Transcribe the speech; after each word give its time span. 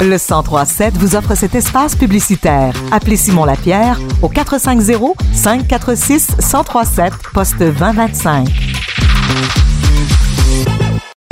Le 0.00 0.18
1037 0.18 0.96
vous 0.98 1.16
offre 1.16 1.34
cet 1.34 1.54
espace 1.54 1.96
publicitaire. 1.96 2.74
Appelez 2.92 3.16
Simon 3.16 3.44
Lapierre 3.44 3.98
au 4.22 4.28
450 4.28 5.16
546 5.32 6.36
1037 6.38 7.12
poste 7.32 7.58
2025. 7.58 8.48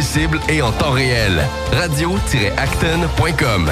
Cible 0.01 0.41
et 0.49 0.63
en 0.63 0.73
temps 0.73 0.93
réel. 0.93 1.43
Radio-acton.com. 1.73 3.71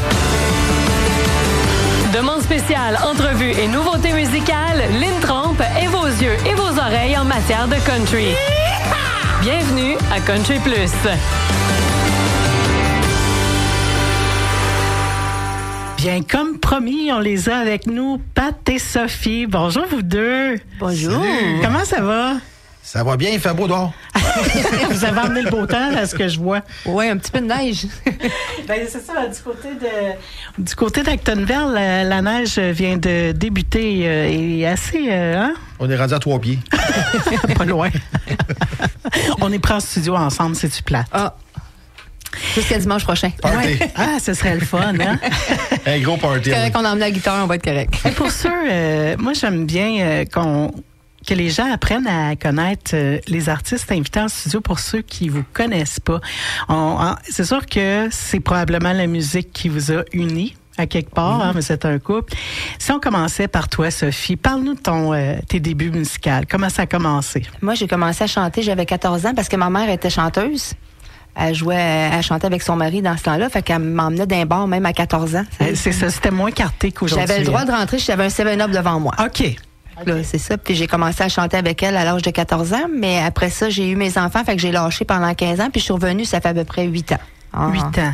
Demande 2.15 2.43
spéciale, 2.43 2.99
entrevue 3.05 3.53
et 3.53 3.69
nouveautés 3.69 4.13
musicales, 4.13 4.83
Lynn 5.01 5.21
Trompe 5.21 5.63
est 5.81 5.87
vos 5.87 6.07
yeux 6.07 6.37
et 6.47 6.55
vos 6.55 6.79
oreilles 6.79 7.17
en 7.17 7.25
matière 7.25 7.69
de 7.69 7.77
country. 7.87 8.35
Bienvenue 9.43 9.97
à 10.13 10.21
Country 10.21 10.59
Plus. 10.59 10.91
Bien, 16.03 16.23
comme 16.23 16.59
promis, 16.59 17.13
on 17.13 17.19
les 17.19 17.51
a 17.51 17.59
avec 17.59 17.87
nous, 17.87 18.17
Pat 18.35 18.57
et 18.71 18.79
Sophie. 18.79 19.45
Bonjour 19.45 19.85
vous 19.91 20.01
deux. 20.01 20.59
Bonjour. 20.79 21.23
Comment 21.63 21.85
ça 21.85 22.01
va? 22.01 22.37
Ça 22.83 23.05
va 23.05 23.19
bien, 23.19 23.29
il 23.29 23.39
fait 23.39 23.53
beau 23.53 23.69
dehors. 23.69 23.93
vous 24.91 25.05
avez 25.05 25.21
emmené 25.21 25.43
le 25.43 25.51
beau 25.51 25.67
temps, 25.67 25.95
à 25.95 26.07
ce 26.07 26.15
que 26.15 26.27
je 26.27 26.41
vois. 26.41 26.63
Oui, 26.87 27.07
un 27.07 27.19
petit 27.19 27.31
peu 27.31 27.43
de 27.43 27.45
neige. 27.45 27.87
ben, 28.67 28.87
c'est 28.89 29.05
ça, 29.05 29.27
du 29.29 29.43
côté 29.43 29.69
de 29.75 30.63
du 30.65 30.75
côté 30.75 31.03
d'Actonville, 31.03 31.69
la, 31.71 32.03
la, 32.03 32.23
neige 32.23 32.59
vient 32.59 32.97
de 32.97 33.33
débuter 33.33 34.09
euh, 34.09 34.31
et 34.31 34.67
assez 34.67 35.05
euh, 35.11 35.37
hein? 35.37 35.55
On 35.81 35.91
est 35.91 35.97
rendu 35.99 36.15
à 36.15 36.19
trois 36.19 36.39
pieds. 36.39 36.61
Pas 37.59 37.67
loin. 37.67 37.91
On 39.43 39.53
est 39.53 39.59
pris 39.59 39.75
en 39.75 39.81
studio 39.81 40.17
ensemble, 40.17 40.57
c'est-tu 40.57 40.83
plat? 40.83 41.05
Ah. 41.13 41.37
Jusqu'à 42.55 42.79
dimanche 42.79 43.05
prochain. 43.05 43.31
Ouais. 43.45 43.79
Ah, 43.97 44.19
ce 44.21 44.35
serait 44.35 44.55
le 44.55 44.61
fun, 44.61 44.95
hein? 45.01 45.19
Un 45.87 46.01
gros 46.01 46.17
party. 46.17 46.51
Correct, 46.51 46.77
on 46.77 46.85
emmène 46.85 46.99
la 47.01 47.11
guitare, 47.11 47.43
on 47.45 47.47
va 47.47 47.57
être 47.57 47.65
correct. 47.65 47.95
Et 48.07 48.11
pour 48.13 48.31
ceux, 48.31 48.51
euh, 48.71 49.17
moi, 49.19 49.33
j'aime 49.33 49.67
bien 49.67 50.01
euh, 50.01 50.25
qu'on 50.25 50.71
que 51.27 51.35
les 51.35 51.51
gens 51.51 51.71
apprennent 51.71 52.07
à 52.07 52.35
connaître 52.35 52.93
euh, 52.95 53.19
les 53.29 53.49
artistes 53.49 53.93
invités 53.93 54.21
en 54.21 54.29
studio 54.29 54.61
pour 54.61 54.79
ceux 54.79 55.03
qui 55.03 55.29
vous 55.29 55.45
connaissent 55.53 56.01
pas. 56.01 56.21
C'est 57.29 57.45
sûr 57.45 57.67
que 57.67 58.09
c'est 58.11 58.41
probablement 58.41 58.93
la 58.93 59.07
musique 59.07 59.53
qui 59.53 59.69
vous 59.69 59.93
a 59.93 60.03
unis 60.13 60.55
à 60.79 60.87
quelque 60.87 61.11
part, 61.11 61.39
mm 61.39 61.41
-hmm. 61.41 61.45
hein, 61.45 61.53
mais 61.55 61.63
c'est 61.63 61.85
un 61.85 61.99
couple. 61.99 62.33
Si 62.79 62.91
on 62.93 63.01
commençait 63.01 63.49
par 63.49 63.69
toi, 63.69 63.91
Sophie, 63.91 64.37
parle-nous 64.37 64.75
de 64.75 64.81
ton, 64.81 65.13
euh, 65.13 65.37
tes 65.47 65.61
débuts 65.61 65.91
musicaux. 65.91 66.45
Comment 66.51 66.71
ça 66.71 66.83
a 66.83 66.87
commencé? 66.87 67.43
Moi, 67.61 67.75
j'ai 67.75 67.89
commencé 67.89 68.25
à 68.25 68.27
chanter, 68.27 68.63
j'avais 68.63 68.87
14 68.87 69.27
ans 69.27 69.35
parce 69.35 69.49
que 69.49 69.57
ma 69.57 69.69
mère 69.69 69.91
était 69.91 70.11
chanteuse. 70.11 70.73
Elle 71.43 71.55
jouait, 71.55 72.11
elle 72.13 72.23
chantait 72.23 72.47
avec 72.47 72.63
son 72.63 72.77
mari 72.77 73.01
dans 73.01 73.17
ce 73.17 73.23
temps-là, 73.23 73.49
fait 73.49 73.63
qu'elle 73.63 73.79
m'emmenait 73.79 74.27
d'un 74.27 74.45
bar 74.45 74.67
même 74.67 74.85
à 74.85 74.93
14 74.93 75.37
ans. 75.37 75.45
C'est 75.75 75.93
ça, 75.93 76.11
c'était 76.11 76.31
moins 76.31 76.51
carté 76.51 76.93
qu'aujourd'hui. 76.93 77.27
J'avais 77.27 77.41
le 77.41 77.47
droit 77.47 77.65
de 77.65 77.71
rentrer, 77.71 77.99
j'avais 77.99 78.25
un 78.25 78.29
7-up 78.29 78.71
devant 78.71 79.01
moi. 79.01 79.15
OK. 79.19 79.27
Okay. 80.03 80.25
C'est 80.25 80.39
ça. 80.39 80.57
Puis 80.57 80.75
j'ai 80.75 80.87
commencé 80.87 81.23
à 81.23 81.29
chanter 81.29 81.57
avec 81.57 81.83
elle 81.83 81.97
à 81.97 82.05
l'âge 82.05 82.23
de 82.23 82.31
14 82.31 82.73
ans, 82.73 82.89
mais 82.95 83.19
après 83.19 83.51
ça, 83.51 83.71
j'ai 83.71 83.89
eu 83.91 83.97
mes 83.97 84.19
enfants, 84.19 84.45
fait 84.45 84.57
que 84.57 84.63
j'ai 84.63 84.73
lâché 84.73 85.05
pendant 85.05 85.33
15 85.33 85.61
ans, 85.61 85.69
puis 85.71 85.81
je 85.81 85.85
suis 85.85 85.93
revenue, 85.93 86.25
ça 86.25 86.41
fait 86.41 86.49
à 86.49 86.55
peu 86.55 86.65
près 86.65 86.87
8 86.87 87.13
ans. 87.13 87.19
Ah. 87.53 87.71
8 87.73 87.81
ans. 87.99 88.13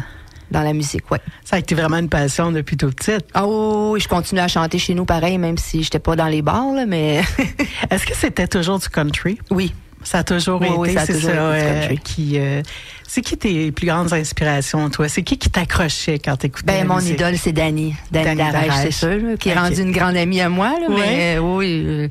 Dans 0.51 0.63
la 0.63 0.73
musique, 0.73 1.11
oui. 1.11 1.19
Ça 1.45 1.57
a 1.57 1.59
été 1.59 1.75
vraiment 1.75 1.97
une 1.97 2.09
passion 2.09 2.53
depuis 2.53 2.77
toute 2.77 2.95
petite. 2.95 3.27
Ah 3.35 3.47
oh, 3.47 3.91
oui, 3.95 4.01
je 4.01 4.07
continue 4.07 4.41
à 4.41 4.47
chanter 4.47 4.79
chez 4.79 4.95
nous 4.95 5.05
pareil, 5.05 5.39
même 5.39 5.59
si 5.59 5.83
j'étais 5.83 5.99
pas 5.99 6.15
dans 6.15 6.29
les 6.29 6.41
bars, 6.41 6.73
là, 6.73 6.87
mais. 6.87 7.23
Est-ce 7.91 8.07
que 8.07 8.15
c'était 8.15 8.47
toujours 8.47 8.79
du 8.79 8.89
country? 8.89 9.39
Oui. 9.51 9.75
Ça 10.07 10.19
a 10.19 10.23
toujours 10.25 10.61
oui, 10.61 10.69
été, 10.69 10.77
oui, 10.77 10.95
c'est 11.05 11.19
ça. 11.19 11.29
Euh, 11.31 11.89
qui, 12.05 12.39
euh, 12.39 12.63
c'est 13.09 13.23
qui 13.23 13.37
tes 13.37 13.73
plus 13.73 13.89
grandes 13.89 14.13
inspirations, 14.13 14.89
toi? 14.89 15.09
C'est 15.09 15.25
qui 15.25 15.37
qui 15.37 15.51
t'accrochait 15.51 16.21
quand 16.21 16.37
t'écoutais 16.37 16.65
Ben, 16.65 16.79
la 16.79 16.85
mon 16.85 16.95
musique? 16.97 17.15
idole, 17.15 17.37
c'est 17.37 17.51
Dani. 17.51 17.93
Dani 18.13 18.37
Darèche, 18.37 18.73
c'est 18.83 18.91
sûr, 18.93 19.37
qui 19.41 19.49
est 19.49 19.55
rendue 19.55 19.81
une 19.83 19.91
grande 19.91 20.17
amie 20.17 20.41
à 20.41 20.49
moi, 20.49 20.69
là, 20.81 20.89
Ouais. 20.89 20.95
mais 20.97 21.37
euh, 21.37 21.41
oui. 21.41 21.83
euh, 21.85 22.09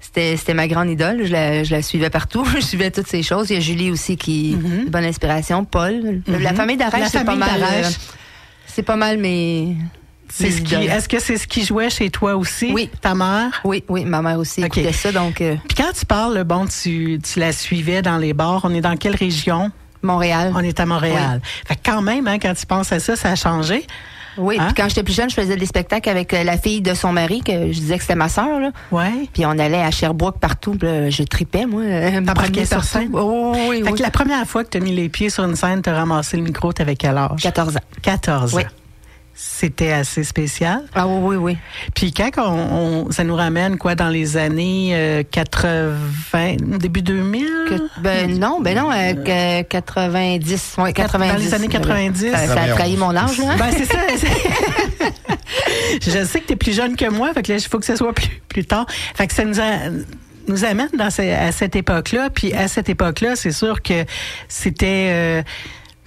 c'était, 0.00 0.54
ma 0.54 0.68
grande 0.68 0.88
idole. 0.90 1.22
Je 1.26 1.32
la, 1.32 1.64
je 1.64 1.72
la 1.74 1.82
suivais 1.82 2.10
partout. 2.10 2.44
Je 2.54 2.60
suivais 2.60 2.92
toutes 2.92 3.08
ces 3.08 3.24
choses. 3.24 3.50
Il 3.50 3.54
y 3.54 3.56
a 3.56 3.60
Julie 3.60 3.90
aussi 3.90 4.16
qui 4.16 4.52
une 4.52 4.88
bonne 4.88 5.04
inspiration. 5.04 5.64
Paul. 5.64 6.22
La 6.28 6.50
Mhm. 6.50 6.56
famille 6.56 6.76
d'Arèche, 6.76 7.08
c'est 7.10 7.24
pas 7.24 7.34
mal. 7.34 7.60
euh, 7.60 7.82
c'est 8.66 8.82
pas 8.84 8.96
mal 8.96 9.18
mes. 9.18 9.74
C'est 10.28 10.44
mes 10.44 10.50
ce 10.50 10.60
qui, 10.62 10.74
idoles. 10.74 10.84
est-ce 10.90 11.08
que 11.08 11.18
c'est 11.20 11.36
ce 11.36 11.46
qui 11.46 11.64
jouait 11.64 11.90
chez 11.90 12.10
toi 12.10 12.36
aussi? 12.36 12.72
Oui. 12.72 12.88
Ta 13.00 13.14
mère? 13.14 13.60
Oui, 13.64 13.84
oui, 13.88 14.04
ma 14.04 14.22
mère 14.22 14.38
aussi 14.38 14.64
Ok. 14.64 14.78
écoutait 14.78 14.92
ça, 14.94 15.12
donc 15.12 15.40
euh, 15.40 15.56
Puis 15.68 15.76
quand 15.76 15.92
tu 15.98 16.06
parles, 16.06 16.42
bon, 16.44 16.66
tu, 16.66 17.18
tu 17.22 17.38
la 17.40 17.52
suivais 17.52 18.00
dans 18.02 18.16
les 18.18 18.32
bars. 18.32 18.60
On 18.64 18.72
est 18.74 18.80
dans 18.80 18.96
quelle 18.96 19.16
région? 19.16 19.70
Montréal. 20.02 20.52
On 20.56 20.60
est 20.60 20.80
à 20.80 20.86
Montréal. 20.86 21.40
Fait 21.66 21.76
que 21.76 21.80
quand 21.84 22.02
même, 22.02 22.26
hein, 22.26 22.38
quand 22.40 22.54
tu 22.54 22.66
penses 22.66 22.90
à 22.92 22.98
ça, 22.98 23.14
ça 23.14 23.30
a 23.30 23.34
changé. 23.36 23.86
Oui, 24.38 24.56
Hein? 24.58 24.68
puis 24.68 24.82
quand 24.82 24.88
j'étais 24.88 25.02
plus 25.02 25.12
jeune, 25.14 25.28
je 25.28 25.34
faisais 25.34 25.56
des 25.56 25.66
spectacles 25.66 26.08
avec 26.08 26.32
euh, 26.32 26.42
la 26.42 26.56
fille 26.56 26.80
de 26.80 26.94
son 26.94 27.12
mari, 27.12 27.42
que 27.42 27.52
je 27.70 27.78
disais 27.78 27.96
que 27.96 28.00
c'était 28.02 28.14
ma 28.14 28.30
sœur, 28.30 28.58
là. 28.60 28.70
Ouais. 28.90 29.28
Puis 29.34 29.44
on 29.44 29.50
allait 29.58 29.82
à 29.82 29.90
Sherbrooke 29.90 30.38
partout, 30.40 30.74
là, 30.80 31.10
je 31.10 31.22
tripais, 31.22 31.66
moi. 31.66 31.82
euh, 31.82 32.14
T'embarquais 32.24 32.64
sur 32.64 32.82
scène? 32.82 33.10
Oh, 33.12 33.52
oui, 33.68 33.82
Fait 33.84 33.90
oui. 33.90 33.98
que 33.98 34.02
la 34.02 34.10
première 34.10 34.46
fois 34.46 34.64
que 34.64 34.70
tu 34.70 34.78
as 34.78 34.80
mis 34.80 34.92
les 34.96 35.10
pieds 35.10 35.28
sur 35.28 35.44
une 35.44 35.54
scène, 35.54 35.82
tu 35.82 35.90
as 35.90 35.94
ramassé 35.94 36.38
le 36.38 36.44
micro, 36.44 36.72
t'avais 36.72 36.96
quel 36.96 37.18
âge? 37.18 37.42
14 37.42 37.76
ans. 37.76 37.80
14 38.00 38.54
ans. 38.54 38.56
Oui. 38.56 38.62
C'était 39.34 39.92
assez 39.92 40.24
spécial. 40.24 40.82
Ah 40.94 41.06
oui, 41.06 41.18
oui, 41.20 41.36
oui. 41.36 41.56
Puis 41.94 42.12
quand 42.12 42.30
on, 42.36 43.06
on- 43.06 43.10
ça 43.10 43.24
nous 43.24 43.34
ramène 43.34 43.78
quoi 43.78 43.94
dans 43.94 44.08
les 44.10 44.36
années 44.36 44.90
euh, 44.92 45.22
80, 45.30 46.56
début 46.78 47.00
2000 47.02 47.46
Que- 47.68 48.00
ben 48.00 48.38
non, 48.38 48.60
ben 48.60 48.76
non, 48.76 48.90
euh, 48.92 49.14
que 49.14 49.62
90. 49.62 50.74
Ouais, 50.78 50.92
90. 50.92 51.32
Dans 51.32 51.38
les 51.38 51.54
années 51.54 51.68
90. 51.68 52.30
Ça, 52.30 52.46
ça 52.46 52.60
a 52.62 52.68
trahi 52.68 52.96
mon 52.96 53.16
âge, 53.16 53.38
là. 53.38 53.56
Ben 53.58 53.70
c'est 53.76 53.86
ça. 53.86 53.98
Je 56.00 56.24
sais 56.24 56.40
que 56.40 56.46
tu 56.46 56.52
es 56.52 56.56
plus 56.56 56.74
jeune 56.74 56.96
que 56.96 57.08
moi, 57.08 57.32
fait 57.34 57.42
que 57.42 57.52
là, 57.52 57.58
il 57.58 57.64
faut 57.68 57.78
que 57.78 57.84
ce 57.86 57.96
soit 57.96 58.12
plus, 58.12 58.28
plus 58.48 58.64
tard. 58.64 58.86
Fait 59.14 59.26
que 59.26 59.34
ça 59.34 59.44
nous 59.44 59.60
a- 59.60 59.90
nous 60.48 60.64
amène 60.64 60.88
dans 60.98 61.10
ce- 61.10 61.22
à 61.22 61.52
cette 61.52 61.76
époque-là. 61.76 62.30
Puis 62.30 62.52
à 62.52 62.68
cette 62.68 62.88
époque-là, 62.88 63.36
c'est 63.36 63.52
sûr 63.52 63.80
que 63.82 64.04
c'était 64.48 65.08
euh, 65.10 65.42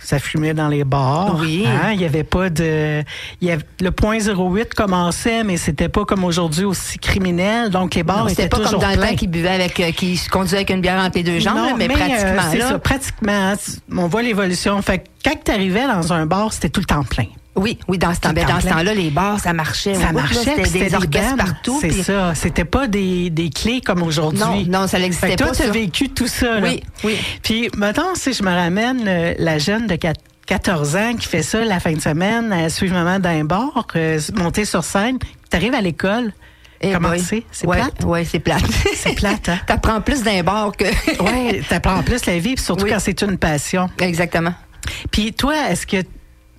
ça 0.05 0.19
fumait 0.19 0.53
dans 0.53 0.67
les 0.67 0.83
bars. 0.83 1.35
Oui. 1.39 1.65
Hein, 1.67 1.91
Il 1.93 2.01
y 2.01 2.05
avait 2.05 2.23
pas 2.23 2.49
de. 2.49 3.03
Il 3.41 3.47
y 3.47 3.51
avait, 3.51 3.63
le 3.81 3.91
point 3.91 4.17
08 4.19 4.73
commençait, 4.75 5.43
mais 5.43 5.57
c'était 5.57 5.89
pas 5.89 6.05
comme 6.05 6.23
aujourd'hui 6.23 6.63
aussi 6.65 6.99
criminel. 6.99 7.69
Donc 7.71 7.95
les 7.95 8.03
bars 8.03 8.19
Non, 8.19 8.27
étaient 8.27 8.43
C'était 8.43 8.49
pas 8.49 8.57
comme 8.57 8.65
toujours 8.67 8.79
dans 8.81 8.89
le 8.91 8.97
pleins. 8.97 9.07
temps 9.09 9.15
qui 9.15 9.27
buvait 9.27 9.49
avec, 9.49 9.79
euh, 9.79 9.91
qui 9.91 10.15
se 10.17 10.29
conduisait 10.29 10.57
avec 10.57 10.69
une 10.69 10.81
bière 10.81 11.03
entre 11.03 11.17
les 11.17 11.23
deux 11.23 11.39
jambes, 11.39 11.57
Non, 11.57 11.65
là, 11.65 11.73
mais, 11.77 11.85
euh, 11.85 11.93
pratiquement 11.93 12.41
c'est 12.51 12.57
là. 12.59 12.69
ça, 12.69 12.79
pratiquement. 12.79 13.31
hein, 13.31 13.53
On 13.91 14.07
voit 14.07 14.21
l'évolution. 14.21 14.81
Fait 14.81 14.99
que 14.99 15.03
quand 15.23 15.35
tu 15.43 15.51
arrivais 15.51 15.87
dans 15.87 16.13
un 16.13 16.25
bar, 16.25 16.53
c'était 16.53 16.69
tout 16.69 16.81
le 16.81 16.85
temps 16.85 17.03
plein. 17.03 17.25
Oui, 17.55 17.77
oui, 17.87 17.97
dans 17.97 18.13
ce 18.13 18.19
ben, 18.19 18.45
dans 18.45 18.59
ce 18.59 18.67
temps-là, 18.67 18.93
les 18.93 19.09
bars, 19.09 19.39
ça 19.39 19.53
marchait. 19.53 19.93
Ça 19.95 20.07
Oui, 20.09 20.15
marchait, 20.15 20.63
C'était 20.65 20.89
des 20.89 20.95
orchestres 20.95 21.37
partout. 21.37 21.77
C'est 21.79 21.87
puis- 21.87 22.03
ça. 22.03 22.35
C'était 22.35 22.65
pas 22.65 22.87
des, 22.87 23.29
des 23.29 23.49
clés 23.49 23.79
comme 23.81 24.03
aujourd'hui. 24.03 24.39
Non, 24.67 24.81
non, 24.81 24.87
ça 24.87 24.99
n'existait 24.99 25.31
que 25.31 25.35
toi, 25.37 25.47
pas, 25.47 25.55
tu 25.55 25.61
as 25.63 25.69
vécu 25.71 26.09
tout 26.09 26.27
ça. 26.27 26.59
Là. 26.59 26.67
Oui, 26.67 26.83
oui. 27.05 27.17
Puis 27.43 27.69
maintenant, 27.77 28.13
si 28.15 28.33
je 28.33 28.43
me 28.43 28.49
ramène 28.51 29.03
euh, 29.07 29.33
la 29.39 29.57
jeune 29.57 29.87
de 29.87 29.95
quat- 29.95 30.13
14 30.47 30.95
ans 30.95 31.13
qui 31.17 31.27
fait 31.27 31.41
ça 31.43 31.63
la 31.63 31.79
fin 31.79 31.93
de 31.93 32.01
semaine, 32.01 32.51
à 32.51 32.69
suivre 32.69 32.93
maman 32.93 33.19
d'un 33.19 33.45
bar, 33.45 33.87
euh, 33.95 34.19
monter 34.35 34.65
sur 34.65 34.83
scène, 34.83 35.17
tu 35.49 35.55
arrives 35.55 35.73
à 35.73 35.81
l'école. 35.81 36.33
Eh 36.81 36.91
Comment 36.91 37.09
boy. 37.09 37.19
c'est? 37.21 37.43
C'est 37.51 37.65
ouais, 37.67 37.77
plate? 37.77 38.03
Ouais, 38.03 38.25
c'est 38.25 38.39
plate. 38.39 38.61
C'est 38.95 39.15
plate, 39.15 39.47
hein? 39.49 39.59
T'apprends 39.65 40.01
plus 40.01 40.23
d'un 40.23 40.43
bar 40.43 40.73
que. 40.77 40.83
Oui, 41.23 41.61
t'apprends 41.69 41.95
en 41.95 42.03
plus 42.03 42.25
la 42.25 42.37
vie, 42.37 42.55
puis 42.55 42.63
surtout 42.63 42.83
Oui. 42.83 42.91
quand 42.91 42.99
c'est 42.99 43.21
une 43.21 43.37
passion. 43.37 43.89
Exactement. 43.99 44.53
Puis 45.09 45.31
toi, 45.33 45.55
est-ce 45.69 45.87
que 45.87 45.97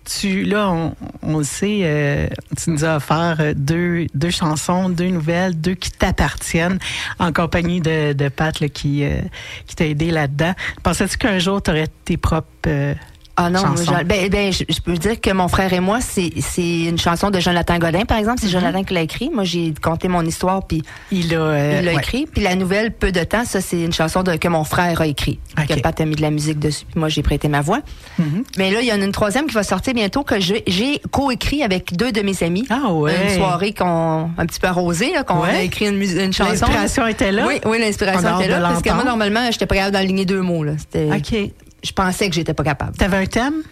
tu, 0.07 0.45
là, 0.45 0.71
on, 0.71 0.95
on 1.23 1.43
sait, 1.43 1.81
euh, 1.83 2.29
tu 2.57 2.71
nous 2.71 2.85
as 2.85 2.97
offert 2.97 3.37
euh, 3.41 3.55
deux, 3.55 4.07
deux 4.15 4.31
chansons, 4.31 4.89
deux 4.89 5.09
nouvelles, 5.09 5.61
deux 5.61 5.75
qui 5.75 5.91
t'appartiennent, 5.91 6.79
en 7.19 7.33
compagnie 7.33 7.81
de, 7.81 8.13
de 8.13 8.29
Pat 8.29 8.55
qui, 8.69 9.05
euh, 9.05 9.21
qui 9.67 9.77
t'a 9.77 9.87
aidé 9.87 10.11
là-dedans. 10.11 10.53
Pensais-tu 10.83 11.19
qu'un 11.19 11.39
jour, 11.39 11.63
tu 11.63 11.71
aurais 11.71 11.89
tes 12.05 12.17
propres 12.17 12.47
euh, 12.67 12.95
Ah 13.39 13.51
non, 13.51 13.61
je- 13.77 14.05
ben, 14.05 14.29
ben, 14.31 14.51
je, 14.53 14.65
je 14.69 14.81
peux 14.81 14.95
dire 14.95 15.21
que 15.21 15.31
mon 15.31 15.49
frère 15.49 15.71
et 15.73 15.81
moi, 15.81 16.01
c'est 16.01 16.31
c'est 16.41 16.85
une 16.85 16.99
chanson 16.99 17.31
de 17.31 17.39
Jonathan 17.39 17.79
Godin, 17.79 18.05
par 18.07 18.17
exemple. 18.17 18.39
C'est 18.41 18.49
Jonathan 18.49 18.83
qui 18.83 18.95
l'a 18.95 19.03
écrit. 19.03 19.29
Moi, 19.33 19.45
j'ai 19.45 19.75
conté 19.83 20.09
mon 20.09 20.23
histoire, 20.25 20.67
puis 20.67 20.83
Il 21.13 21.29
euh, 21.35 21.83
l'a 21.83 21.93
ouais. 21.93 21.99
écrit. 21.99 22.27
Puis 22.27 22.43
la 22.43 22.55
nouvelle, 22.55 22.93
peu 22.93 23.13
de 23.13 23.23
temps, 23.25 23.45
ça, 23.45 23.61
c'est 23.61 23.81
une 23.83 23.93
chanson 23.93 24.23
de, 24.23 24.37
que 24.37 24.49
mon 24.49 24.65
frère 24.65 25.03
a 25.03 25.07
écrit. 25.07 25.39
Ok. 25.59 25.67
Que 25.67 25.81
Pat 25.81 26.01
a 26.01 26.05
mis 26.07 26.15
de 26.15 26.23
la 26.23 26.31
musique 26.31 26.59
dessus, 26.59 26.87
puis 26.91 26.99
moi, 26.99 27.09
j'ai 27.11 27.23
prêté 27.23 27.49
ma 27.49 27.61
voix. 27.61 27.81
Mhm. 28.19 28.45
Mais 28.57 28.71
là, 28.71 28.81
il 28.81 28.87
y 28.87 28.93
en 28.93 29.01
a 29.03 29.05
une 29.05 29.13
troisième 29.13 29.47
qui 29.47 29.55
va 29.55 29.63
sortir 29.63 29.93
bientôt 29.93 30.23
que 30.23 30.37
j'ai 30.41 31.01
coécrit 31.11 31.63
avec 31.63 31.95
deux 31.95 32.13
de 32.13 32.23
mes 32.23 32.43
amis. 32.43 32.67
Ah 32.71 32.91
ouais. 32.93 33.13
Une 33.29 33.37
soirée 33.37 33.75
qu'on 33.75 34.31
un 34.39 34.47
petit 34.47 34.61
peu 34.61 34.69
arrosée, 34.69 35.13
là, 35.13 35.25
qu'on 35.25 35.43
Ouais. 35.43 35.51
a 35.51 35.63
écrit 35.63 35.89
une, 35.89 36.33
chanson. 36.33 36.51
L'inspiration 36.53 37.07
était 37.07 37.33
là? 37.33 37.45
Oui, 37.47 37.61
oui, 37.67 37.79
l'inspiration 37.81 38.41
était 38.41 38.49
là. 38.49 38.61
Parce 38.61 38.81
que 38.83 38.91
moi, 38.93 39.05
normalement, 39.05 39.51
j'étais 39.51 39.67
pas 39.67 39.75
capable 39.75 39.93
d'aligner 39.93 40.25
deux 40.25 40.41
mots. 40.41 40.65
Là. 40.65 40.73
C'était-. 40.79 41.53
Je 41.83 41.93
pensais 41.93 42.29
que 42.29 42.35
j'étais 42.35 42.55
pas 42.55 42.65
capable. 42.65 42.97
T'avais 42.97 43.19
un 43.19 43.27
thème? 43.27 43.63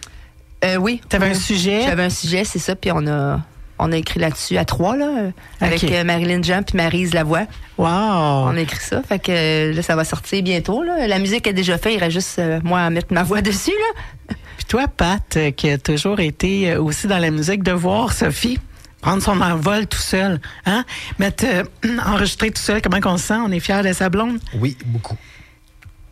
Euh, 0.64 0.76
oui. 0.76 1.00
T'avais 1.08 1.30
un 1.30 1.34
sujet? 1.34 1.82
J'avais 1.82 2.04
un 2.04 2.10
sujet, 2.10 2.44
c'est 2.44 2.58
ça, 2.58 2.76
puis 2.76 2.90
on 2.92 3.06
a 3.06 3.40
on 3.76 3.90
a 3.90 3.96
écrit 3.96 4.20
là-dessus 4.20 4.56
à 4.56 4.64
trois 4.64 4.96
là, 4.96 5.32
avec 5.60 5.82
euh, 5.82 6.04
Marilyn 6.04 6.42
Jean 6.44 6.62
puis 6.62 6.76
Maryse 6.76 7.12
Lavoie. 7.12 7.46
Wow! 7.76 7.88
On 7.88 8.56
a 8.56 8.60
écrit 8.60 8.78
ça, 8.78 9.02
fait 9.02 9.18
que 9.18 9.74
là 9.74 9.82
ça 9.82 9.96
va 9.96 10.04
sortir 10.04 10.44
bientôt 10.44 10.84
là. 10.84 11.08
La 11.08 11.18
musique 11.18 11.48
est 11.48 11.52
déjà 11.52 11.76
faite, 11.76 11.94
il 11.94 11.98
reste 11.98 12.12
juste 12.12 12.38
euh, 12.38 12.60
moi 12.62 12.82
à 12.82 12.90
mettre 12.90 13.12
ma 13.12 13.24
voix 13.24 13.40
dessus 13.42 13.72
là. 13.72 14.36
Puis 14.56 14.66
toi, 14.66 14.86
Pat, 14.86 15.38
qui 15.56 15.70
a 15.70 15.78
toujours 15.78 16.20
été 16.20 16.76
aussi 16.76 17.08
dans 17.08 17.18
la 17.18 17.32
musique, 17.32 17.64
de 17.64 17.72
voir 17.72 18.12
Sophie 18.12 18.60
prendre 19.04 19.22
son 19.22 19.38
envol 19.42 19.86
tout 19.86 19.98
seul, 19.98 20.40
hein? 20.64 20.82
Mettre, 21.18 21.44
euh, 21.46 21.64
enregistrer 22.06 22.50
tout 22.50 22.62
seul, 22.62 22.80
comment 22.80 23.00
qu'on 23.00 23.18
se 23.18 23.26
sent? 23.26 23.36
On 23.36 23.52
est 23.52 23.60
fiers 23.60 23.82
de 23.82 23.92
sa 23.92 24.08
blonde? 24.08 24.38
Oui, 24.54 24.78
beaucoup. 24.86 25.16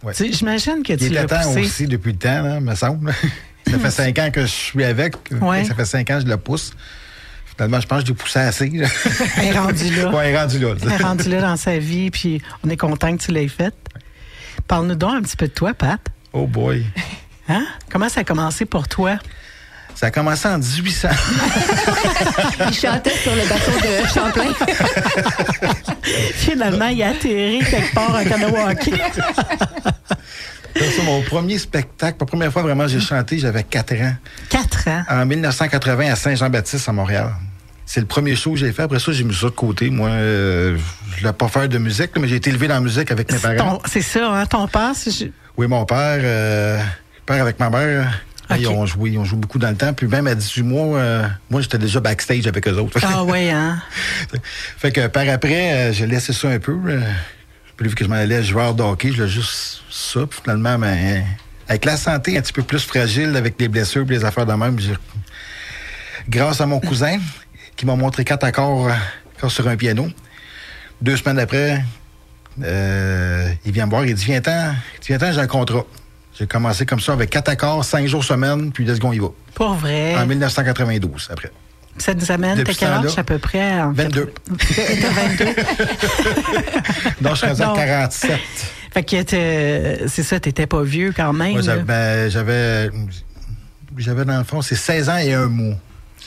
Ouais. 0.03 0.13
J'imagine 0.19 0.83
que 0.83 0.95
tu 0.95 1.09
l'as 1.11 1.27
poussé. 1.27 1.61
aussi 1.61 1.87
depuis 1.87 2.13
le 2.13 2.19
temps, 2.19 2.43
là, 2.43 2.61
me 2.61 2.75
semble. 2.75 3.13
ça 3.71 3.79
fait 3.79 3.91
cinq 3.91 4.19
ans 4.19 4.31
que 4.33 4.43
je 4.43 4.47
suis 4.47 4.85
avec. 4.85 5.15
Ouais. 5.41 5.65
Ça 5.65 5.75
fait 5.75 5.85
cinq 5.85 6.11
ans 6.11 6.19
que 6.19 6.25
je 6.25 6.31
le 6.31 6.37
pousse. 6.37 6.73
Finalement, 7.57 7.81
je 7.81 7.87
pense 7.87 8.01
que 8.01 8.07
je 8.07 8.13
l'ai 8.13 8.19
poussé 8.19 8.39
assez. 8.41 8.69
là. 8.71 8.89
Elle 9.39 9.45
est 9.45 9.59
rendue 9.59 9.95
là. 9.95 10.11
Ouais, 10.11 10.29
elle 10.29 10.35
est 10.35 10.39
rendue 10.39 10.59
là. 10.59 10.75
Elle 10.83 10.93
est 10.93 10.97
rendue 10.97 11.29
là 11.29 11.41
dans 11.43 11.57
sa 11.57 11.79
vie, 11.79 12.11
puis 12.11 12.41
on 12.65 12.71
est 12.71 12.77
content 12.77 13.17
que 13.17 13.23
tu 13.23 13.31
l'aies 13.31 13.49
faite. 13.49 13.75
Parle-nous 14.67 14.95
donc 14.95 15.15
un 15.15 15.23
petit 15.23 15.37
peu 15.37 15.49
de 15.49 15.53
toi, 15.53 15.75
Pat. 15.75 16.01
Oh 16.33 16.47
boy. 16.47 16.85
Hein? 17.49 17.67
Comment 17.91 18.09
ça 18.09 18.21
a 18.21 18.25
commencé 18.25 18.65
pour 18.65 18.89
toi? 18.89 19.19
Ça 19.95 20.07
a 20.07 20.11
commencé 20.11 20.49
en 20.49 20.59
1800. 20.59 21.09
Il 22.69 22.75
chantait 22.75 23.11
sur 23.23 23.33
le 23.35 23.49
bateau 23.49 23.73
de 23.81 24.09
Champlain. 24.13 24.53
Finalement, 26.35 26.87
il 26.89 27.03
a 27.03 27.09
atterri 27.11 27.61
quelque 27.61 27.95
part 27.95 28.15
à 28.17 28.25
Kanawaki. 28.25 28.93
C'est 30.75 31.03
mon 31.05 31.23
premier 31.23 31.59
spectacle. 31.59 32.17
La 32.21 32.27
première 32.27 32.53
fois 32.53 32.63
vraiment 32.63 32.89
j'ai 32.89 32.99
chanté, 33.01 33.39
j'avais 33.39 33.63
4 33.63 33.93
ans. 33.95 34.15
Quatre 34.49 34.89
ans? 34.89 35.03
En 35.09 35.27
1980 35.27 36.11
à 36.13 36.17
Saint-Jean-Baptiste 36.17 36.89
à 36.89 36.93
Montréal. 36.93 37.31
C'est 37.85 38.01
le 38.01 38.07
premier 38.07 38.35
show 38.35 38.53
que 38.53 38.57
j'ai 38.59 38.73
fait. 38.73 38.83
Après 38.83 38.99
ça, 38.99 39.13
j'ai 39.13 39.23
mis 39.23 39.35
ça 39.35 39.47
de 39.47 39.51
côté. 39.51 39.91
Moi, 39.91 40.09
euh, 40.09 40.79
je 41.15 41.21
voulais 41.21 41.33
pas 41.35 41.49
faire 41.49 41.69
de 41.69 41.77
musique, 41.79 42.11
mais 42.19 42.27
j'ai 42.27 42.37
été 42.37 42.49
élevé 42.51 42.67
dans 42.69 42.75
la 42.75 42.81
musique 42.81 43.11
avec 43.11 43.31
mes 43.31 43.39
C'est 43.39 43.55
parents. 43.57 43.81
C'est 43.87 44.01
ça, 44.03 44.31
hein? 44.33 44.47
Ton 44.47 44.67
père, 44.67 44.93
ju- 45.07 45.33
Oui, 45.59 45.67
mon 45.69 45.85
père, 45.85 46.21
euh, 46.23 46.81
père 47.27 47.43
avec 47.43 47.61
ma 47.61 47.69
mère, 47.69 48.11
Ok. 48.55 48.61
ils 48.61 48.69
ont 48.69 48.87
joué, 48.87 49.11
ils 49.11 49.19
ont 49.19 49.25
joué 49.25 49.39
beaucoup 49.39 49.59
dans 49.59 49.71
le 49.71 49.77
temps. 49.77 49.93
Puis 49.93 50.07
même 50.07 50.27
à 50.27 50.35
18 50.35 50.63
mois, 50.63 50.99
euh, 50.99 51.27
moi, 51.51 51.61
j'étais 51.61 51.79
déjà 51.79 52.01
backstage 52.01 52.47
avec 52.47 52.67
eux 52.69 52.77
autres. 52.79 52.99
Ah 53.03 53.25
ouais, 53.25 53.51
hein? 53.51 53.81
fait 54.79 54.93
que 54.93 55.07
par 55.07 55.29
après, 55.29 55.73
euh, 55.73 55.93
j'ai 55.93 56.07
laissé 56.07 56.33
ça 56.33 56.49
un 56.49 56.59
peu. 56.59 56.77
euh, 56.87 57.01
Puis 57.77 57.89
vu 57.89 57.95
que 57.95 58.05
je 58.05 58.09
m'en 58.09 58.17
allais 58.17 58.43
joueur 58.43 58.75
de 58.75 58.83
hockey, 58.83 59.11
je 59.11 59.17
voulais 59.17 59.29
juste 59.29 59.83
ça. 59.91 60.21
Puis 60.29 60.41
finalement, 60.43 60.79
ben, 60.79 61.25
avec 61.69 61.85
la 61.85 61.97
santé 61.97 62.37
un 62.39 62.41
petit 62.43 62.53
peu 62.53 62.63
plus 62.63 62.81
fragile, 62.85 63.37
avec 63.37 63.55
les 63.61 63.69
blessures 63.69 64.03
et 64.03 64.15
les 64.15 64.25
affaires 64.25 64.47
de 64.47 64.53
même, 64.55 64.77
grâce 66.29 66.61
à 66.61 66.67
mon 66.67 66.81
cousin 66.81 67.19
qui 67.77 67.87
m'a 67.87 67.97
montré 67.97 68.25
quatre 68.25 68.45
accords, 68.45 68.91
accords 69.37 69.51
sur 69.51 69.67
un 69.69 69.77
piano, 69.77 70.09
deux 71.01 71.17
semaines 71.17 71.39
après, 71.39 71.83
il 72.59 73.73
vient 73.73 73.87
me 73.87 73.91
voir, 73.91 74.05
il 74.05 74.15
dit 74.15 74.25
Viens-t'en, 74.25 74.75
viens-t'en, 75.07 75.33
j'ai 75.33 75.41
un 75.41 75.47
contrat. 75.47 75.85
J'ai 76.39 76.47
commencé 76.47 76.87
comme 76.87 77.01
ça 77.01 77.13
avec 77.13 77.31
quatre 77.31 77.49
accords, 77.49 77.85
cinq 77.85 78.07
jours 78.07 78.25
semaine, 78.25 78.73
puis 78.73 78.85
let's 78.85 78.99
go, 78.99 79.13
il 79.13 79.21
va. 79.21 79.29
Pour 79.55 79.75
vrai? 79.75 80.17
En 80.17 80.27
1992, 80.27 81.29
après. 81.31 81.51
Ça 81.99 82.15
nous 82.15 82.33
amène, 82.33 82.53
t'as 82.57 82.63
Depuis 82.63 82.77
quel 82.77 82.89
ce 82.89 82.95
temps-là, 82.95 83.09
âge 83.11 83.19
à 83.19 83.25
peu 83.25 83.39
près? 83.39 83.81
en 83.83 83.93
22. 83.93 84.33
fait? 84.59 84.99
T'as 85.03 85.11
22. 85.11 85.45
Donc, 87.21 87.33
je 87.33 87.37
suis 87.37 87.47
à 87.47 87.67
Non. 87.67 87.75
47. 87.75 88.41
Fait 88.95 89.03
que 89.05 90.09
c'est 90.09 90.23
ça, 90.23 90.41
t'étais 90.41 90.67
pas 90.67 90.83
vieux 90.83 91.13
quand 91.15 91.33
même. 91.35 91.61
J'avais, 91.63 91.83
ben, 91.83 92.31
j'avais, 92.31 92.91
j'avais 93.99 94.25
dans 94.25 94.39
le 94.39 94.45
fond, 94.45 94.63
c'est 94.63 94.75
16 94.75 95.09
ans 95.11 95.17
et 95.19 95.35
un 95.35 95.49
mois. 95.49 95.75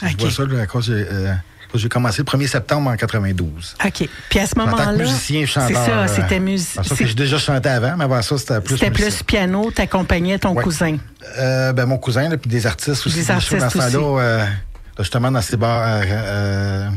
Ok. 0.02 0.08
Je 0.10 0.16
vois 0.18 0.30
ça, 0.30 0.44
là, 0.44 0.66
quand 0.66 0.80
j'ai, 0.80 0.92
euh, 1.10 1.34
j'ai 1.76 1.88
commencé 1.88 2.22
le 2.22 2.24
1er 2.24 2.46
septembre 2.48 2.90
en 2.90 2.96
92. 2.96 3.76
OK. 3.84 4.08
Puis 4.28 4.38
à 4.38 4.46
ce 4.46 4.52
En 4.58 4.64
tant 4.64 4.70
moment-là. 4.70 4.92
que 4.94 4.98
musicien, 5.02 5.46
chanteur. 5.46 5.68
C'est 5.68 5.74
ça, 5.74 5.98
euh, 5.98 6.06
c'était 6.08 6.22
Parce 6.22 6.40
musicien. 6.40 6.82
que 6.96 7.06
j'ai 7.06 7.14
déjà 7.14 7.38
chanté 7.38 7.68
avant, 7.68 7.96
mais 7.96 8.04
avant 8.04 8.22
ça, 8.22 8.38
c'était 8.38 8.60
plus 8.60 8.78
C'était 8.78 8.90
plus 8.90 9.22
piano, 9.22 9.70
t'accompagnais 9.70 10.38
ton 10.38 10.54
Ouais. 10.54 10.62
cousin. 10.62 10.96
Euh, 11.38 11.72
ben, 11.72 11.86
mon 11.86 11.98
cousin, 11.98 12.28
là, 12.28 12.36
puis 12.36 12.48
des 12.50 12.66
artistes 12.66 13.06
aussi. 13.06 13.18
Des 13.18 13.24
shows 13.24 13.32
artistes 13.32 13.52
dans 13.92 14.18
euh, 14.18 14.38
là, 14.38 14.46
justement, 14.98 15.30
dans 15.30 15.42
ces 15.42 15.56
bars, 15.56 15.82
euh, 15.86 16.02
euh, 16.06 16.88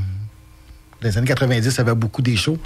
dans 1.01 1.07
les 1.09 1.17
années 1.17 1.27
90, 1.27 1.73
il 1.73 1.77
y 1.77 1.81
avait 1.81 1.95
beaucoup 1.95 2.21
des 2.21 2.35
shows. 2.35 2.57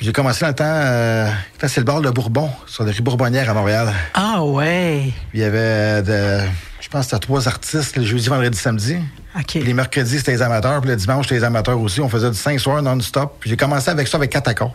J'ai 0.00 0.12
commencé 0.12 0.40
dans 0.42 0.48
le 0.48 0.54
temps, 0.54 0.64
euh, 0.66 1.30
c'est 1.60 1.78
le 1.78 1.84
bar 1.84 2.00
de 2.00 2.10
Bourbon, 2.10 2.50
sur 2.66 2.84
la 2.84 2.92
rue 2.92 3.00
Bourbonnière 3.02 3.48
à 3.48 3.54
Montréal. 3.54 3.92
Ah 4.14 4.42
ouais. 4.42 5.10
Il 5.32 5.40
y 5.40 5.44
avait, 5.44 6.02
de, 6.02 6.40
je 6.80 6.88
pense, 6.88 7.04
c'était 7.06 7.18
trois 7.20 7.46
artistes, 7.48 7.96
le 7.96 8.04
jeudi, 8.04 8.28
vendredi, 8.28 8.58
samedi. 8.58 8.96
OK. 9.36 9.44
Puis 9.46 9.62
les 9.62 9.72
mercredis, 9.74 10.18
c'était 10.18 10.32
les 10.32 10.42
amateurs. 10.42 10.80
Puis 10.80 10.90
le 10.90 10.96
dimanche, 10.96 11.26
c'était 11.26 11.36
les 11.40 11.44
amateurs 11.44 11.80
aussi. 11.80 12.00
On 12.00 12.08
faisait 12.08 12.30
du 12.30 12.36
5 12.36 12.58
soirs 12.60 12.82
non-stop. 12.82 13.36
Puis 13.40 13.50
j'ai 13.50 13.56
commencé 13.56 13.88
avec 13.90 14.06
ça 14.08 14.16
avec 14.18 14.30
quatre 14.30 14.48
accords. 14.48 14.74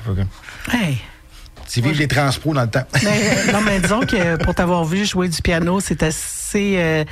Hey. 0.73 0.97
Tu 1.71 1.81
vives 1.81 1.99
les 1.99 2.07
transpos 2.07 2.53
dans 2.53 2.63
le 2.63 2.69
temps. 2.69 2.83
Mais, 3.03 3.09
euh, 3.49 3.51
non, 3.53 3.61
mais 3.61 3.79
disons 3.79 3.99
que 3.99 4.37
pour 4.43 4.55
t'avoir 4.55 4.83
vu 4.85 5.05
jouer 5.05 5.27
du 5.29 5.41
piano, 5.41 5.79
c'est 5.79 6.01
assez. 6.01 6.75
euh, 6.77 7.03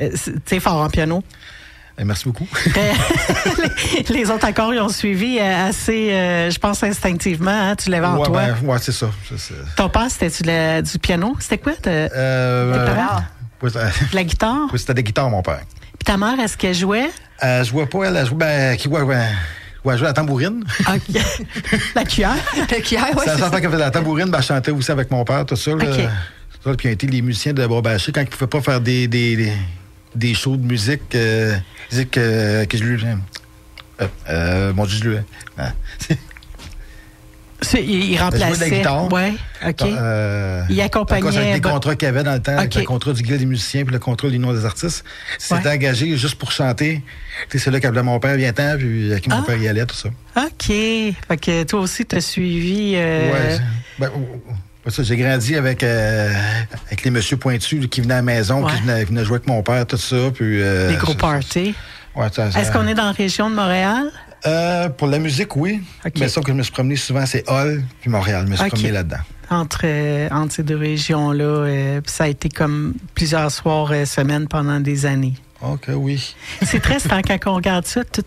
euh, 0.00 0.10
c'est- 0.16 0.32
tu 0.32 0.40
sais, 0.46 0.60
fort 0.60 0.80
en 0.80 0.88
piano. 0.90 1.22
Eh, 2.00 2.04
Merci 2.04 2.24
beaucoup. 2.24 2.46
Euh, 2.76 2.92
les, 4.08 4.14
les 4.22 4.30
autres 4.30 4.46
accords, 4.46 4.72
ils 4.72 4.80
ont 4.80 4.88
suivi 4.88 5.38
euh, 5.38 5.68
assez, 5.68 6.10
euh, 6.12 6.50
je 6.50 6.58
pense, 6.58 6.82
instinctivement. 6.82 7.50
hein, 7.50 7.76
tu 7.76 7.90
l'avais 7.90 8.06
en 8.06 8.16
ouais, 8.18 8.26
toi. 8.26 8.42
ben, 8.62 8.66
ouais, 8.68 8.78
c'est 8.80 8.92
ça. 8.92 9.10
Ton 9.76 9.88
père, 9.88 10.06
la- 10.44 10.82
du 10.82 10.98
piano? 10.98 11.36
C'était 11.40 11.58
quoi? 11.58 11.72
De, 11.72 12.08
Euh, 12.14 12.72
de 12.72 14.14
la 14.14 14.24
guitare? 14.24 14.68
oui, 14.72 14.78
c'était 14.78 14.94
des 14.94 15.02
guitares, 15.02 15.28
mon 15.30 15.42
père. 15.42 15.60
Puis 15.98 16.04
ta 16.04 16.16
mère, 16.16 16.38
est-ce 16.40 16.56
qu'elle 16.56 16.74
jouait? 16.74 17.10
Je 17.42 17.70
vois 17.70 17.86
pas, 17.86 18.04
elle, 18.04 18.16
elle 18.16 18.26
joue, 18.26 18.34
ben, 18.36 18.76
qui 18.76 18.88
ouais, 18.88 19.02
ouais, 19.02 19.16
ouais, 19.84 19.92
elle 19.92 19.98
jouait 19.98 20.06
à 20.06 20.10
la 20.10 20.14
tambourine. 20.14 20.64
OK. 20.88 21.22
la 21.94 22.04
cuillère? 22.04 22.36
Cuillère, 22.82 23.08
la 23.14 23.22
c'est 23.22 23.30
seule 23.30 23.38
ça. 23.40 23.48
fois 23.50 23.60
qu'elle 23.60 23.70
faisait 23.70 23.82
la 23.82 23.90
tambourine, 23.90 24.30
ben, 24.30 24.38
elle 24.38 24.44
chantait 24.44 24.70
aussi 24.70 24.90
avec 24.90 25.10
mon 25.10 25.24
père, 25.24 25.44
tout 25.44 25.56
ça. 25.56 25.72
là. 25.72 25.84
OK. 25.84 26.00
Ça, 26.64 26.74
puis 26.74 26.88
ils 26.88 26.90
ont 26.90 26.94
été 26.94 27.06
les 27.06 27.22
musiciens 27.22 27.52
de 27.54 27.66
Brobaché 27.66 28.12
quand 28.12 28.20
ils 28.20 28.24
ne 28.24 28.30
pouvaient 28.30 28.46
pas 28.46 28.60
faire 28.60 28.80
des, 28.80 29.08
des, 29.08 29.36
des, 29.36 29.52
des 30.14 30.34
shows 30.34 30.56
de 30.56 30.64
musique. 30.66 31.14
Euh, 31.14 31.56
ils 31.86 31.90
disaient 31.90 32.06
que, 32.06 32.66
je 32.72 32.82
lui. 32.84 33.02
Euh, 34.00 34.06
euh, 34.28 34.72
mon 34.72 34.86
Dieu, 34.86 34.98
je 35.02 35.08
lui. 35.08 35.16
ah, 35.58 35.72
Il, 37.74 37.80
il 37.90 38.12
de 38.12 38.16
la 38.16 38.24
remplaçait. 38.24 38.70
guitare. 38.70 39.12
Ouais, 39.12 39.34
OK. 39.68 39.82
euh, 39.82 40.62
Il 40.70 40.80
accompagnait, 40.80 41.36
avec 41.36 41.54
des 41.54 41.60
contrats 41.60 41.94
qu'il 41.94 42.06
y 42.06 42.08
avait 42.08 42.22
dans 42.22 42.32
le 42.32 42.40
temps, 42.40 42.56
avec 42.56 42.72
OK. 42.72 42.80
le 42.80 42.86
contrat 42.86 43.12
du 43.12 43.22
Guild 43.22 43.38
des 43.38 43.44
musiciens 43.44 43.84
puis 43.84 43.92
le 43.92 43.98
contrat 43.98 44.28
de 44.28 44.32
l'Union 44.32 44.54
des 44.54 44.64
artistes. 44.64 45.04
C'était 45.38 45.68
Ouais. 45.68 45.74
engagé 45.74 46.16
juste 46.16 46.36
pour 46.36 46.52
chanter. 46.52 47.02
Tu 47.50 47.58
C'est 47.58 47.70
là 47.70 47.78
qu'appelait 47.78 48.02
mon 48.02 48.18
père, 48.18 48.34
viens-ten, 48.36 48.78
puis 48.78 49.10
avec 49.12 49.24
qui 49.24 49.28
mon 49.28 49.40
Ah. 49.40 49.44
père 49.46 49.58
y 49.58 49.68
allait, 49.68 49.84
tout 49.84 49.94
ça. 49.94 50.08
OK. 50.38 50.66
Fait 50.68 51.14
que 51.38 51.62
toi 51.64 51.80
aussi, 51.80 52.06
t'as 52.06 52.22
suivi. 52.22 52.94
euh, 52.96 53.30
Ouais. 53.30 53.58
Ben, 53.98 54.10
j'ai 54.98 55.16
grandi 55.16 55.56
avec, 55.56 55.82
euh, 55.82 56.32
avec 56.86 57.04
les 57.04 57.10
monsieur 57.10 57.36
pointus 57.36 57.86
qui 57.88 58.00
venaient 58.00 58.14
à 58.14 58.16
la 58.18 58.22
maison, 58.22 58.64
Ouais. 58.64 58.72
qui 58.74 58.82
venaient, 58.82 59.04
venaient 59.04 59.24
jouer 59.24 59.36
avec 59.36 59.48
mon 59.48 59.62
père, 59.62 59.86
tout 59.86 59.96
ça. 59.96 60.16
Puis, 60.34 60.60
euh, 60.62 60.88
des 60.90 60.96
gros 60.96 61.14
parties. 61.14 61.74
Ouais, 62.16 62.26
Est-ce 62.26 62.72
qu'on 62.72 62.86
est 62.88 62.94
dans 62.94 63.04
la 63.06 63.12
région 63.12 63.48
de 63.50 63.54
Montréal? 63.54 64.10
Euh, 64.46 64.88
pour 64.88 65.06
la 65.08 65.18
musique, 65.18 65.54
oui. 65.56 65.82
OK. 66.04 66.12
Mais 66.18 66.28
ça 66.28 66.40
que 66.40 66.48
je 66.48 66.56
me 66.56 66.62
suis 66.62 66.72
promené 66.72 66.96
souvent, 66.96 67.26
c'est 67.26 67.48
Hall 67.48 67.82
puis 68.00 68.10
Montréal. 68.10 68.44
Je 68.46 68.50
me 68.52 68.56
suis 68.56 68.68
promené 68.68 68.90
là-dedans. 68.90 69.18
Entre, 69.50 69.82
euh, 69.84 70.28
entre 70.30 70.54
ces 70.54 70.62
deux 70.62 70.76
régions-là. 70.76 71.44
euh, 71.44 72.00
ça 72.06 72.24
a 72.24 72.28
été 72.28 72.48
comme 72.48 72.94
plusieurs 73.14 73.50
soirs, 73.50 73.92
semaines 74.06 74.48
pendant 74.48 74.80
des 74.80 75.06
années. 75.06 75.34
OK, 75.60 75.88
oui. 75.94 76.34
C'est 76.62 76.80
très 76.80 76.98
quand, 77.00 77.20
quand 77.38 77.52
on 77.52 77.56
regarde 77.56 77.84
ça, 77.86 78.02
tout, 78.04 78.22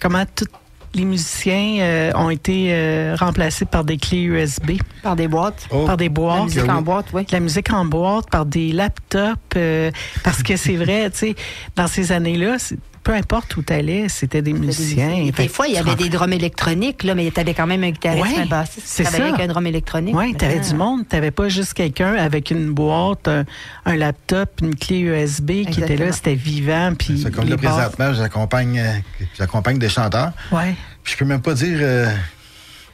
comment 0.00 0.24
tous 0.34 0.46
les 0.94 1.04
musiciens 1.04 1.78
euh, 1.80 2.12
ont 2.14 2.30
été 2.30 2.68
euh, 2.70 3.16
remplacés 3.18 3.64
par 3.64 3.84
des 3.84 3.96
clés 3.96 4.22
USB, 4.22 4.72
Par 5.02 5.16
des 5.16 5.28
boîtes. 5.28 5.66
Oh, 5.70 5.84
par 5.86 5.96
des 5.96 6.04
La 6.06 6.10
boîtes. 6.10 6.44
musique 6.44 6.62
oui. 6.64 6.70
en 6.70 6.82
boîte, 6.82 7.06
oui. 7.14 7.26
la 7.30 7.40
musique 7.40 7.72
en 7.72 7.84
boîte, 7.84 8.28
par 8.30 8.44
des 8.46 8.72
laptops, 8.72 9.38
euh, 9.56 9.90
parce 10.24 10.42
que 10.42 10.56
c'est 10.56 10.76
vrai, 10.76 11.10
tu 11.12 11.18
sais, 11.18 11.34
dans 11.76 11.86
ces 11.86 12.12
années-là, 12.12 12.56
peu 13.02 13.12
importe 13.12 13.56
où 13.56 13.62
tu 13.62 13.72
allais, 13.72 14.08
c'était 14.08 14.42
des 14.42 14.52
musiciens. 14.52 15.28
Des 15.36 15.48
fois, 15.48 15.66
il 15.66 15.74
y 15.74 15.78
avait 15.78 15.96
des 15.96 16.08
drums 16.08 16.32
électroniques, 16.32 17.02
là, 17.02 17.14
mais 17.14 17.30
tu 17.30 17.40
avais 17.40 17.54
quand 17.54 17.66
même 17.66 17.82
un 17.82 17.90
guitariste, 17.90 18.22
Ouais, 18.22 18.42
un 18.42 18.46
bassiste 18.46 18.86
c'est 18.86 19.04
ça. 19.04 19.26
avec 19.26 19.40
un 19.40 19.46
drum 19.48 19.66
électronique. 19.66 20.14
Oui, 20.16 20.34
tu 20.38 20.44
avais 20.44 20.60
du 20.60 20.74
monde. 20.74 21.02
Tu 21.08 21.16
n'avais 21.16 21.30
pas 21.32 21.48
juste 21.48 21.74
quelqu'un 21.74 22.14
avec 22.14 22.50
une 22.50 22.72
boîte, 22.72 23.26
un, 23.26 23.44
un 23.86 23.96
laptop, 23.96 24.60
une 24.62 24.76
clé 24.76 25.00
USB 25.00 25.64
qui 25.70 25.80
était 25.82 25.96
là, 25.96 26.12
c'était 26.12 26.34
vivant. 26.34 26.94
Puis 26.96 27.20
C'est 27.22 27.34
comme 27.34 27.48
là, 27.48 27.56
présentement, 27.56 28.12
j'accompagne, 28.12 28.78
euh, 28.78 29.24
j'accompagne 29.36 29.78
des 29.78 29.88
chanteurs. 29.88 30.32
Ouais. 30.52 30.74
Puis 31.02 31.14
je 31.14 31.18
peux 31.18 31.24
même 31.24 31.42
pas 31.42 31.54
dire, 31.54 31.78
euh, 31.80 32.06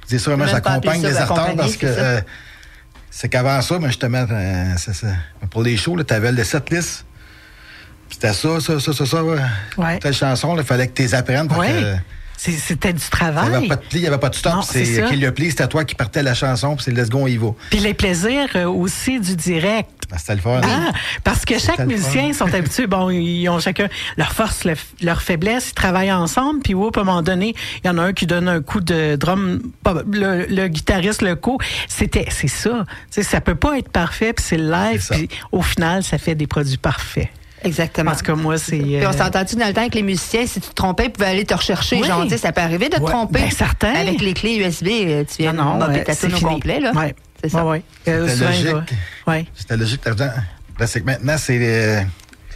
dire 0.08 0.36
pas 0.38 0.46
j'accompagne 0.46 1.02
des 1.02 1.12
d'accompagner, 1.12 1.56
parce 1.56 1.76
que 1.76 1.86
c'est 1.86 1.98
euh, 2.00 2.20
c'est 3.10 3.28
qu'avant 3.28 3.60
ça, 3.62 3.78
ben, 3.78 3.88
justement, 3.88 4.24
euh, 4.30 4.72
c'est 4.76 4.94
ça. 4.94 5.08
pour 5.50 5.62
les 5.62 5.76
shows, 5.76 6.02
tu 6.02 6.14
avais 6.14 6.32
le 6.32 6.44
setlist. 6.44 7.04
C'était 8.10 8.32
ça, 8.32 8.60
ça, 8.60 8.80
ça, 8.80 8.92
ça, 8.92 9.06
ça. 9.06 9.22
ouais. 9.24 9.38
Ouais. 9.76 9.98
Telle 9.98 10.14
chanson, 10.14 10.56
il 10.56 10.64
fallait 10.64 10.88
que 10.88 10.94
tu 10.94 11.02
les 11.02 11.14
apprennes. 11.14 11.48
parce 11.48 11.60
Ouais. 11.60 11.68
que, 11.68 11.94
C'était 12.36 12.92
du 12.92 13.00
Il 13.00 13.04
n'y 13.04 13.10
travail. 13.10 13.54
avait 13.54 13.66
pas 13.68 13.76
de 13.76 13.80
pli, 13.80 13.98
il 13.98 14.02
n'y 14.02 14.06
avait 14.06 14.18
pas 14.18 14.28
de 14.28 14.34
stop. 14.36 14.54
C'est 14.62 14.84
qui 15.08 15.16
le 15.16 15.32
pli, 15.32 15.50
c'était 15.50 15.66
toi 15.66 15.84
qui 15.84 15.94
partais 15.96 16.22
la 16.22 16.34
chanson, 16.34 16.76
puis 16.76 16.84
c'est 16.84 16.92
let's 16.92 17.08
go, 17.10 17.18
on 17.22 17.26
y 17.26 17.36
va. 17.36 17.48
Puis 17.70 17.80
les 17.80 17.94
plaisirs 17.94 18.48
euh, 18.54 18.66
aussi 18.68 19.18
du 19.18 19.34
direct. 19.34 19.90
Ben, 20.08 20.16
C'était 20.18 20.36
le 20.36 20.40
fun. 20.40 20.60
Ah, 20.62 20.92
parce 21.24 21.44
que 21.44 21.58
chaque 21.58 21.80
musicien 21.80 22.32
sont 22.32 22.54
habitués, 22.54 22.86
bon, 22.86 23.10
ils 23.10 23.48
ont 23.48 23.58
chacun 23.58 23.88
leur 24.16 24.32
force, 24.32 24.62
le- 24.64 24.74
leur 25.02 25.20
faiblesse, 25.20 25.70
ils 25.70 25.74
travaillent 25.74 26.12
ensemble, 26.12 26.60
puis 26.60 26.74
whoop, 26.74 26.96
à 26.96 27.00
un 27.00 27.04
moment 27.04 27.22
donné, 27.22 27.54
il 27.84 27.86
y 27.88 27.90
en 27.90 27.98
a 27.98 28.02
un 28.04 28.12
qui 28.12 28.26
donne 28.26 28.48
un 28.48 28.62
coup 28.62 28.80
de 28.80 29.16
drum, 29.16 29.60
le, 30.10 30.46
le 30.46 30.68
guitariste 30.68 31.22
le 31.22 31.34
coup. 31.34 31.58
C'était, 31.88 32.26
c'est 32.30 32.46
ça. 32.48 32.86
Tu 32.88 32.94
sais, 33.10 33.22
ça 33.24 33.40
peut 33.40 33.56
pas 33.56 33.76
être 33.78 33.90
parfait, 33.90 34.32
puis 34.32 34.44
c'est 34.48 34.56
le 34.58 34.70
live, 34.70 35.04
puis 35.10 35.28
au 35.52 35.60
final, 35.60 36.02
ça 36.04 36.18
fait 36.18 36.36
des 36.36 36.46
produits 36.46 36.78
parfaits. 36.78 37.28
Exactement. 37.64 38.10
Parce 38.12 38.22
que 38.22 38.32
moi, 38.32 38.56
c'est. 38.58 38.78
Puis 38.78 38.96
euh, 38.96 39.08
on 39.08 39.12
s'entend-tu 39.12 39.56
dans 39.56 39.66
le 39.66 39.72
temps 39.74 39.88
que 39.88 39.94
les 39.94 40.02
musiciens, 40.02 40.46
si 40.46 40.60
tu 40.60 40.68
te 40.68 40.74
trompais, 40.74 41.06
ils 41.06 41.10
pouvaient 41.12 41.26
aller 41.30 41.44
te 41.44 41.54
rechercher. 41.54 41.96
Oui. 42.00 42.06
Genre, 42.06 42.22
tu 42.24 42.30
sais, 42.30 42.38
ça 42.38 42.52
peut 42.52 42.60
arriver 42.60 42.88
de 42.88 42.96
te 42.96 43.00
Ouais, 43.02 43.10
tromper. 43.10 43.40
ben, 43.40 43.50
certain. 43.50 43.94
Avec 43.94 44.20
les 44.20 44.34
clés 44.34 44.56
USB, 44.56 44.86
euh, 44.88 45.24
tu 45.24 45.42
viens 45.42 45.52
non, 45.52 45.74
non, 45.76 45.86
euh, 45.90 46.04
ta 46.04 46.12
au 46.12 46.40
complet, 46.40 46.80
là. 46.80 46.92
Ouais. 46.92 47.14
C'est 47.42 47.50
ça. 47.50 47.64
Ouais, 47.64 47.70
ouais. 47.70 47.82
Euh, 48.08 48.28
C'était 48.28 48.44
il 48.58 48.64
logique. 48.66 48.90
ouais. 49.26 49.46
C'était 49.54 49.76
logique. 49.76 50.00
Là, 50.06 50.86
c'est 50.86 51.00
que 51.00 51.06
maintenant, 51.06 51.36
c'est 51.38 51.58
les, 51.58 52.02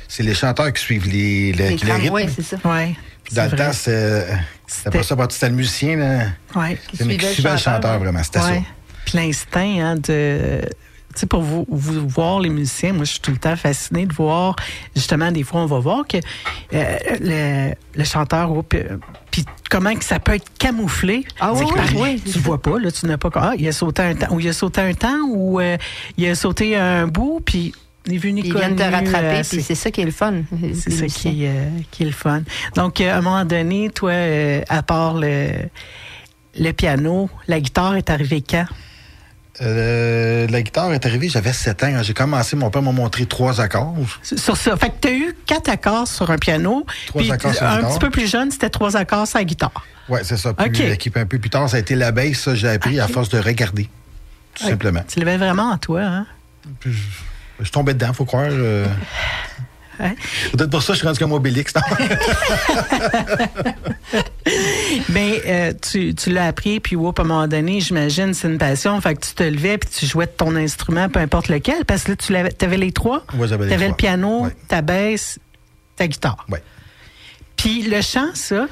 c'est 0.09 0.23
les 0.23 0.35
chanteurs 0.35 0.73
qui 0.73 0.83
suivent 0.83 1.09
les, 1.09 1.53
le, 1.53 1.65
Les 1.65 1.71
le 1.71 1.77
trames, 1.79 2.01
rythme. 2.01 2.13
ouais, 2.15 2.29
c'est 2.35 2.43
ça. 2.43 2.57
Ouais. 2.65 2.95
Puis 3.25 3.35
dans 3.35 3.43
le 3.45 3.49
vrai. 3.51 3.57
temps, 3.67 3.73
c'est- 3.73 4.27
c'était 4.67 4.99
pas 4.99 5.03
ça. 5.05 5.17
C'était 5.31 5.49
le 5.49 5.55
musicien, 5.57 5.97
là. 5.97 6.19
Ouais. 6.55 6.79
Une 7.01 7.17
qui 7.17 7.27
suivait 7.27 7.53
le 7.53 7.57
chanteur, 7.59 7.99
vraiment. 7.99 8.23
C'était 8.23 8.39
Ouais. 8.41 8.63
Puis 9.05 9.19
l'instinct 9.19 9.79
hein, 9.81 9.95
de. 9.97 10.61
Tu 11.15 11.21
sais, 11.21 11.27
pour 11.27 11.43
vous, 11.43 11.67
vous 11.69 12.09
voir 12.09 12.41
les 12.41 12.49
musiciens, 12.49 12.93
moi, 12.93 13.05
je 13.05 13.13
suis 13.13 13.21
tout 13.21 13.31
le 13.33 13.37
temps 13.39 13.57
fascinée 13.57 14.07
de 14.07 14.13
voir, 14.13 14.57
justement, 14.97 15.31
des 15.31 15.43
fois, 15.43 15.61
on 15.61 15.67
va 15.67 15.79
voir 15.79 16.07
que 16.07 16.17
euh, 16.75 16.97
le, 17.21 17.75
le 17.99 18.05
chanteur, 18.05 18.51
oh, 18.51 18.63
puis, 18.63 18.81
puis 19.31 19.45
comment 19.71 19.95
que 19.95 20.05
ça 20.05 20.19
peut 20.19 20.35
être 20.35 20.51
camouflé. 20.59 21.25
Ah 21.41 21.53
oui, 21.55 21.65
oui, 21.75 21.81
oui, 22.25 22.33
Tu 22.33 22.39
vois 22.39 22.61
pas, 22.61 22.79
là, 22.79 22.91
tu 22.91 23.07
n'as 23.07 23.19
pas... 23.19 23.31
Ah, 23.35 23.53
il 23.59 23.67
a 23.69 23.73
sauté 23.73 24.03
un 24.03 24.15
temps, 24.15 24.35
ou 24.35 24.41
il 24.41 24.49
a 24.49 24.53
sauté 24.53 24.81
un 24.81 24.95
temps, 24.95 25.21
ou 25.29 25.61
euh, 25.61 25.77
il 26.17 26.27
a 26.29 26.35
sauté 26.35 26.77
un 26.77 27.07
bout, 27.07 27.41
puis 27.45 27.75
ni 28.09 28.17
Ils 28.17 28.53
viennent 28.57 28.75
te 28.75 28.83
rattraper, 28.83 29.27
euh, 29.39 29.43
puis 29.49 29.63
c'est- 29.63 29.75
ça 29.77 29.91
qui 29.93 30.01
est 30.01 30.05
le 30.07 30.11
fun. 30.11 30.43
c'est 30.75 30.91
ça 30.91 31.07
qui, 31.07 31.47
euh, 31.47 31.67
qui 31.93 32.03
est 32.03 32.07
le 32.07 32.13
fun. 32.13 32.43
Donc, 32.75 33.01
à 33.01 33.17
un 33.17 33.21
moment 33.21 33.45
donné, 33.45 33.91
toi, 33.91 34.13
à 34.69 34.83
part 34.83 35.15
le, 35.15 35.51
le 36.59 36.73
piano, 36.73 37.31
la 37.47 37.61
guitare 37.61 37.95
est 37.97 38.11
arrivée 38.11 38.43
quand? 38.43 38.65
Euh, 39.61 40.47
la 40.49 40.63
guitare 40.63 40.93
est 40.95 41.05
arrivée, 41.05 41.29
j'avais 41.29 41.53
7 41.53 41.85
ans. 41.85 42.03
J'ai 42.03 42.15
commencé, 42.15 42.57
mon 42.57 42.71
père 42.71 42.81
m'a 42.83 42.93
montré 42.93 43.27
trois 43.27 43.61
accords. 43.61 43.95
Sur 44.23 44.57
ça. 44.57 44.77
Fait 44.77 44.89
que 44.89 44.95
tu 45.03 45.09
as 45.09 45.13
eu 45.13 45.37
quatre 45.47 45.69
accords 45.69 46.09
sur 46.09 46.31
un 46.31 46.39
piano. 46.39 46.87
Trois 47.07 47.21
puis 47.23 47.31
accords 47.31 47.55
sur 47.55 47.67
un 47.67 47.77
guitare. 47.77 47.91
petit 47.91 47.99
peu 47.99 48.11
plus 48.11 48.31
jeune, 48.31 48.51
c'était 48.51 48.71
trois 48.71 48.97
accords 48.97 49.27
sur 49.27 49.39
la 49.39 49.45
guitare. 49.45 49.87
Ouais, 50.09 50.25
c'est 50.25 50.39
ça. 50.39 50.55
Puis 50.55 50.67
OK. 50.69 50.79
l'équipe 50.79 51.17
un 51.17 51.27
peu 51.27 51.39
plus 51.39 51.51
tard, 51.51 51.69
ça 51.69 51.77
a 51.77 51.81
été 51.81 51.95
la 51.95 52.13
baisse. 52.13 52.41
Ça, 52.41 52.55
j'ai 52.55 52.69
appris 52.69 52.99
à 52.99 53.09
force 53.09 53.29
de 53.29 53.39
regarder. 53.39 53.89
Tout 54.55 54.65
simplement. 54.65 55.03
Tu 55.07 55.19
l'avais 55.19 55.37
vraiment 55.37 55.71
en 55.71 55.79
toi, 55.79 56.01
hein? 56.03 56.27
Puis 56.81 56.93
je, 56.93 56.99
je 57.59 57.65
suis 57.65 57.73
tombé 57.73 57.93
dedans, 57.95 58.13
faut 58.13 58.25
croire. 58.25 58.49
euh. 58.51 58.87
Peut-être 59.99 60.71
pour 60.71 60.83
ça, 60.83 60.93
je 60.95 60.99
suis 60.99 61.07
rendu 61.07 61.19
comme 61.19 61.33
Obélix. 61.33 61.73
Mais 65.09 65.43
euh, 65.47 65.73
tu, 65.81 66.15
tu 66.15 66.31
l'as 66.33 66.47
appris, 66.47 66.81
puis 66.81 66.97
whoop, 66.97 67.19
à 67.19 67.23
un 67.23 67.27
moment 67.27 67.49
donné, 67.49 67.81
j'imagine, 67.81 68.35
c'est 68.35 68.49
une 68.49 68.59
passion. 68.59 69.01
Fait 69.01 69.15
que 69.15 69.21
tu 69.27 69.35
te 69.35 69.43
levais, 69.43 69.79
puis 69.79 69.91
tu 69.91 70.07
jouais 70.07 70.27
de 70.27 70.33
ton 70.33 70.55
instrument, 70.57 71.09
peu 71.09 71.21
importe 71.21 71.49
lequel, 71.49 71.85
parce 71.85 72.05
que 72.05 72.13
là, 72.13 72.17
tu 72.17 72.35
avais, 72.37 72.55
avais 72.63 72.77
les 72.77 72.93
trois. 72.93 73.25
Ouais, 73.35 73.49
j'avais 73.49 73.65
les 73.65 73.71
Tu 73.71 73.75
avais 73.75 73.89
le 73.89 73.95
piano, 73.95 74.45
Ouais. 74.45 74.57
ta 74.69 74.83
basse, 74.83 75.39
ta 75.97 76.07
guitare. 76.07 76.47
Ouais. 76.51 76.63
Puis 77.57 77.83
le 77.83 78.01
chant, 78.03 78.31
ça, 78.35 78.67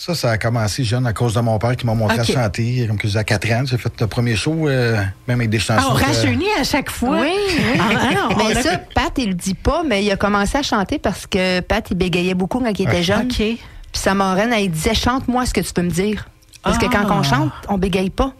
Ça, 0.00 0.14
ça 0.14 0.30
a 0.30 0.38
commencé 0.38 0.84
jeune 0.84 1.08
à 1.08 1.12
cause 1.12 1.34
de 1.34 1.40
mon 1.40 1.58
père 1.58 1.74
qui 1.76 1.84
m'a 1.84 1.92
montré 1.92 2.20
à 2.20 2.22
chanter. 2.24 2.86
Comme 2.86 2.98
que 2.98 3.08
j'ai 3.08 3.18
à 3.18 3.24
4 3.24 3.50
ans, 3.50 3.62
j'ai 3.66 3.76
fait 3.78 3.92
le 4.00 4.06
premier 4.06 4.36
show, 4.36 4.68
euh, 4.68 4.96
même 5.26 5.40
avec 5.40 5.50
des 5.50 5.58
chansons. 5.58 5.88
ah, 5.90 5.92
on 5.92 5.96
que- 5.98 6.04
rajeunit 6.04 6.46
à 6.60 6.62
chaque 6.62 6.88
fois. 6.88 7.18
Oui, 7.20 7.32
oui. 7.34 7.80
Ah, 7.80 7.88
ah 7.98 8.14
non, 8.14 8.28
on 8.30 8.48
mais 8.48 8.56
a- 8.56 8.62
ça, 8.62 8.78
Pat, 8.78 9.12
il 9.16 9.30
le 9.30 9.34
dit 9.34 9.54
pas, 9.54 9.82
mais 9.82 10.04
il 10.04 10.10
a 10.12 10.16
commencé 10.16 10.56
à 10.56 10.62
chanter 10.62 11.00
parce 11.00 11.26
que 11.26 11.58
Pat, 11.58 11.84
il 11.90 11.96
bégayait 11.96 12.34
beaucoup 12.34 12.60
quand 12.60 12.70
il 12.78 12.82
était 12.88 13.02
jeune. 13.02 13.26
OK. 13.26 13.38
Puis 13.38 13.58
sa 13.92 14.14
marraine, 14.14 14.52
elle 14.52 14.70
disait 14.70 14.94
Chante-moi 14.94 15.46
ce 15.46 15.52
que 15.52 15.62
tu 15.62 15.72
peux 15.72 15.82
me 15.82 15.90
dire. 15.90 16.28
Parce 16.62 16.78
que 16.78 16.86
quand 16.86 17.04
on 17.10 17.24
chante, 17.24 17.50
on 17.68 17.76
bégaye 17.76 18.10
pas. 18.10 18.32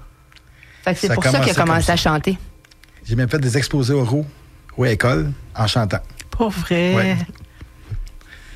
Fait 0.85 0.95
que 0.95 1.01
c'est 1.01 1.13
pour 1.13 1.25
ça 1.25 1.41
qu'il 1.41 1.51
a 1.51 1.55
commencé 1.55 1.87
comme 1.87 1.93
à 1.95 1.97
chanter. 1.97 2.39
J'ai 3.05 3.17
même 3.17 3.29
fait 3.29 3.41
des 3.41 3.59
exposés 3.59 3.95
oraux 3.95 4.25
ou 4.77 4.85
à 4.85 4.89
l'école 4.89 5.33
en 5.57 5.67
chantant. 5.67 5.99
Pas 6.39 6.49
vrai. 6.49 6.95
Ouais. 6.95 7.17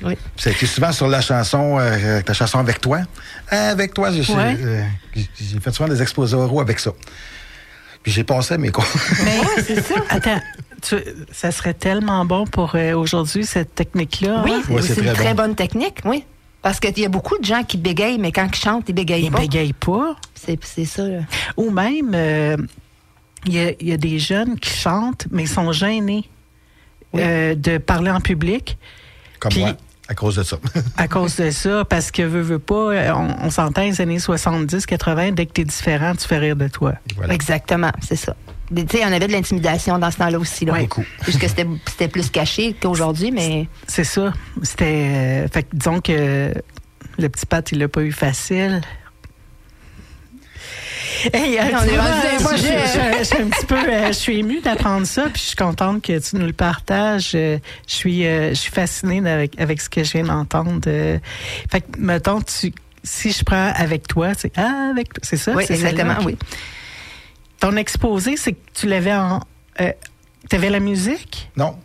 Oui. 0.01 0.17
C'était 0.35 0.65
souvent 0.65 0.91
sur 0.91 1.07
la 1.07 1.21
chanson, 1.21 1.77
euh, 1.79 2.21
ta 2.21 2.33
chanson 2.33 2.59
avec 2.59 2.81
toi. 2.81 2.99
Avec 3.49 3.93
toi, 3.93 4.11
j'ai 4.11 4.21
Ouais. 4.33 4.57
euh, 4.59 4.83
fait 5.61 5.71
souvent 5.71 5.87
des 5.89 6.01
exposés 6.01 6.35
oraux 6.35 6.59
avec 6.61 6.79
ça. 6.79 6.91
Puis 8.01 8.11
j'ai 8.11 8.23
passé 8.25 8.57
mes 8.57 8.69
cours. 8.69 8.85
Mais 9.23 9.39
Attends, 10.09 10.41
tu- 10.81 10.97
ça 11.31 11.51
serait 11.51 11.73
tellement 11.73 12.25
bon 12.25 12.45
pour 12.45 12.75
euh, 12.75 12.93
aujourd'hui, 12.93 13.45
cette 13.45 13.75
technique-là. 13.75 14.41
Oui, 14.43 14.51
hein? 14.53 14.61
c'est 14.65 14.73
Ouais, 14.73 14.81
c'est 14.81 14.93
c'est 14.95 15.01
une 15.01 15.05
très 15.07 15.13
très 15.23 15.33
bon. 15.33 15.43
bonne 15.43 15.55
technique, 15.55 15.99
oui. 16.03 16.25
Parce 16.61 16.79
qu'il 16.79 16.97
y 16.99 17.05
a 17.05 17.09
beaucoup 17.09 17.37
de 17.37 17.45
gens 17.45 17.63
qui 17.63 17.77
bégayent, 17.77 18.17
mais 18.19 18.31
quand 18.33 18.47
ils 18.51 18.55
chantent, 18.59 18.89
ils 18.89 18.95
bégayent 18.95 19.25
Ils 19.25 19.31
pas. 19.31 19.39
bégayent 19.39 19.73
pas. 19.73 20.15
C'est 20.35 20.57
c'est 20.65 20.85
ça. 20.85 21.03
là. 21.07 21.19
Ou 21.55 21.69
même, 21.71 22.11
euh, 22.13 22.57
il 23.45 23.53
y, 23.53 23.59
a, 23.59 23.71
il 23.79 23.87
y 23.89 23.93
a 23.93 23.97
des 23.97 24.19
jeunes 24.19 24.57
qui 24.59 24.69
chantent, 24.69 25.27
mais 25.31 25.43
ils 25.43 25.49
sont 25.49 25.71
gênés 25.71 26.29
euh, 27.15 27.53
de 27.55 27.77
parler 27.77 28.11
en 28.11 28.19
public 28.21 28.77
Comme 29.43 29.51
Puis- 29.51 29.61
moi, 29.61 29.73
à 30.07 30.15
cause 30.15 30.35
de 30.37 30.43
ça. 30.43 30.57
à 30.97 31.07
cause 31.07 31.35
de 31.37 31.49
ça, 31.51 31.83
parce 31.85 32.11
que 32.11 32.21
veut, 32.23 32.41
veut 32.41 32.59
pas, 32.59 32.73
euh, 32.93 33.11
on, 33.13 33.45
on 33.45 33.49
s'entend 33.49 33.81
les 33.83 33.99
années 34.01 34.19
70, 34.19 34.85
80, 34.85 35.31
dès 35.33 35.45
que 35.45 35.51
t'es 35.51 35.63
différent, 35.65 36.13
tu 36.15 36.25
fais 36.27 36.37
rire 36.37 36.55
de 36.55 36.67
toi. 36.69 36.93
Voilà. 37.17 37.33
Exactement, 37.33 37.91
c'est 38.01 38.15
ça. 38.15 38.35
Tu 38.73 38.85
sais, 38.89 39.03
on 39.05 39.11
avait 39.11 39.27
de 39.27 39.33
l'intimidation 39.33 39.99
dans 39.99 40.09
ce 40.09 40.17
temps-là 40.17 40.39
aussi. 40.39 40.65
Là. 40.65 40.73
Ouais. 40.73 40.81
Beaucoup. 40.81 41.03
Juste 41.25 41.39
que 41.39 41.47
c'était 41.47 41.67
c'était 41.87 42.07
plus 42.07 42.29
caché 42.29 42.73
qu'aujourd'hui, 42.81 43.31
mais 43.31 43.67
C'est 43.87 44.05
ça. 44.05 44.33
C'était. 44.63 44.85
euh, 45.45 45.47
fait 45.49 45.63
que 45.63 45.75
disons 45.75 45.99
que 46.01 46.53
le 47.19 47.29
petit 47.29 47.45
Pat, 47.45 47.69
il 47.71 47.79
l'a 47.79 47.87
pas 47.89 48.01
eu 48.01 48.11
facile. 48.11 48.81
Hey, 51.33 51.57
euh, 51.57 51.61
On 51.63 51.83
tu 51.83 51.89
est 51.89 51.95
vois, 51.95 52.03
rendu 52.03 52.37
dans 52.37 52.43
moi, 52.43 52.53
un 52.53 52.57
je, 52.57 53.41
un 53.41 53.49
petit 53.49 53.65
peu, 53.65 53.75
euh, 53.75 54.07
je 54.07 54.13
suis 54.13 54.39
émue 54.39 54.61
d'apprendre 54.61 55.05
ça, 55.05 55.23
puis 55.23 55.41
je 55.41 55.47
suis 55.47 55.55
contente 55.55 56.01
que 56.01 56.19
tu 56.19 56.35
nous 56.37 56.45
le 56.45 56.53
partages. 56.53 57.31
Euh, 57.35 57.57
je 57.87 57.93
suis, 57.93 58.25
euh, 58.25 58.49
je 58.49 58.55
suis 58.55 58.71
fascinée 58.71 59.27
avec 59.29 59.59
avec 59.59 59.81
ce 59.81 59.89
que 59.89 60.03
je 60.03 60.13
viens 60.13 60.25
d'entendre. 60.25 60.81
Fait 60.83 61.81
que 61.81 61.99
mettons, 61.99 62.41
tu, 62.41 62.73
si 63.03 63.31
je 63.31 63.43
prends 63.43 63.71
avec 63.75 64.07
toi, 64.07 64.31
c'est 64.37 64.51
ah, 64.57 64.89
avec, 64.91 65.09
c'est 65.21 65.37
ça, 65.37 65.53
oui, 65.53 65.65
exactement, 65.69 66.15
oui. 66.25 66.37
Ton 67.59 67.75
exposé, 67.75 68.35
c'est 68.37 68.53
que 68.53 68.61
tu 68.73 68.87
l'avais 68.87 69.13
en, 69.13 69.41
euh, 69.81 69.91
t'avais 70.49 70.69
la 70.69 70.79
musique, 70.79 71.49
Non, 71.55 71.77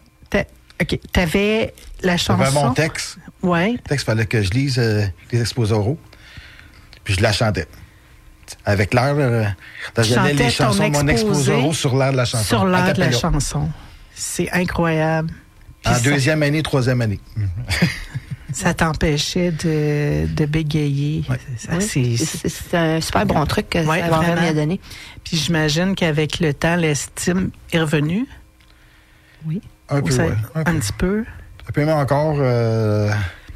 ok, 0.81 0.99
t'avais 1.13 1.75
la 2.03 2.17
chanson? 2.17 2.45
j'avais 2.45 2.55
mon 2.55 2.73
texte. 2.75 3.19
Ouais. 3.43 3.73
Le 3.73 3.79
texte, 3.79 4.05
il 4.05 4.11
fallait 4.11 4.27
que 4.27 4.43
je 4.43 4.51
lise 4.51 4.79
euh, 4.79 5.05
les 5.33 5.41
exposés 5.41 5.75
oraux. 5.75 5.99
Puis 7.05 7.15
je 7.15 7.21
la 7.23 7.33
chantais. 7.33 7.67
Avec 8.65 8.95
l'air, 8.95 9.15
euh, 9.17 9.45
j'avais 9.99 10.33
les 10.35 10.51
chansons, 10.51 10.89
mon 10.91 11.07
exposé 11.09 11.13
exposé 11.13 11.53
oraux 11.53 11.73
sur 11.73 11.97
l'air 11.97 12.13
de 12.13 12.17
la 12.17 12.25
chanson. 12.25 12.45
Sur 12.45 12.65
l'air 12.67 12.93
de 12.93 13.01
la 13.01 13.11
chanson. 13.13 13.69
C'est 14.15 14.51
incroyable. 14.53 15.31
Puis 15.83 15.93
En 15.93 15.97
ça- 15.97 16.01
deuxième 16.11 16.43
année, 16.43 16.63
troisième 16.63 17.01
année. 17.01 17.21
Ça 18.51 18.73
t'empêchait 18.73 19.53
de, 19.53 20.27
de 20.27 20.47
bégayer. 20.47 21.23
Oui, 21.71 22.17
c'est- 22.17 22.75
un 22.77 23.01
super 23.01 23.27
bon 23.27 23.45
truc 23.45 23.69
que 23.69 23.79
Ouais, 23.87 24.01
ça 24.01 24.09
va 24.09 24.17
vraiment. 24.17 24.41
m'y 24.41 24.49
a 24.49 24.53
donné. 24.55 24.81
Puis 25.23 25.37
j'imagine 25.37 25.95
qu'avec 25.95 26.41
le 26.41 26.55
temps, 26.55 26.75
l'estime 26.77 27.51
est 27.73 27.79
revenue. 27.79 28.27
Un 29.91 29.99
Ou 29.99 30.03
peu, 30.03 30.11
ça- 30.11 30.25
ouais. 30.27 30.33
Un 30.55 30.63
peu. 30.65 30.71
Un 30.71 30.79
petit 30.79 30.93
peu. 30.93 31.25
Un 31.69 31.73
peu 31.73 31.85
même 31.85 31.97
encore 31.99 32.37
euh, 32.41 33.11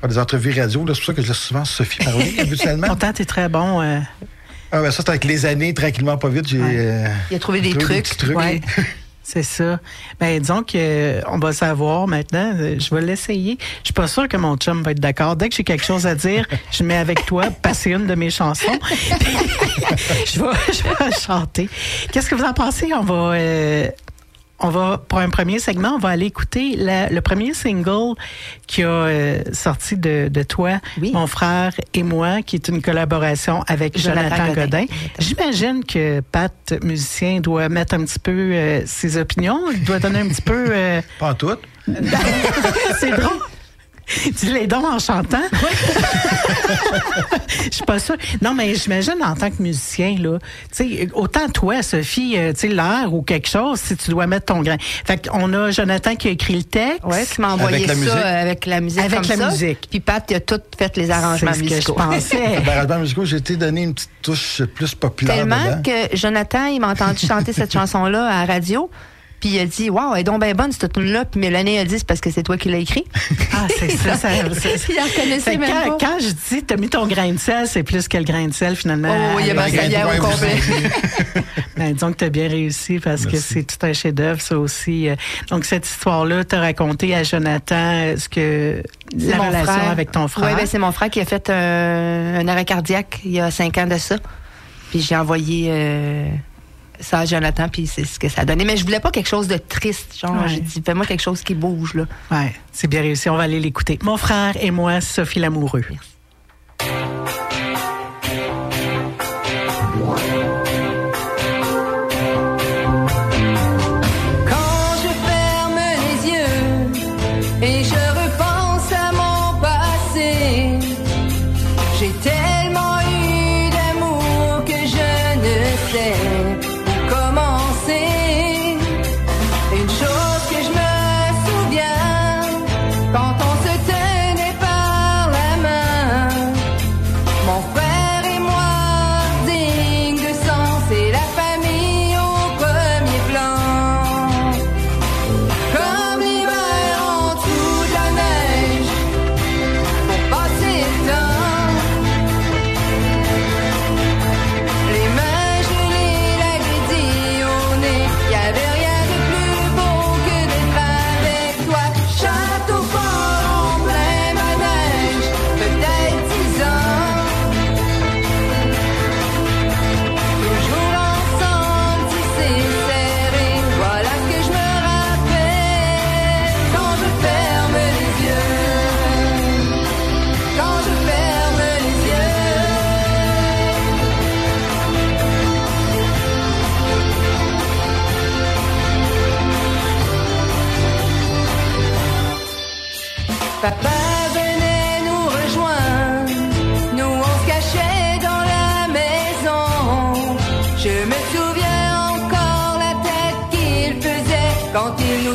des 0.07 0.19
entrevues 0.19 0.53
radio. 0.61 0.85
C'est 0.89 0.95
pour 0.95 1.05
ça 1.05 1.15
que 1.15 1.23
je 1.23 1.29
laisse 1.29 1.39
souvent 1.39 1.65
Sophie 1.65 2.05
parler 2.05 2.35
habituellement. 2.39 2.87
Pourtant, 2.87 3.13
t'es 3.15 3.25
très 3.25 3.49
bon. 3.49 3.81
euh, 3.81 3.99
Ah, 4.73 4.81
ben, 4.81 4.91
ça, 4.91 5.03
c'est 5.05 5.11
avec 5.11 5.25
les 5.25 5.45
années, 5.47 5.75
tranquillement, 5.75 6.17
pas 6.17 6.29
vite. 6.29 6.49
J'ai 6.49 6.59
Ouais. 6.59 6.75
euh, 6.79 7.07
Il 7.31 7.37
a 7.37 7.39
trouvé 7.39 7.61
des 7.61 7.75
trouvé 7.75 8.03
trucs. 8.03 8.35
ouais, 8.37 8.61
c'est 9.23 9.43
ça. 9.43 9.79
Ben, 10.19 10.41
disons 10.41 10.63
que 10.63 10.73
euh, 10.77 11.21
on 11.29 11.39
va 11.39 11.53
savoir 11.53 12.09
maintenant. 12.09 12.53
Euh, 12.57 12.77
Je 12.79 12.95
vais 12.95 13.03
l'essayer. 13.03 13.59
Je 13.83 13.87
suis 13.89 13.93
pas 13.93 14.07
sûre 14.09 14.29
que 14.29 14.37
mon 14.39 14.57
chum 14.57 14.83
va 14.83 14.93
être 14.93 15.01
d'accord. 15.01 15.37
Dès 15.37 15.51
que 15.51 15.55
j'ai 15.57 15.65
quelque 15.65 15.85
chose 15.85 16.07
à 16.07 16.15
dire, 16.15 16.47
je 16.71 16.83
mets 16.85 16.97
avec 16.97 17.27
toi, 17.27 17.45
passer 17.51 17.91
une 17.91 18.07
de 18.07 18.15
mes 18.15 18.31
chansons. 18.31 18.79
je, 20.27 20.41
vais, 20.41 20.73
je 20.73 20.83
vais 21.05 21.13
chanter. 21.21 21.69
Qu'est-ce 22.11 22.29
que 22.31 22.35
vous 22.35 22.45
en 22.45 22.55
pensez? 22.55 22.93
On 22.95 23.03
va, 23.05 23.15
euh, 23.35 23.89
on 24.63 24.69
va, 24.71 24.99
pour 25.09 25.19
un 25.19 25.29
premier 25.31 25.59
segment, 25.59 25.95
on 25.97 25.99
va 25.99 26.11
aller 26.11 26.27
écouter 26.27 26.75
la- 26.77 27.09
le 27.11 27.21
premier 27.21 27.53
single 27.55 28.15
qui 28.67 28.83
a 28.83 28.87
euh, 28.89 29.43
sorti 29.53 29.97
de, 29.97 30.29
de 30.29 30.43
toi, 30.43 30.81
Oui. 31.01 31.11
mon 31.13 31.27
frère 31.27 31.73
et 31.95 32.03
moi, 32.03 32.43
qui 32.43 32.57
est 32.57 32.69
une 32.69 32.81
collaboration 32.81 33.63
avec 33.67 33.99
Jonathan, 33.99 34.37
Jonathan 34.37 34.47
Godin. 34.55 34.81
Godin. 34.83 34.87
J'imagine 35.19 35.85
que 35.85 36.21
Pat, 36.21 36.75
musicien, 36.83 37.41
doit 37.41 37.69
mettre 37.69 37.95
un 37.95 38.05
petit 38.05 38.19
peu 38.19 38.31
euh, 38.53 38.83
ses 38.87 39.17
opinions, 39.17 39.61
il 39.73 39.83
doit 39.85 39.99
donner 39.99 40.21
un 40.21 40.29
petit 40.29 40.43
peu... 40.43 40.67
euh, 40.71 41.03
Pas 41.19 41.31
en 41.31 41.35
tout. 41.35 41.57
c'est 43.01 43.11
drôle. 43.11 43.39
Tu 44.39 44.53
les 44.53 44.67
dons 44.67 44.85
en 44.87 44.99
chantant? 44.99 45.39
Je 47.71 47.77
suis 47.77 47.85
pas 47.85 47.99
sûre. 47.99 48.17
Non, 48.41 48.55
mais 48.55 48.75
j'imagine 48.75 49.15
en 49.23 49.35
tant 49.35 49.51
que 49.51 49.63
musicien, 49.63 50.17
là, 50.19 50.39
tu 50.75 50.85
sais, 50.97 51.09
autant 51.15 51.49
toi, 51.49 51.83
Sophie, 51.83 52.35
euh, 52.37 52.53
tu 52.53 52.61
sais, 52.61 52.69
l'air 52.69 53.13
ou 53.13 53.23
quelque 53.23 53.49
chose, 53.49 53.81
si 53.81 53.97
tu 53.97 54.11
dois 54.11 54.27
mettre 54.27 54.47
ton 54.47 54.63
grain. 54.63 54.77
Fait 54.81 55.27
qu'on 55.29 55.53
a 55.55 55.71
Jonathan 55.71 56.15
qui 56.17 56.29
a 56.29 56.31
écrit 56.33 56.55
le 56.57 56.65
texte. 56.65 57.05
Ouais, 57.05 57.25
tu 57.27 57.41
m'as 57.41 57.53
envoyé 57.53 57.77
Avec 57.77 57.89
la 57.89 57.95
ça 57.95 58.01
musique? 58.01 58.15
euh, 58.17 58.43
avec 58.43 58.67
la 58.67 58.81
musique. 58.81 59.01
Avec 59.01 59.21
comme 59.21 59.29
la 59.31 59.37
ça. 59.37 59.51
musique. 59.51 59.89
Puis 59.91 60.01
Pat, 60.01 60.25
il 60.31 60.37
a 60.37 60.41
tout 60.41 60.61
fait 60.77 60.97
les 60.97 61.11
arrangements 61.11 61.53
C'est 61.53 61.59
ce 61.59 61.63
que 61.63 61.69
je 61.69 61.75
musicaux. 61.75 61.93
pensais. 61.95 62.61
Barragement 62.65 62.99
musicaux, 62.99 63.25
j'ai 63.25 63.37
été 63.37 63.57
donné 63.57 63.83
une 63.83 63.95
petite 63.95 64.11
touche 64.23 64.63
plus 64.75 64.95
populaire 64.95 65.37
Tellement 65.37 65.65
dedans. 65.65 65.83
que 66.11 66.17
Jonathan, 66.17 66.67
il 66.67 66.81
m'a 66.81 66.89
entendu 66.91 67.27
chanter 67.27 67.53
cette 67.53 67.73
chanson-là 67.73 68.27
à 68.27 68.47
la 68.47 68.53
radio. 68.55 68.91
Puis 69.43 69.51
il 69.51 69.59
a 69.59 69.67
dit, 69.67 69.91
waouh, 69.91 70.15
elle 70.15 70.21
est 70.21 70.25
donc 70.25 70.41
bien 70.41 70.55
bonne 70.55 70.71
cette 70.71 70.93
tune-là. 70.93 71.25
Puis 71.25 71.41
Mélanie 71.41 71.77
a 71.79 71.85
dit, 71.85 71.99
c'est 71.99 72.07
parce 72.07 72.21
que 72.21 72.31
c'est 72.31 72.45
toi 72.45 72.57
qui 72.57 72.69
l'as 72.71 72.79
écrit. 72.79 73.05
Ah, 73.53 73.67
c'est 73.77 73.91
ça. 73.91 74.15
ça, 74.17 74.29
il 74.37 74.95
la 74.95 75.03
reconnaissait 75.03 75.57
même 75.57 75.69
quand, 75.69 75.99
pas. 75.99 76.07
quand 76.07 76.19
je 76.21 76.29
dis 76.29 76.63
t'as 76.63 76.77
mis 76.77 76.89
ton 76.89 77.09
grain 77.09 77.33
de 77.33 77.39
sel, 77.39 77.67
c'est 77.67 77.83
plus 77.83 78.07
que 78.07 78.17
le 78.19 78.23
grain 78.25 78.47
de 78.47 78.53
sel 78.55 78.77
finalement. 78.77 79.13
Oh, 79.35 79.39
il 79.41 79.47
y 79.47 79.51
a 79.51 79.55
ma 79.55 79.63
Avec- 79.65 79.81
salière 79.81 80.09
Ouais, 80.09 80.19
au 80.21 80.23
complet. 80.23 80.55
Ben, 81.77 81.95
disons 81.95 82.13
que 82.13 82.19
tu 82.19 82.25
as 82.25 82.29
bien 82.29 82.49
réussi 82.49 82.99
parce 83.01 83.25
que 83.27 83.37
c'est 83.39 83.65
tout 83.65 83.85
un 83.85 83.93
chef-d'œuvre, 83.95 84.41
ça 84.41 84.59
aussi. 84.59 85.09
Euh, 85.09 85.17
Donc, 85.49 85.65
cette 85.65 85.87
histoire-là, 85.87 86.45
tu 86.45 86.55
as 86.55 86.61
raconté 86.61 87.15
à 87.15 87.23
Jonathan 87.25 87.75
euh, 87.95 88.17
ce 88.19 88.29
que 88.29 88.83
la 89.19 89.37
mon 89.37 89.49
relation 89.49 89.73
frère. 89.73 89.91
avec 89.91 90.13
ton 90.13 90.29
frère. 90.29 90.45
Oui, 90.51 90.55
ben, 90.57 90.67
c'est 90.67 90.79
mon 90.79 90.93
frère 90.93 91.09
qui 91.11 91.21
a 91.21 91.25
fait 91.25 91.49
un, 91.51 92.35
un 92.41 92.47
arrêt 92.47 92.67
cardiaque 92.67 93.21
il 93.25 93.33
y 93.33 93.41
a 93.41 93.51
cinq 93.51 93.79
ans 93.79 93.87
de 93.87 93.97
ça. 93.99 94.17
Puis 94.91 95.01
j'ai 95.01 95.17
envoyé 95.17 95.69
euh, 95.71 96.27
ça 97.01 97.25
Jonathan, 97.25 97.69
puis 97.69 97.87
c'est 97.87 98.05
ce 98.05 98.19
que 98.19 98.29
ça 98.29 98.43
a 98.43 98.45
donné. 98.45 98.65
Mais 98.65 98.77
je 98.77 98.85
voulais 98.85 99.01
pas 99.01 99.11
quelque 99.11 99.29
chose 99.29 99.49
de 99.49 99.57
triste. 99.57 100.19
Genre, 100.19 100.33
Ouais. 100.33 100.49
j'ai 100.49 100.61
dit, 100.61 100.83
fais-moi 100.85 101.05
quelque 101.07 101.23
chose 101.23 101.43
qui 101.43 101.55
bouge, 101.55 101.95
là. 101.95 102.05
Ouais, 102.31 102.53
c'est 102.73 102.89
bien 102.89 103.01
réussi. 103.03 103.29
On 103.29 103.37
va 103.37 103.43
aller 103.45 103.61
l'écouter. 103.61 103.99
Mon 104.03 104.17
frère 104.17 104.57
et 104.61 104.71
moi, 104.71 105.01
Sophie 105.01 105.39
Lamoureux. 105.41 105.83
Quand 105.89 105.97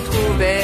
quand 0.09 0.56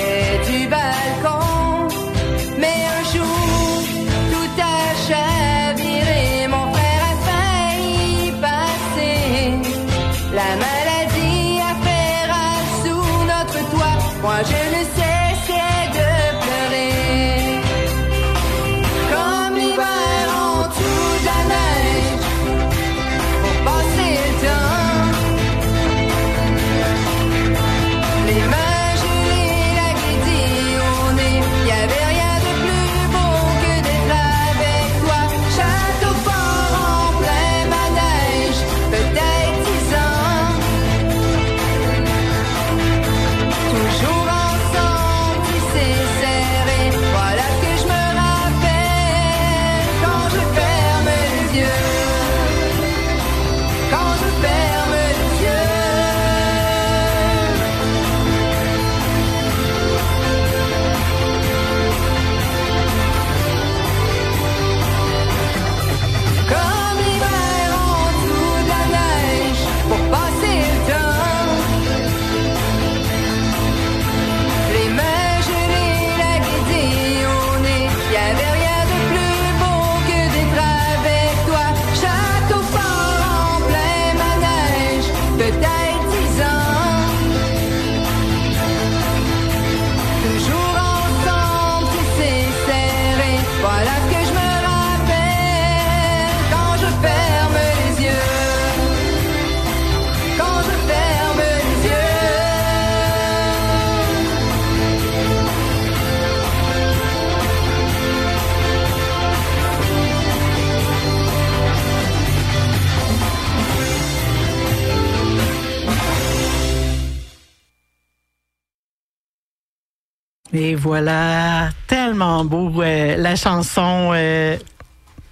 voilà, 120.84 121.69
tellement 121.88 122.43
beau 122.43 122.82
euh, 122.82 123.15
la 123.15 123.38
chanson 123.38 124.12
euh, 124.13 124.58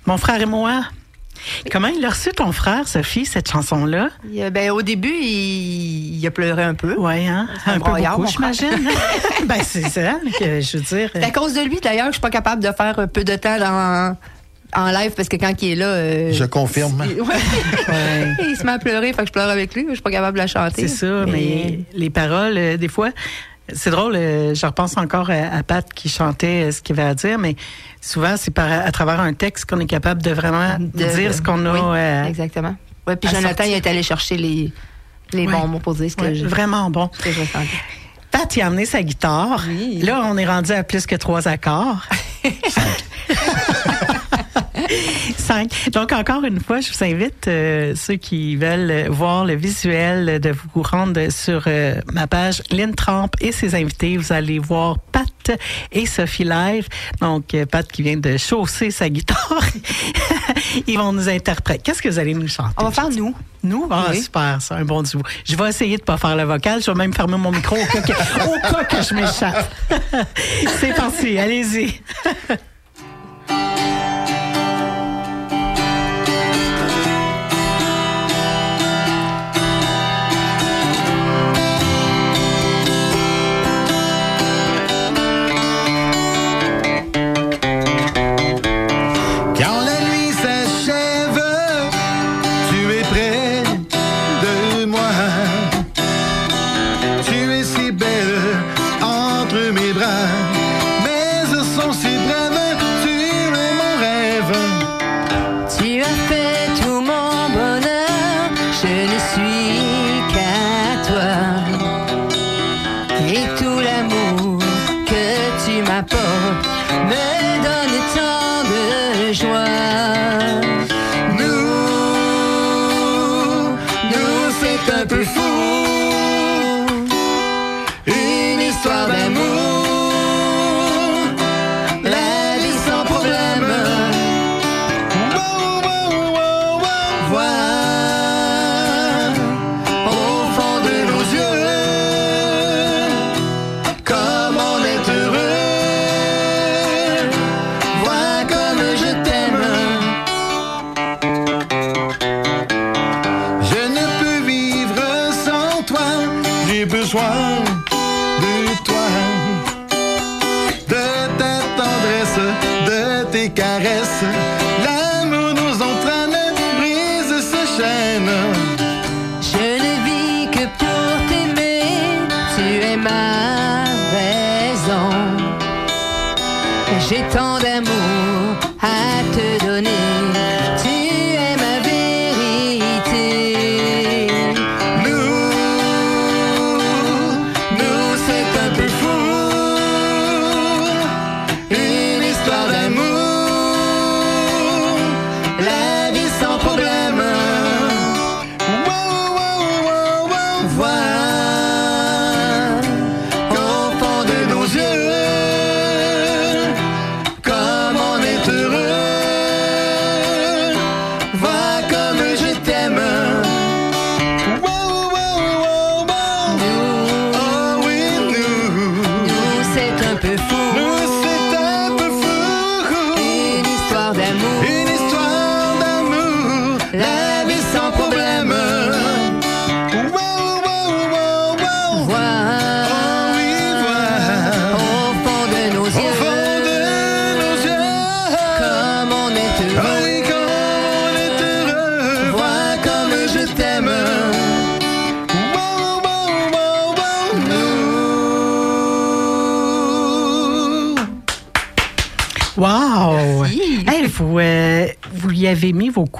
Mon 0.05 0.15
frère 0.17 0.39
et 0.41 0.45
moi. 0.45 0.83
Comment 1.69 1.87
il 1.89 2.05
a 2.05 2.09
reçu 2.09 2.29
ton 2.31 2.53
frère, 2.53 2.87
Sophie, 2.87 3.25
cette 3.25 3.51
chanson-là? 3.51 4.09
Euh, 4.37 4.49
ben, 4.49 4.71
au 4.71 4.81
début, 4.81 5.11
il, 5.21 6.19
il 6.19 6.25
a 6.27 6.31
pleuré 6.31 6.63
un 6.63 6.73
peu. 6.75 6.95
Oui, 6.97 7.27
hein? 7.27 7.47
un 7.65 7.73
Un 7.73 7.79
peu 7.81 7.91
beaucoup, 7.91 8.27
j'imagine. 8.27 8.69
ben, 9.45 9.57
c'est 9.61 9.89
ça, 9.89 10.13
que 10.39 10.61
je 10.61 10.77
veux 10.77 10.83
dire. 10.83 11.09
C'est 11.13 11.23
à 11.23 11.31
cause 11.31 11.53
de 11.53 11.61
lui, 11.61 11.79
d'ailleurs, 11.83 12.05
que 12.05 12.11
je 12.11 12.17
suis 12.17 12.21
pas 12.21 12.29
capable 12.29 12.63
de 12.63 12.71
faire 12.71 12.97
un 12.97 13.07
peu 13.07 13.23
de 13.25 13.35
temps 13.35 13.57
dans, 13.57 14.15
en 14.73 14.91
live 14.91 15.11
parce 15.17 15.27
que 15.27 15.35
quand 15.35 15.51
il 15.63 15.71
est 15.71 15.75
là. 15.75 15.87
euh, 15.87 16.31
Je 16.31 16.45
confirme. 16.45 17.03
il- 17.09 17.21
ouais. 17.21 17.27
Ouais. 17.27 18.35
il 18.49 18.55
se 18.55 18.63
met 18.63 18.71
à 18.73 18.79
pleurer, 18.79 19.11
fait 19.11 19.23
que 19.23 19.27
je 19.27 19.33
pleure 19.33 19.49
avec 19.49 19.73
lui. 19.75 19.85
Je 19.89 19.93
suis 19.95 20.01
pas 20.03 20.11
capable 20.11 20.37
de 20.37 20.43
la 20.43 20.47
chanter. 20.47 20.87
C'est 20.87 20.95
ça, 21.07 21.25
mais 21.27 21.79
les 21.93 22.09
paroles, 22.09 22.57
euh, 22.57 22.77
des 22.77 22.87
fois, 22.87 23.09
c'est 23.73 23.89
drôle, 23.91 24.15
euh, 24.15 24.53
je 24.53 24.65
repense 24.65 24.97
encore 24.97 25.29
à, 25.29 25.55
à 25.57 25.63
Pat 25.63 25.85
qui 25.93 26.09
chantait 26.09 26.65
euh, 26.67 26.71
ce 26.71 26.81
qu'il 26.81 26.99
avait 26.99 27.09
à 27.09 27.13
dire, 27.15 27.37
mais 27.37 27.55
souvent, 28.01 28.35
c'est 28.37 28.51
par, 28.51 28.71
à 28.71 28.91
travers 28.91 29.19
un 29.19 29.33
texte 29.33 29.65
qu'on 29.69 29.79
est 29.79 29.85
capable 29.85 30.21
de 30.21 30.31
vraiment 30.31 30.77
De- 30.79 31.03
dire 31.15 31.33
ce 31.33 31.41
qu'on 31.41 31.65
a. 31.65 31.73
oui, 31.73 31.79
euh, 31.97 32.23
exactement. 32.25 32.75
Ouais, 33.07 33.15
puis 33.15 33.29
Jonathan, 33.29 33.47
sortir. 33.49 33.65
il 33.67 33.73
est 33.73 33.87
allé 33.87 34.03
chercher 34.03 34.37
les, 34.37 34.71
les 35.33 35.47
bons 35.47 35.67
mots 35.67 35.79
pour 35.79 35.95
dire 35.95 36.09
ce 36.11 36.15
que, 36.15 36.33
je, 36.33 36.45
vraiment 36.45 36.89
bon. 36.89 37.09
ce 37.13 37.23
que 37.23 37.31
je 37.31 37.39
ressentais. 37.41 37.67
Pat, 38.29 38.55
il 38.55 38.61
a 38.61 38.67
amené 38.67 38.85
sa 38.85 39.01
guitare. 39.03 39.63
Oui. 39.67 39.99
Là, 40.01 40.21
on 40.25 40.37
est 40.37 40.45
rendu 40.45 40.71
à 40.71 40.83
plus 40.83 41.05
que 41.05 41.15
trois 41.15 41.47
accords. 41.47 42.05
Cinq. 45.37 45.89
Donc, 45.91 46.11
encore 46.11 46.43
une 46.43 46.59
fois, 46.59 46.79
je 46.81 46.91
vous 46.91 47.03
invite, 47.03 47.47
euh, 47.47 47.93
ceux 47.95 48.15
qui 48.15 48.55
veulent 48.55 49.07
voir 49.09 49.45
le 49.45 49.55
visuel, 49.55 50.39
de 50.39 50.51
vous 50.73 50.81
rendre 50.81 51.29
sur 51.31 51.63
euh, 51.67 51.95
ma 52.13 52.27
page 52.27 52.61
Lynn 52.71 52.93
Trump 52.95 53.33
et 53.41 53.51
ses 53.51 53.75
invités. 53.75 54.17
Vous 54.17 54.33
allez 54.33 54.59
voir 54.59 54.99
Pat 55.11 55.51
et 55.91 56.05
Sophie 56.05 56.43
live. 56.43 56.87
Donc, 57.19 57.53
euh, 57.53 57.65
Pat 57.65 57.89
qui 57.89 58.01
vient 58.03 58.17
de 58.17 58.37
chausser 58.37 58.91
sa 58.91 59.09
guitare. 59.09 59.63
Ils 60.87 60.97
vont 60.97 61.11
nous 61.13 61.29
interpréter. 61.29 61.81
Qu'est-ce 61.83 62.01
que 62.01 62.09
vous 62.09 62.19
allez 62.19 62.33
nous 62.33 62.47
chanter? 62.47 62.73
On 62.77 62.85
va 62.85 62.91
faire 62.91 63.09
nous. 63.09 63.33
Nous? 63.63 63.87
Ah, 63.91 64.07
Oui. 64.09 64.21
super, 64.21 64.57
c'est 64.59 64.73
un 64.73 64.85
bon 64.85 65.03
duo. 65.03 65.21
Je 65.45 65.55
vais 65.55 65.69
essayer 65.69 65.97
de 65.97 66.03
pas 66.03 66.17
faire 66.17 66.35
le 66.35 66.43
vocal. 66.43 66.81
Je 66.81 66.89
vais 66.89 66.97
même 66.97 67.13
fermer 67.13 67.37
mon 67.37 67.51
micro 67.51 67.75
au 67.75 67.85
cas 67.85 68.01
que, 68.01 68.11
au 68.11 68.59
cas 68.73 68.83
que 68.85 69.01
je 69.03 69.13
m'échappe. 69.13 69.71
c'est 70.79 70.95
parti, 70.95 71.37
allez-y. 71.37 72.01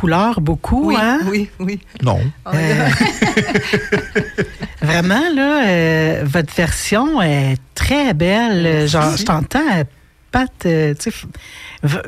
couleurs 0.02 0.42
beaucoup, 0.42 0.88
Oui, 0.88 0.96
hein? 1.00 1.20
oui, 1.28 1.48
oui. 1.60 1.80
Non. 2.02 2.20
Euh, 2.48 2.88
vraiment, 4.82 5.22
là, 5.34 5.68
euh, 5.68 6.22
votre 6.26 6.54
version 6.56 7.22
est 7.22 7.58
très 7.76 8.14
belle. 8.16 8.88
Genre, 8.88 9.16
je 9.16 9.24
t'entends, 9.24 9.60
euh, 9.78 9.84
Pat, 10.32 10.50
euh, 10.66 10.94
tu 10.98 11.12
sais, 11.12 11.18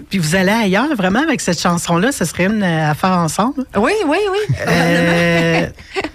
puis 0.09 0.17
vous 0.17 0.35
allez 0.35 0.51
ailleurs, 0.51 0.95
vraiment, 0.95 1.19
avec 1.21 1.41
cette 1.41 1.59
chanson-là, 1.59 2.11
ce 2.13 2.23
serait 2.25 2.45
une 2.45 2.63
euh, 2.63 2.89
à 2.91 2.93
faire 2.95 3.11
ensemble. 3.11 3.65
Oui, 3.75 3.91
oui, 4.07 4.17
oui. 4.31 4.55
Euh, 4.65 5.67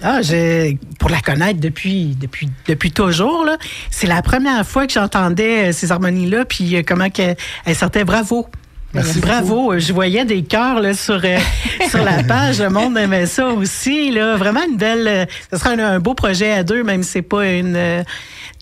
ah, 0.03 0.23
j'ai- 0.23 0.79
pour 0.99 1.11
la 1.11 1.21
connaître 1.21 1.61
depuis, 1.61 2.17
depuis, 2.19 2.49
depuis 2.67 2.93
toujours, 2.93 3.45
là, 3.45 3.57
c'est 3.91 4.07
la 4.07 4.23
première 4.23 4.67
fois 4.67 4.87
que 4.87 4.93
j'entendais 4.93 5.73
ces 5.73 5.93
harmonies-là, 5.93 6.45
puis 6.47 6.83
comment 6.85 7.11
que, 7.11 7.35
elle 7.67 7.75
sortait 7.77 8.05
bravo. 8.05 8.47
Merci 8.94 9.20
Bravo, 9.20 9.79
je 9.79 9.92
voyais 9.92 10.24
des 10.24 10.42
cœurs 10.42 10.81
là, 10.81 10.94
sur, 10.94 11.20
euh, 11.22 11.38
sur 11.90 12.03
la 12.03 12.22
page. 12.24 12.61
Le 12.61 12.70
monde 12.70 12.96
aimait 12.96 13.27
ça 13.27 13.46
aussi. 13.48 14.11
Là. 14.11 14.37
Vraiment 14.37 14.61
une 14.68 14.77
belle. 14.79 15.07
euh, 15.07 15.27
ce 15.53 15.59
sera 15.59 15.70
un, 15.70 15.79
un 15.79 15.98
beau 16.01 16.14
projet 16.14 16.53
à 16.53 16.62
deux, 16.62 16.83
même 16.83 17.03
si 17.03 17.11
c'est 17.11 17.22
pas 17.22 17.46
une. 17.46 17.77
euh, 17.77 18.03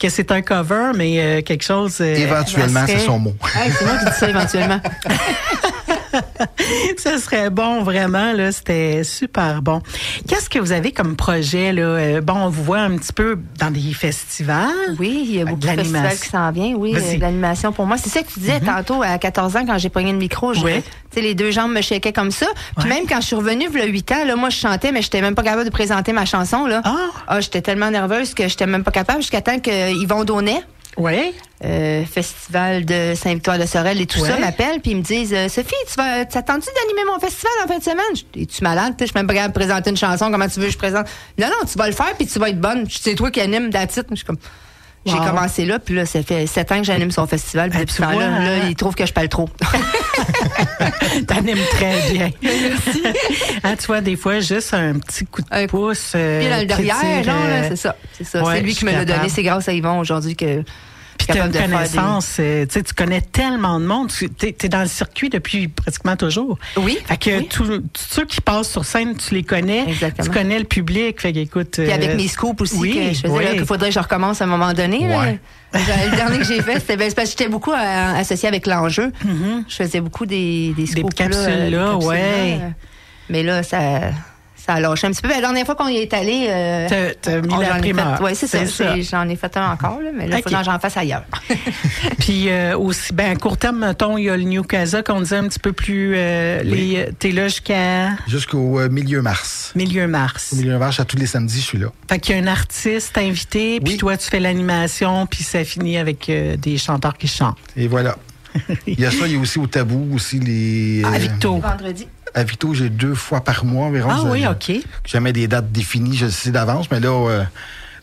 que 0.01 0.09
c'est 0.11 0.31
un 0.33 0.43
cover, 0.43 0.91
mais 0.95 1.21
euh, 1.21 1.43
quelque 1.43 1.65
chose. 1.65 1.99
euh, 2.01 2.15
Éventuellement, 2.17 2.87
serait- 2.87 2.99
c'est 2.99 3.07
son 3.07 3.19
mot. 3.19 3.35
C'est 3.79 3.85
moi 3.87 3.97
qui 3.99 4.05
dis 4.05 4.11
ça 4.19 4.29
éventuellement. 4.29 4.81
Ça 6.99 7.19
serait 7.19 7.51
bon, 7.51 7.83
vraiment, 7.83 8.33
là. 8.33 8.53
C'était 8.53 9.05
super 9.05 9.63
bon. 9.63 9.81
Qu'est-ce 10.29 10.49
que 10.51 10.59
vous 10.59 10.73
avez 10.73 10.93
comme 10.93 11.17
projet, 11.17 11.73
là? 11.73 11.83
Euh, 11.83 12.21
Bon, 12.21 12.35
on 12.35 12.49
vous 12.49 12.65
voit 12.65 12.79
un 12.81 12.97
petit 12.97 13.13
peu 13.13 13.39
dans 13.59 13.71
des 13.71 13.93
festivals. 13.93 14.97
Oui, 14.99 15.23
il 15.29 15.35
y 15.37 15.39
a 15.39 15.43
Avec 15.43 15.55
beaucoup 15.55 15.67
de 15.67 15.73
de 15.77 15.83
festivals 15.83 16.19
qui 16.19 16.29
s'en 16.29 16.51
viennent. 16.51 16.77
Oui. 16.77 16.93
Mm-hmm. 16.95 17.15
euh, 17.15 17.17
de 17.17 17.21
l'animation 17.21 17.73
pour 17.73 17.87
moi. 17.87 17.97
C'est 17.99 18.11
ça 18.11 18.23
que 18.23 18.33
tu 18.33 18.41
disais 18.41 18.61
tantôt 18.61 19.03
à 19.03 19.19
14 19.19 19.57
ans 19.57 19.65
quand 19.67 19.79
j'ai 19.79 19.89
pogné 19.91 20.13
le 20.13 20.19
micro. 20.19 20.55
je- 20.55 20.61
sais, 20.61 21.21
les 21.21 21.35
deux 21.35 21.51
jambes 21.51 21.73
me 21.73 21.81
shakeaient 21.83 22.13
comme 22.13 22.31
ça. 22.31 22.47
Puis 22.77 22.89
Ouais. 22.89 22.95
même 22.95 23.07
quand 23.09 23.21
je 23.21 23.27
suis 23.27 23.37
revenue, 23.37 23.67
a 23.81 23.85
8 23.87 24.13
ans, 24.13 24.25
là, 24.27 24.37
moi, 24.37 24.51
je 24.51 24.57
chantais, 24.57 24.93
mais 24.93 25.03
j'étais 25.03 25.21
même 25.21 25.35
pas 25.35 25.43
capable 25.43 25.65
de 25.65 25.71
présenter 25.71 26.13
ma 26.13 26.25
chanson, 26.25 26.67
là. 26.67 26.83
Ah. 27.29 27.41
j'étais 27.41 27.61
tellement 27.63 27.91
nerveuse 27.91 28.35
que 28.35 28.49
j'étais 28.49 28.67
même 28.67 28.85
pas 28.85 28.91
capable 28.91 29.21
jusqu'à 29.21 29.41
temps 29.41 29.59
que 29.59 29.93
Yvon 30.03 30.25
Donnet, 30.25 30.63
Oui. 30.97 31.35
euh, 31.65 32.05
festival 32.05 32.85
de 32.85 33.15
Saint-Victoire 33.15 33.59
de 33.59 33.67
Sorel 33.67 34.01
et 34.01 34.07
tout 34.07 34.21
Ouais. 34.21 34.29
ça 34.31 34.39
m'appellent 34.39 34.81
puis 34.81 34.93
ils 34.93 34.97
me 34.99 35.03
disent 35.03 35.33
euh, 35.35 35.49
Sophie 35.49 35.75
tu 35.89 35.95
vas 35.97 36.25
t'attends-tu 36.25 36.69
d'animer 36.75 37.05
mon 37.13 37.19
festival 37.19 37.53
en 37.65 37.69
fin 37.69 37.79
de 37.79 37.83
semaine? 37.83 38.25
Es-tu 38.37 38.63
malade? 38.63 38.95
Je 39.01 39.05
suis 39.05 39.15
même 39.15 39.27
pas 39.27 39.35
capable 39.35 39.55
de 39.55 39.59
présenter 39.59 39.91
une 39.91 39.97
chanson 39.97 40.31
comment 40.31 40.49
tu 40.49 40.59
veux 40.61 40.67
que 40.67 40.73
je 40.73 40.79
présente? 40.79 41.07
Non 41.39 41.47
non 41.49 41.67
tu 41.71 41.77
vas 41.79 41.87
le 41.87 41.93
faire 41.95 42.15
puis 42.17 42.27
tu 42.27 42.39
vas 42.39 42.49
être 42.51 42.61
bonne 42.61 42.87
c'est 42.91 43.15
toi 43.15 43.31
qui 43.31 43.41
anime 43.41 43.71
la 43.73 43.87
titre 43.87 44.07
je 44.11 44.17
suis 44.17 44.25
comme 44.25 44.39
j'ai 45.05 45.17
commencé 45.19 45.65
là 45.67 45.79
puis 45.79 45.95
là 45.95 46.05
ça 46.05 46.21
fait 46.23 46.47
sept 46.49 46.73
ans 46.73 46.79
que 46.79 46.85
j'anime 46.85 47.11
son 47.13 47.27
festival 47.29 47.71
puis 47.71 47.79
depuis 47.79 47.95
tu 47.95 48.03
ce 48.03 48.03
temps-là 48.03 48.29
vois, 48.29 48.39
là, 48.41 48.55
hein? 48.57 48.67
il 48.69 48.75
trouve 48.75 48.95
que 48.97 49.07
je 49.07 49.13
parle 49.13 49.29
trop 49.29 49.49
T'animes 51.27 51.59
très 51.73 52.11
bien. 52.13 52.31
ah, 53.63 53.77
tu 53.77 53.87
vois, 53.87 54.01
des 54.01 54.17
fois, 54.17 54.41
juste 54.41 54.75
un 54.75 54.95
petit 54.95 55.25
coup 55.27 55.43
de 55.43 55.47
Un 55.51 55.67
pouce. 55.67 56.13
euh, 56.15 56.41
puis 56.41 56.49
dans 56.51 56.61
le 56.61 56.67
derrière 56.67 57.23
genre 57.25 57.45
là, 57.47 57.69
c'est 57.69 57.77
ça 57.77 57.97
c'est 58.13 58.25
ça 58.25 58.43
ouais, 58.43 58.57
c'est 58.57 58.61
lui 58.63 58.75
qui 58.75 58.85
me 58.85 58.93
l'a 58.93 59.05
donné 59.05 59.29
c'est 59.29 59.43
grâce 59.43 59.69
à 59.69 59.73
Yvon 59.73 59.99
aujourd'hui 59.99 60.37
que 60.37 60.63
Puis 61.19 61.27
je 61.29 61.33
suis 61.33 61.33
tu 61.35 61.39
as 61.41 61.47
une 61.47 61.53
de 61.53 61.57
des- 61.59 61.65
connaissance, 61.65 62.37
euh, 62.41 62.67
tu 62.67 62.73
sais, 62.75 62.83
tu 62.83 62.93
connais 62.95 63.21
tellement 63.21 63.79
de 63.81 63.87
monde. 63.87 64.11
Tu 64.11 64.29
es, 64.43 64.69
dans 64.69 64.83
le 64.83 64.89
circuit 64.89 65.29
depuis 65.31 65.69
pratiquement 65.69 66.17
toujours. 66.17 66.59
Oui, 66.77 66.99
Fait 67.07 67.17
que 67.17 67.39
oui. 67.39 67.49
tous 67.49 67.83
ceux 67.97 68.25
qui 68.25 68.41
passent 68.41 68.71
sur 68.71 68.85
scène, 68.85 69.17
tu 69.17 69.35
les 69.35 69.43
connais. 69.43 69.85
Exactement. 69.89 70.25
Tu 70.29 70.31
connais 70.33 70.59
le 70.59 70.65
public. 70.65 71.21
Fait 71.21 71.33
qu'écoute. 71.33 71.81
Puis 71.83 71.93
avec 71.93 72.17
mes 72.17 72.29
scoops 72.29 72.61
aussi, 72.63 72.77
oui, 72.77 72.95
que 72.95 73.15
je 73.15 73.21
faisais, 73.23 73.29
oui. 73.29 73.45
là, 73.45 73.53
qu'il 73.53 73.67
faudrait 73.67 73.89
que 73.89 73.95
je 73.95 74.01
recommence 74.01 74.41
à 74.41 74.45
un 74.45 74.49
moment 74.49 74.73
donné. 74.73 75.07
là. 75.09 75.21
Ouais. 75.21 75.39
Le 75.75 76.17
dernier 76.17 76.39
que 76.39 76.45
j'ai 76.45 76.63
fait, 76.63 76.75
c'était 76.81 76.97
ben, 76.97 77.13
parce 77.13 77.31
que 77.33 77.39
j'étais 77.39 77.51
beaucoup 77.51 77.73
euh, 77.73 78.15
associée 78.21 78.49
avec 78.49 78.67
l'enjeu. 78.67 79.13
Je 79.69 79.75
faisais 79.75 80.01
beaucoup 80.01 80.25
des, 80.25 80.73
des 80.77 80.87
scoops. 80.87 81.15
capsules 81.15 81.41
euh, 81.49 81.71
là, 81.71 81.91
capsules 81.93 82.09
ouais. 82.09 82.59
euh. 82.63 82.69
Mais 83.29 83.43
là, 83.43 83.63
ça, 83.63 83.79
ça 84.67 84.75
a 84.75 84.81
lâché 84.81 85.07
un 85.07 85.11
petit 85.13 85.23
peu. 85.23 85.29
La 85.29 85.41
dernière 85.41 85.65
fois 85.65 85.75
qu'on 85.77 85.89
y 85.89 85.97
est 85.99 86.13
allé, 86.13 86.47
euh, 86.49 87.13
T'as- 87.23 87.41
mis 87.41 87.49
la 87.49 87.69
j'en 87.69 87.77
ai 87.77 87.79
primeur. 87.81 88.17
fait- 88.19 88.23
Ouais, 88.25 88.35
c'est 88.35 88.47
ça. 88.47 88.59
J'en 89.01 89.29
ai 89.29 89.37
fait 89.37 89.57
un 89.57 89.71
encore, 89.71 90.01
là, 90.01 90.11
mais 90.15 90.27
là, 90.27 90.39
il 90.39 90.43
faut 90.43 90.51
que 90.51 90.65
j'en 90.65 90.79
fasse 90.79 90.97
ailleurs. 90.97 91.25
Puis 92.19 92.49
euh, 92.49 92.77
aussi, 92.77 93.13
ben, 93.13 93.33
à 93.33 93.37
court 93.37 93.57
terme, 93.57 93.79
mettons, 93.79 94.19
il 94.19 94.25
y 94.25 94.31
a 94.31 94.37
le 94.37 94.43
New 94.43 94.63
Casa 94.63 95.03
qu'on 95.03 95.21
disait 95.21 95.37
un 95.37 95.49
petit 95.49 95.59
peu 95.59 95.73
plus. 95.73 96.15
Euh, 96.17 97.07
t'es 97.19 97.31
là 97.31 97.49
jusqu'à? 97.49 98.11
Jusqu'au 98.27 98.81
euh, 98.81 98.89
milieu 98.89 99.23
mars. 99.23 99.73
milieu 99.75 100.07
mars. 100.07 100.51
Au 100.53 100.57
milieu 100.57 100.79
mars, 100.79 100.99
à 101.01 101.05
tous 101.05 101.17
les 101.17 101.27
samedis, 101.27 101.61
je 101.61 101.65
suis 101.65 101.79
là. 101.79 101.89
Fait 102.09 102.19
qu'il 102.19 102.35
y 102.37 102.39
a 102.39 102.43
un 102.43 102.47
artiste 102.47 103.17
invité, 103.19 103.81
puis 103.81 103.93
Oui. 103.95 103.99
toi, 103.99 104.17
tu 104.17 104.29
fais 104.29 104.41
l'animation, 104.41 105.27
puis 105.27 105.45
ça 105.45 105.65
finit 105.65 105.99
avec 105.99 106.29
euh, 106.29 106.57
des 106.57 106.77
chanteurs 106.79 107.17
qui 107.17 107.29
chantent. 107.29 107.59
Et 107.77 107.87
voilà. 107.89 108.17
Il 108.87 108.99
y 108.99 109.05
a 109.05 109.11
ça, 109.11 109.27
il 109.27 109.35
y 109.35 109.37
a 109.37 109.39
aussi 109.39 109.59
au 109.59 109.67
tabou, 109.67 110.15
aussi 110.15 110.39
les. 110.41 111.05
À 111.05 111.09
euh, 111.09 111.19
Victo. 111.19 111.59
Vendredi. 111.59 112.09
À 112.37 112.45
Victo, 112.45 112.75
j'ai 112.75 112.91
deux 112.91 113.15
fois 113.15 113.41
par 113.41 113.65
mois 113.65 113.87
environ. 113.87 114.11
Ah 114.13 114.21
oui, 114.27 114.47
OK. 114.47 114.71
Jamais 115.07 115.33
des 115.33 115.49
dates 115.49 115.73
définies, 115.73 116.19
je 116.19 116.29
sais 116.29 116.51
d'avance, 116.51 116.91
mais 116.91 117.01
là, 117.01 117.09
euh, 117.09 117.43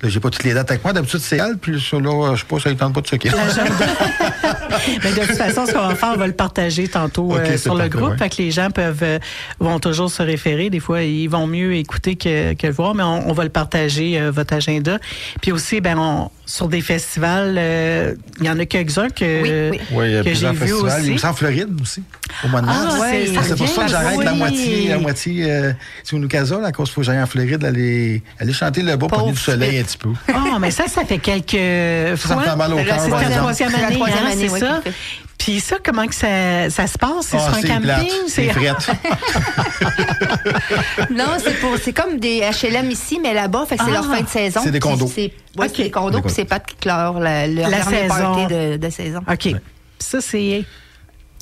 là 0.02 0.10
j'ai 0.10 0.20
pas 0.20 0.32
toutes 0.32 0.44
les 0.44 0.56
dates 0.56 0.72
avec 0.72 0.84
moi. 0.84 0.92
D'habitude, 0.92 1.20
c'est 1.20 1.38
elle, 1.38 1.60
puis 1.60 1.80
ça, 1.80 2.00
là, 2.00 2.10
euh, 2.10 2.36
je 2.36 2.42
sais 2.42 2.48
pas, 2.48 2.60
ça 2.60 2.72
ne 2.72 2.74
tente 2.74 2.96
pas 2.96 3.02
de 3.02 3.06
checker. 3.06 3.30
Mais 5.04 5.12
de 5.12 5.20
toute 5.26 5.36
façon, 5.38 5.66
ce 5.66 5.72
qu'on 5.74 5.88
va 5.88 5.96
faire, 5.96 6.12
on 6.14 6.18
va 6.18 6.28
le 6.28 6.34
partager 6.34 6.88
tantôt 6.88 7.36
euh, 7.36 7.58
sur 7.58 7.74
le 7.74 7.80
parfait, 7.84 7.90
groupe. 7.98 8.12
ouais. 8.12 8.18
Fait 8.18 8.30
que 8.30 8.42
les 8.42 8.52
gens 8.52 8.70
peuvent 8.72 9.00
euh, 9.04 9.20
vont 9.60 9.80
toujours 9.80 10.10
se 10.12 10.22
référer. 10.22 10.70
Des 10.70 10.80
fois, 10.80 11.04
ils 11.04 11.28
vont 11.28 11.48
mieux 11.48 11.76
écouter 11.76 12.16
que, 12.16 12.54
que 12.54 12.68
voir, 12.68 12.96
mais 12.96 13.04
on, 13.04 13.30
on 13.30 13.34
va 13.34 13.44
le 13.44 13.50
partager, 13.50 14.20
euh, 14.20 14.32
votre 14.32 14.54
agenda. 14.54 14.98
Puis 15.42 15.52
aussi, 15.52 15.82
ben, 15.82 15.98
on, 15.98 16.30
sur 16.46 16.68
des 16.68 16.82
festivals, 16.82 17.56
euh, 17.58 18.14
il 18.40 18.46
y 18.46 18.50
en 18.50 18.60
a 18.60 18.66
quelques-uns 18.66 19.10
que, 19.10 19.42
Oui, 19.42 19.70
oui. 19.72 19.80
Oui, 19.92 20.06
il 20.08 20.14
y 20.14 20.18
a 20.18 20.24
que 20.24 20.30
j'ai 20.34 20.48
plusieurs 20.50 20.54
vu 20.54 20.60
festivals. 20.68 21.02
Il 21.04 21.08
y 21.08 21.12
a 21.12 21.16
aussi. 21.16 21.26
en 21.26 21.34
Floride 21.34 21.82
aussi, 21.82 22.04
au 22.44 22.48
mois 22.50 22.62
de 22.62 22.68
Ah, 22.70 22.84
mars. 22.84 23.00
ouais, 23.00 23.24
c'est- 23.28 23.34
ça 23.34 23.42
c'est 23.44 23.56
pour 23.56 23.68
ça 23.68 23.84
que 23.86 23.90
j'arrête 23.92 24.24
la 24.24 24.34
moitié, 24.34 24.88
la 24.90 24.98
moitié 24.98 25.52
euh, 25.52 25.72
sur 26.04 26.18
à 26.64 26.72
cause 26.72 26.88
qu'il 26.90 26.94
faut 26.96 27.02
que 27.02 27.06
j'aille 27.08 27.22
en 27.22 27.26
Floride, 27.28 27.64
aller, 27.64 28.22
aller 28.40 28.54
chanter 28.54 28.82
le 28.82 28.96
bas, 28.96 29.08
Pauvre 29.08 29.32
du 29.32 29.38
soleil 29.38 29.80
un 29.80 29.84
petit 29.84 29.98
peu. 29.98 30.10
Oh, 30.30 30.58
mais 30.60 30.72
ça, 30.72 30.88
ça 30.88 31.06
fait 31.06 31.18
quelques 31.18 32.18
fois. 32.18 32.42
fait 32.42 32.56
mal 32.56 32.74
au 32.74 32.78
cœur, 32.78 33.00
C'est 33.00 33.06
exemple. 33.08 33.34
troisième 33.38 33.72
la 33.72 33.88
année, 33.88 33.96
troisième 33.96 34.26
hein, 34.26 34.32
année, 34.32 34.43
c'est 34.50 34.60
ça? 34.60 34.76
à. 34.76 34.82
Puis 35.38 35.60
ça, 35.60 35.76
comment 35.84 36.08
que 36.08 36.16
ça, 36.16 36.70
ça 36.70 36.88
se 36.88 36.98
passe? 36.98 37.28
C'est 37.28 37.38
Ah, 37.38 37.54
sur 37.54 37.54
un 37.56 37.62
camping? 37.62 38.10
c'est. 38.28 38.48
Non, 41.12 41.26
c'est 41.44 41.60
pour, 41.60 41.78
c'est 41.82 41.94
comme 41.94 42.20
des 42.20 42.42
HLM 42.42 42.90
ici, 42.92 43.20
mais 43.22 43.34
là-bas, 43.34 43.66
fait 43.68 43.78
que 43.78 43.84
c'est 43.84 43.90
Ah. 43.92 43.94
leur 44.02 44.06
fin 44.06 44.22
de 44.22 44.28
saison. 44.30 44.62
C'est 44.64 44.72
des 44.72 44.80
condos. 44.80 45.12
C'est, 45.14 45.32
ouais, 45.58 45.68
Ok. 45.68 45.72
c'est 45.76 45.84
des 45.84 45.92
condos, 45.92 46.22
puis 46.22 46.32
c'est 46.34 46.46
pas 46.46 46.60
qui 46.60 46.76
clore 46.76 47.20
la, 47.20 47.48
leur 47.48 47.70
La 47.70 47.84
saison. 47.84 48.08
party 48.08 48.54
de, 48.54 48.78
de 48.78 48.90
saison. 48.90 49.20
OK. 49.30 49.38
Puis 49.40 49.56
Ça, 50.00 50.22
c'est. 50.22 50.64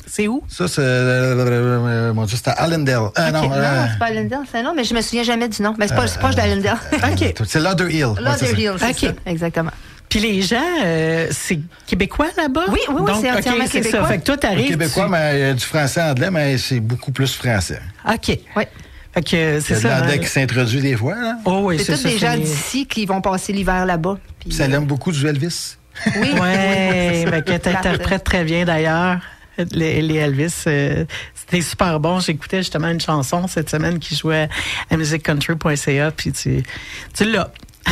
C'est 0.04 0.26
où? 0.26 0.42
Ça, 0.48 0.66
c'est. 0.66 0.80
euh, 0.80 1.36
euh, 1.38 2.12
mon 2.12 2.24
Dieu, 2.24 2.36
c'était 2.36 2.50
Allendale. 2.56 2.96
Euh, 3.16 3.28
Ok, 3.28 3.32
non, 3.34 3.48
non, 3.48 3.52
euh, 3.54 3.84
c'est 3.92 3.98
pas 4.00 4.06
Allendale, 4.06 4.40
c'est 4.50 4.62
non, 4.62 4.72
mais 4.76 4.82
je 4.84 4.94
me 4.94 5.00
souviens 5.00 5.22
jamais 5.22 5.48
du 5.48 5.62
nom. 5.62 5.74
Mais 5.78 5.86
c'est, 5.86 5.94
proche 5.94 6.34
d'Allendale. 6.34 6.76
OK. 6.92 7.34
c'est 7.46 7.60
Lauderhill. 7.60 8.06
Ouais, 8.06 8.14
c'est 8.36 8.46
ça. 8.46 8.52
Lauderhill, 8.52 8.72
c'est 8.80 8.88
Ok. 8.90 9.14
ça, 9.24 9.30
exactement. 9.30 9.70
Puis 10.12 10.20
les 10.20 10.42
gens, 10.42 10.60
euh, 10.84 11.28
c'est 11.30 11.58
québécois 11.86 12.28
là-bas? 12.36 12.66
Oui, 12.68 12.80
oui, 12.90 12.96
oui, 13.00 13.12
c'est 13.22 13.30
ok, 13.32 13.38
entièrement 13.38 13.64
c'est 13.64 13.78
québécois. 13.80 14.02
Ça. 14.02 14.06
Fait 14.08 14.18
que 14.18 14.24
toi, 14.24 14.36
t'arrives. 14.36 14.68
Québécois, 14.68 15.04
tu- 15.06 15.10
mais 15.10 15.18
euh, 15.32 15.54
du 15.54 15.64
français 15.64 16.02
anglais, 16.02 16.30
mais 16.30 16.58
c'est 16.58 16.80
beaucoup 16.80 17.12
plus 17.12 17.34
français. 17.34 17.80
OK. 18.06 18.38
Oui. 18.54 18.64
Fait 19.14 19.22
que 19.22 19.36
euh, 19.36 19.60
c'est 19.62 19.74
C'est 19.76 19.80
ça. 19.80 20.00
l'anglais 20.00 20.16
hein. 20.16 20.18
qui 20.18 20.26
s'introduit 20.28 20.82
des 20.82 20.98
fois. 20.98 21.14
Là. 21.14 21.38
Oh, 21.46 21.60
oui, 21.64 21.78
C'est 21.78 21.92
tous 21.94 21.98
ça, 22.02 22.08
des 22.10 22.18
gens 22.18 22.36
d'ici 22.36 22.86
qui 22.86 23.06
vont 23.06 23.22
passer 23.22 23.54
l'hiver 23.54 23.86
là-bas. 23.86 24.18
Puis, 24.38 24.50
Puis 24.50 24.58
ça 24.58 24.68
l'aime 24.68 24.84
beaucoup 24.84 25.12
du 25.12 25.26
Elvis. 25.26 25.76
Oui. 26.16 26.32
Ouais, 26.38 27.24
ben, 27.30 27.42
que 27.42 27.56
t'interprètes 27.56 28.24
très 28.24 28.44
bien 28.44 28.66
d'ailleurs. 28.66 29.18
Les, 29.70 30.02
les 30.02 30.16
Elvis, 30.16 30.52
euh, 30.66 31.06
c'était 31.34 31.62
super 31.62 31.98
bon. 32.00 32.20
J'écoutais 32.20 32.58
justement 32.58 32.88
une 32.88 33.00
chanson 33.00 33.46
cette 33.48 33.70
semaine 33.70 33.98
qui 33.98 34.14
jouait 34.14 34.50
à 34.90 34.96
musiccountry.ca, 34.98 36.10
puis 36.10 36.32
tu, 36.32 36.62
tu 37.14 37.24
l'as. 37.24 37.50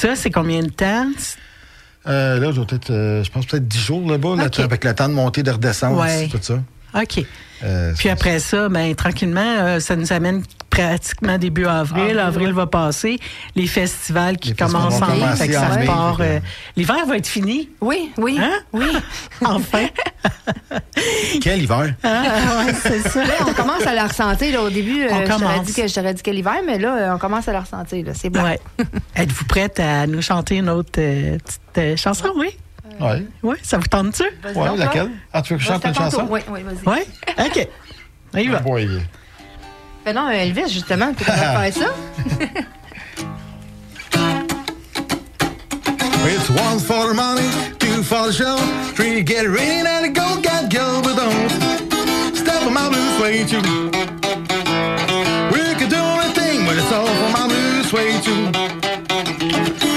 ça, 0.00 0.16
c'est 0.16 0.30
combien 0.30 0.60
de 0.62 0.70
temps? 0.70 1.06
Euh, 2.06 2.40
là, 2.40 2.52
peut-être, 2.52 2.90
euh, 2.90 3.22
je 3.22 3.30
pense 3.30 3.44
peut-être 3.46 3.68
10 3.68 3.78
jours 3.78 4.10
là-bas, 4.10 4.36
là, 4.36 4.48
avec 4.58 4.84
le 4.84 4.94
temps 4.94 5.08
de 5.08 5.14
monter, 5.14 5.42
de 5.42 5.50
redescendre, 5.50 6.00
Ouais. 6.00 6.28
tout 6.28 6.38
ça. 6.40 6.54
OK. 6.94 7.24
Euh, 7.62 7.92
Puis 7.96 8.08
après 8.08 8.38
ça, 8.38 8.68
ben 8.70 8.94
tranquillement, 8.94 9.78
ça 9.80 9.94
nous 9.96 10.12
amène 10.12 10.42
pratiquement 10.70 11.36
début 11.38 11.66
avril. 11.66 12.18
Avril, 12.18 12.52
va 12.52 12.66
passer. 12.66 13.18
Les 13.56 13.66
festivals 13.66 14.36
qui 14.38 14.50
Les 14.50 14.54
commencent 14.54 15.02
en 15.02 15.14
mai. 15.16 15.36
Fait 15.36 15.48
que 15.48 15.54
ça 15.54 15.68
repart. 15.68 16.20
euh, 16.20 16.40
L'hiver 16.76 17.04
va 17.06 17.16
être 17.16 17.26
fini. 17.26 17.68
Oui, 17.80 18.10
oui. 18.16 18.38
Hein? 18.40 18.58
Oui. 18.72 18.86
Enfin. 19.44 19.86
Quel 21.42 21.62
hiver? 21.62 21.94
Ah, 22.02 22.22
ouais, 22.64 22.74
c'est 22.74 23.00
ça. 23.08 23.24
Là, 23.24 23.32
on 23.48 23.52
commence 23.52 23.86
à 23.86 23.94
la 23.94 24.06
ressentir. 24.06 24.52
Là, 24.52 24.62
au 24.62 24.70
début, 24.70 25.02
euh, 25.04 25.08
On 25.10 25.20
je 25.20 25.26
t'aurais 25.26 25.40
commence. 25.40 25.66
dit 25.66 25.72
que 25.74 25.86
je 25.88 25.94
t'aurais 25.94 26.14
dit 26.14 26.22
que 26.22 26.30
l'hiver, 26.30 26.60
mais 26.66 26.78
là, 26.78 26.96
euh, 26.96 27.14
on 27.14 27.18
commence 27.18 27.48
à 27.48 27.52
la 27.52 27.60
ressentir. 27.60 28.04
C'est 28.14 28.30
bon. 28.30 28.42
Ouais. 28.42 28.60
Êtes-vous 29.16 29.44
prête 29.46 29.80
à 29.80 30.06
nous 30.06 30.22
chanter 30.22 30.56
une 30.56 30.68
autre 30.68 30.90
euh, 30.98 31.38
petite 31.38 31.60
euh, 31.78 31.96
chanson, 31.96 32.28
oui? 32.36 32.50
Oui. 33.00 33.26
Oui, 33.42 33.56
ça 33.62 33.78
vous 33.78 33.86
tente-tu? 33.86 34.24
Donc, 34.54 34.78
laquelle? 34.78 35.10
Ah, 35.32 35.40
tu 35.40 35.54
veux 35.54 35.58
que 35.58 35.62
je 35.64 35.68
chante 35.68 35.84
une 35.86 35.94
chanson? 35.94 36.26
Oui, 36.28 36.40
oui, 36.50 36.60
vas-y. 36.62 36.86
Oui? 36.86 36.98
OK. 37.38 37.68
On 38.34 38.38
y 38.38 38.48
va. 38.48 38.62
Boy. 40.10 40.14
Fais 40.14 40.14
donc 40.14 40.28
un 40.28 40.30
Elvis, 40.30 40.72
justement, 40.72 41.12
tu 41.14 41.24
pourrais 41.24 41.70
faire 41.70 41.84
ça. 41.84 41.94
It's 46.26 46.50
one 46.50 46.78
for 46.78 47.08
the 47.08 47.14
money, 47.14 47.48
two 47.78 48.02
for 48.02 48.26
the 48.26 48.32
show, 48.32 48.56
three 48.94 49.22
get 49.22 49.46
ready 49.48 49.82
now 49.82 50.00
to 50.00 50.08
go, 50.08 50.40
get 50.40 50.70
go, 50.70 51.00
but 51.02 51.16
don't 51.16 51.50
step 52.34 52.62
on 52.66 52.72
my 52.72 52.88
blue 52.88 53.10
suede 53.18 53.48
shoe. 53.48 53.62
We 55.50 55.74
could 55.74 55.90
do 55.90 55.96
anything, 55.96 56.64
but 56.66 56.76
it's 56.76 56.92
all 56.92 57.06
for 57.06 57.30
my 57.32 57.46
blue 57.48 57.82
suede 57.84 58.22
shoe. 58.24 58.50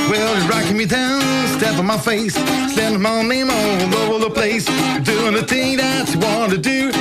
Well, 0.10 0.36
it's 0.36 0.46
rocking 0.48 0.78
me 0.78 0.86
down, 0.86 1.22
step 1.60 1.78
on 1.78 1.86
my 1.86 1.98
face, 1.98 2.36
send 2.74 3.02
my 3.02 3.22
name 3.22 3.50
all 3.50 3.96
over 3.96 4.20
the 4.26 4.30
place, 4.30 4.66
doing 5.04 5.34
the 5.34 5.44
thing 5.44 5.78
that 5.78 6.10
you 6.14 6.20
want 6.20 6.52
to 6.52 6.58
do. 6.58 6.92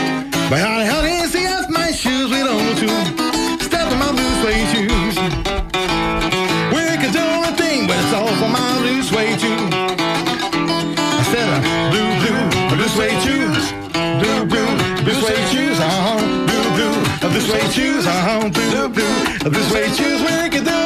But 0.50 0.60
honey, 0.60 0.86
honey, 0.86 1.26
see 1.28 1.44
my 1.44 1.61
shoes 2.02 2.30
we 2.30 2.42
don't 2.42 2.74
do. 2.82 2.90
Step 3.62 3.86
on 3.92 3.98
my 4.02 4.10
blue 4.10 4.34
suede 4.42 4.66
shoes. 4.74 5.14
We 6.74 6.82
could 7.00 7.14
do 7.14 7.26
a 7.46 7.52
thing, 7.54 7.86
but 7.86 7.96
it's 8.02 8.12
all 8.12 8.34
for 8.40 8.50
my 8.50 8.70
blue 8.82 9.02
suede 9.08 9.38
shoes. 9.38 9.70
I 11.18 11.22
said, 11.30 11.46
uh, 11.54 11.60
blue, 11.92 12.10
blue, 12.22 12.42
blue 12.74 12.90
suede 12.94 13.20
shoes. 13.22 13.64
Blue, 14.20 14.40
blue, 14.50 14.70
blue 15.04 15.14
suede 15.22 15.46
shoes. 15.52 15.78
Uh-huh. 15.78 16.18
Blue, 16.48 16.68
blue, 16.76 17.30
blue 17.30 17.40
suede 17.40 17.72
shoes. 17.72 18.04
Uh-huh. 18.04 18.50
Blue, 18.50 18.88
blue, 18.88 19.50
blue 19.50 19.64
suede 19.70 19.94
shoes. 19.94 20.20
We 20.26 20.50
could 20.50 20.64
do 20.64 20.81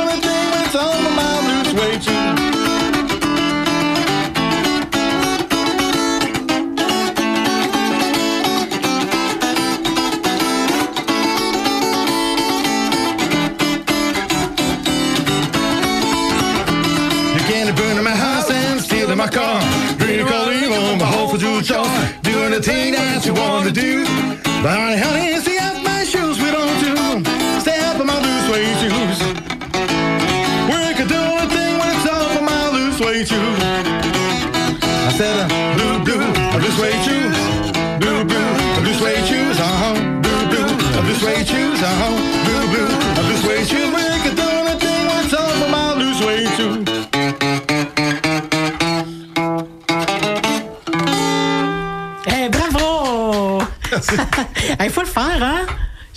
everything 22.68 22.92
that 22.94 23.24
you 23.24 23.34
want 23.34 23.64
to 23.66 23.72
do. 23.72 24.02
But 24.62 24.98
honey, 24.98 25.38
see 25.38 25.58
out 25.58 25.82
my 25.84 26.02
shoes, 26.04 26.38
we 26.38 26.50
don't 26.50 26.78
do. 26.82 26.94
Step 27.60 28.00
on 28.00 28.06
my 28.06 28.18
blue 28.18 28.40
suede 28.46 28.78
shoes. 28.82 29.18
We 30.66 30.94
could 30.98 31.08
do 31.08 31.22
anything 31.38 31.78
when 31.78 31.88
it's 31.94 32.06
all 32.10 32.28
for 32.34 32.42
my 32.42 32.70
blue 32.70 32.90
suede 32.98 33.28
shoes. 33.28 33.58
I 34.82 35.12
said, 35.14 35.36
uh, 35.38 35.48
blue, 35.78 36.02
blue, 36.02 36.26
a 36.26 36.58
blue 36.58 36.74
suede 36.74 37.02
shoes. 37.06 37.36
Blue, 38.02 38.24
blue, 38.24 38.50
a 38.74 38.80
blue 38.82 38.94
suede 38.98 39.26
shoes. 39.26 39.58
Uh-huh. 39.60 39.94
Blue, 40.22 40.42
blue, 40.50 40.98
a 40.98 41.02
blue 41.02 41.14
suede 41.14 41.46
shoes. 41.46 41.80
Uh-huh. 41.82 42.25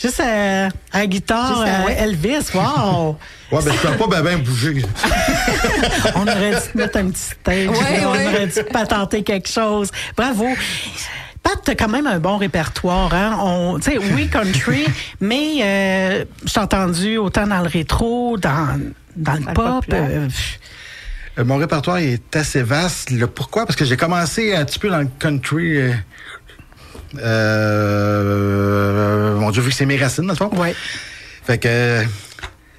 Juste 0.09 0.21
euh, 0.21 0.69
à 0.91 0.99
la 0.99 1.07
guitare, 1.07 1.47
Juste 1.55 1.67
à- 1.67 1.81
euh, 1.81 1.85
ouais. 1.85 1.97
Elvis, 1.99 2.45
wow! 2.53 3.17
Ouais, 3.51 3.59
ben, 3.65 3.73
je 3.73 3.87
peux 3.87 3.97
pas 3.97 4.21
bien 4.21 4.37
ben 4.37 4.43
bouger. 4.43 4.83
On 6.15 6.21
aurait 6.21 6.51
dû 6.51 6.57
mettre 6.77 6.97
un 6.99 7.09
petit 7.09 7.21
stage. 7.21 7.67
Ouais, 7.67 8.01
on 8.05 8.09
aurait 8.09 8.45
dû 8.45 8.63
patenter 8.71 9.23
quelque 9.23 9.49
chose. 9.49 9.89
Bravo. 10.15 10.45
Pat, 11.41 11.53
t'as 11.63 11.73
quand 11.73 11.87
même 11.87 12.05
un 12.05 12.19
bon 12.19 12.37
répertoire, 12.37 13.11
hein? 13.11 13.39
On, 13.41 13.79
tu 13.79 13.89
sais, 13.91 13.97
oui, 13.97 14.27
country, 14.27 14.85
mais 15.19 15.61
euh, 15.63 16.25
je 16.45 16.53
t'ai 16.53 16.59
entendu 16.59 17.17
autant 17.17 17.47
dans 17.47 17.61
le 17.61 17.69
rétro, 17.69 18.37
dans, 18.37 18.79
dans 19.15 19.33
le 19.33 19.53
pop. 19.53 19.83
euh, 19.93 20.27
Euh, 21.39 21.43
Mon 21.45 21.57
répertoire 21.57 21.97
est 21.97 22.35
assez 22.35 22.61
vaste. 22.61 23.09
Le 23.09 23.25
pourquoi? 23.25 23.65
Parce 23.65 23.75
que 23.77 23.85
j'ai 23.85 23.97
commencé 23.97 24.53
un 24.55 24.63
petit 24.65 24.77
peu 24.77 24.89
dans 24.89 24.99
le 24.99 25.09
country. 25.17 25.91
Euh, 27.17 28.99
mon 29.35 29.51
Dieu, 29.51 29.61
vu 29.61 29.69
que 29.69 29.75
c'est 29.75 29.85
mes 29.85 29.97
racines, 29.97 30.25
dans 30.25 30.33
le 30.33 30.37
fond. 30.37 30.49
ouais. 30.55 30.75
Fait 31.43 31.57
que, 31.57 32.03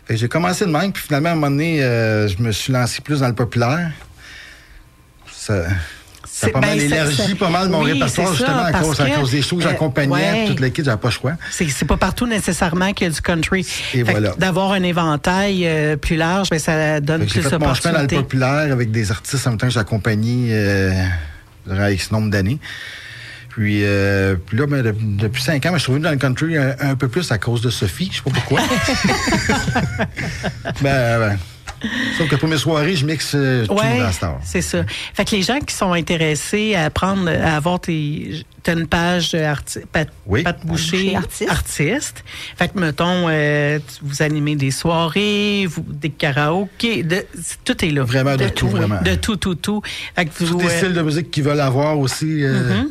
fait 0.06 0.14
que 0.14 0.20
j'ai 0.20 0.28
commencé 0.28 0.64
de 0.64 0.70
même, 0.70 0.92
puis 0.92 1.02
finalement, 1.02 1.30
à 1.30 1.32
un 1.32 1.34
moment 1.34 1.50
donné, 1.50 1.82
euh, 1.82 2.28
je 2.28 2.40
me 2.42 2.52
suis 2.52 2.72
lancé 2.72 3.00
plus 3.00 3.20
dans 3.20 3.28
le 3.28 3.34
populaire. 3.34 3.90
Ça, 5.32 5.64
a 6.42 6.48
pas 6.50 6.60
mal 6.60 6.78
ben, 6.78 6.92
élargi 6.92 7.34
pas 7.34 7.48
mal 7.48 7.68
mon 7.68 7.82
oui, 7.82 7.92
répertoire, 7.92 8.28
c'est 8.28 8.32
ça, 8.32 8.38
justement, 8.38 8.64
à 8.64 8.72
cause, 8.72 9.00
à 9.00 9.10
cause 9.10 9.30
des 9.30 9.42
shows 9.42 9.56
que 9.56 9.62
euh, 9.62 9.68
j'accompagnais, 9.68 10.12
ouais. 10.12 10.46
toute 10.46 10.60
l'équipe, 10.60 10.84
j'avais 10.84 11.00
pas 11.00 11.08
le 11.08 11.12
choix. 11.12 11.32
C'est, 11.50 11.84
pas 11.84 11.96
partout 11.96 12.26
nécessairement 12.26 12.92
qu'il 12.92 13.08
y 13.08 13.10
a 13.10 13.12
du 13.12 13.20
country. 13.20 13.60
Et 13.94 14.04
Fait 14.04 14.12
voilà. 14.12 14.34
D'avoir 14.38 14.72
un 14.72 14.82
éventail 14.82 15.66
euh, 15.66 15.96
plus 15.96 16.16
large, 16.16 16.50
ben, 16.50 16.58
ça 16.58 17.00
donne 17.00 17.22
Fait 17.22 17.26
que 17.26 17.32
j'ai 17.32 17.40
plus 17.40 17.50
fait 17.50 17.58
mon 17.58 17.74
chemin 17.74 17.94
dans 17.94 18.00
le 18.00 18.06
d'opportunités. 18.06 18.16
populaire 18.16 18.72
avec 18.72 18.90
des 18.90 19.10
artistes 19.10 19.46
en 19.46 19.50
même 19.50 19.58
temps 19.58 19.66
que 19.66 19.72
j'accompagnais 19.72 20.48
euh, 20.50 21.04
durant 21.66 21.88
X 21.88 22.10
nombre 22.10 22.30
d'années. 22.30 22.58
Puis, 23.50 23.80
euh, 23.84 24.36
puis 24.46 24.56
là, 24.56 24.66
ben, 24.66 24.82
de- 24.82 24.94
depuis 24.96 25.42
cinq 25.42 25.66
ans, 25.66 25.70
ben, 25.72 25.76
je 25.78 25.82
suis 25.82 25.90
revenu 25.92 26.04
dans 26.04 26.10
le 26.12 26.16
country 26.16 26.56
un, 26.56 26.74
un 26.80 26.94
peu 26.94 27.08
plus 27.08 27.30
à 27.32 27.38
cause 27.38 27.60
de 27.60 27.68
Sophie. 27.70 28.08
Je 28.10 28.16
sais 28.16 28.22
pas 28.22 28.30
pourquoi. 28.30 28.60
ben, 30.82 31.18
ben, 31.18 31.38
sauf 32.16 32.28
que 32.28 32.36
pour 32.36 32.48
mes 32.48 32.58
soirées, 32.58 32.94
je 32.94 33.06
mixe 33.06 33.32
euh, 33.34 33.66
tout 33.66 33.74
Ouais, 33.74 33.98
dans 33.98 34.12
star. 34.12 34.40
c'est 34.44 34.62
ça. 34.62 34.84
Fait 35.14 35.24
que 35.24 35.36
les 35.36 35.42
gens 35.42 35.58
qui 35.60 35.74
sont 35.74 35.92
intéressés 35.92 36.74
à 36.74 36.90
prendre, 36.90 37.28
à 37.28 37.56
avoir 37.56 37.80
tes, 37.80 38.44
t'as 38.62 38.74
une 38.74 38.86
page 38.86 39.32
de 39.32 39.38
arti- 39.38 39.80
Pat, 39.90 40.08
Oui. 40.26 40.42
Pat 40.42 40.58
Boucher, 40.64 40.96
Boucher, 40.96 41.16
artiste. 41.16 41.50
artiste. 41.50 42.24
Fait 42.56 42.68
que 42.68 42.78
mettons, 42.78 43.26
euh, 43.28 43.78
vous 44.02 44.22
animez 44.22 44.56
des 44.56 44.70
soirées, 44.70 45.66
vous, 45.68 45.84
des 45.88 46.10
karaokés, 46.10 47.02
de, 47.02 47.24
tout 47.64 47.84
est 47.84 47.90
là. 47.90 48.04
Vraiment 48.04 48.36
de, 48.36 48.48
tout, 48.48 48.68
vraiment. 48.68 49.00
De 49.02 49.14
tout, 49.14 49.36
tout, 49.36 49.54
tout. 49.54 49.82
Fait 50.14 50.26
que 50.26 50.30
Tous 50.44 50.58
les 50.58 50.66
euh, 50.66 50.78
styles 50.78 50.94
de 50.94 51.02
musique 51.02 51.30
qu'ils 51.30 51.44
veulent 51.44 51.60
avoir 51.60 51.98
aussi. 51.98 52.42
euh, 52.44 52.60
Mm-hmm. 52.82 52.86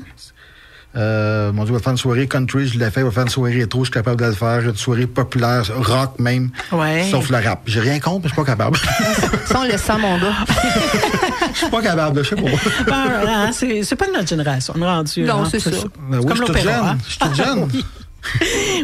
Euh, 0.96 1.52
mon 1.52 1.64
Dieu, 1.66 1.74
on 1.74 1.78
va 1.78 1.84
faire 1.84 1.92
une 1.92 1.98
soirée 1.98 2.28
country, 2.28 2.68
je 2.68 2.80
l'ai 2.80 2.90
fait. 2.90 3.02
On 3.04 3.06
va 3.06 3.12
faire 3.12 3.24
une 3.24 3.30
soirée 3.30 3.54
rétro, 3.60 3.82
je 3.82 3.86
suis 3.86 3.94
capable 3.94 4.20
de 4.20 4.26
le 4.26 4.32
faire. 4.34 4.60
Une 4.62 4.76
soirée 4.76 5.06
populaire, 5.08 5.64
rock 5.76 6.18
même. 6.20 6.50
Ouais. 6.72 7.08
Sauf 7.12 7.30
le 7.30 7.38
rap. 7.38 7.62
J'ai 7.68 7.80
rien 7.80 8.00
contre, 8.00 8.24
mais 8.24 8.30
je 8.30 8.34
suis 8.34 8.42
pas 8.44 8.46
capable. 8.52 8.78
Ça, 9.46 9.60
on 9.62 9.64
le 9.66 9.78
sent, 9.78 9.98
mon 10.00 10.18
gars. 10.18 10.34
Je 11.54 11.58
suis 11.58 11.70
pas 11.72 11.82
capable, 11.82 12.24
je 12.24 12.30
sais 12.30 12.36
pas. 12.36 12.42
ben, 12.88 12.94
hein, 13.28 13.50
c'est, 13.52 13.96
pas 13.96 14.06
de 14.08 14.12
notre 14.14 14.28
génération, 14.28 14.74
on 14.78 14.82
est 14.82 14.86
rendu. 14.86 15.24
Non, 15.24 15.42
hein, 15.44 15.48
c'est 15.50 15.60
ça. 15.60 15.72
Ben 16.10 16.20
oui, 16.20 16.26
comme 16.26 16.38
je 16.38 16.44
suis 16.44 16.46
toute 16.46 16.48
l'opéra. 16.56 16.78
jeune. 16.78 16.86
hein. 16.86 16.98
Je 17.04 17.10
suis 17.10 17.18
toute 17.20 17.36
jeune. 17.36 17.68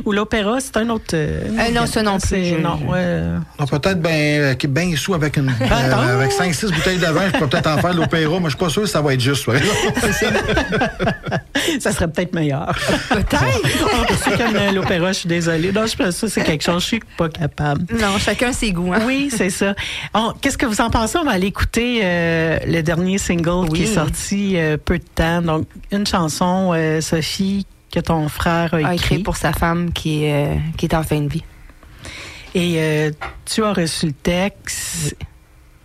Ou 0.06 0.12
l'opéra, 0.12 0.60
c'est 0.60 0.78
un 0.78 0.90
autre. 0.90 1.06
euh, 1.14 1.42
Euh, 1.60 1.72
non, 1.74 1.86
ça 1.86 2.02
non 2.04 2.18
plus, 2.20 2.52
Non, 2.54 2.80
ouais. 2.88 3.22
Non, 3.60 3.66
peut-être 3.66 4.02
bien 4.02 4.54
ben 4.70 4.96
sous 4.96 5.14
avec 5.14 5.38
une 5.38 5.50
euh, 5.50 5.66
Attends. 5.70 6.00
avec 6.00 6.32
5-6 6.32 6.72
bouteilles 6.74 6.98
de 6.98 7.06
vin, 7.06 7.28
je 7.34 7.40
peux 7.40 7.48
peut-être 7.48 7.68
en 7.70 7.78
faire 7.78 7.94
l'opéra, 7.94 8.38
mais 8.40 8.46
je 8.46 8.50
suis 8.50 8.58
pas 8.58 8.70
sûr 8.70 8.82
que 8.84 8.88
ça 8.88 9.02
va 9.02 9.14
être 9.14 9.22
juste. 9.22 9.46
ça 11.80 11.92
serait 11.92 12.08
peut-être 12.08 12.34
meilleur. 12.34 12.76
Peut-être. 13.10 13.44
Ah, 13.94 14.06
Pour 14.08 14.18
ceux 14.18 14.36
qui 14.36 14.42
aiment 14.42 14.74
l'opéra, 14.76 15.08
je 15.12 15.20
suis 15.20 15.30
désolée. 15.30 15.72
Non, 15.72 15.86
je 15.86 15.96
pense 15.96 16.08
que 16.08 16.12
ça, 16.12 16.30
c'est 16.30 16.44
quelque 16.44 16.64
chose, 16.64 16.82
je 16.82 16.88
suis 16.88 17.00
pas 17.18 17.30
capable. 17.30 17.86
Non, 17.94 18.18
chacun 18.20 18.52
ses 18.54 18.72
goûts. 18.72 18.94
Hein? 18.94 19.02
Oui, 19.06 19.30
c'est 19.36 19.50
ça. 19.50 19.74
Qu'est-ce 20.42 20.58
que 20.58 20.66
vous 20.66 20.82
en 20.82 20.90
pensez? 20.90 21.18
On 21.18 21.24
va 21.24 21.32
aller 21.32 21.48
écouter 21.48 22.02
euh, 22.04 22.58
le 22.68 22.82
dernier 22.82 23.18
single 23.18 23.70
qui 23.74 23.84
est 23.84 23.94
sorti 23.94 24.58
euh, 24.58 24.78
peu 24.84 24.98
de 24.98 25.04
temps. 25.16 25.42
Donc, 25.42 25.68
une 25.92 26.06
chanson, 26.06 26.72
euh, 26.76 27.02
Sophie, 27.02 27.66
que 27.96 28.00
ton 28.02 28.28
frère 28.30 28.74
a 28.74 28.78
A 28.78 28.80
écrit. 28.82 28.96
écrit 29.16 29.20
pour 29.24 29.38
sa 29.38 29.54
femme 29.54 29.92
qui 29.94 30.26
est, 30.26 30.34
euh, 30.34 30.56
qui 30.78 30.86
est 30.86 30.94
en 30.96 31.04
fin 31.04 31.20
de 31.22 31.30
vie. 31.30 31.44
Et 32.54 32.76
euh, 32.78 33.12
tu 33.46 33.64
as 33.64 33.74
reçu 33.74 34.08
le 34.08 34.12
texte. 34.14 35.16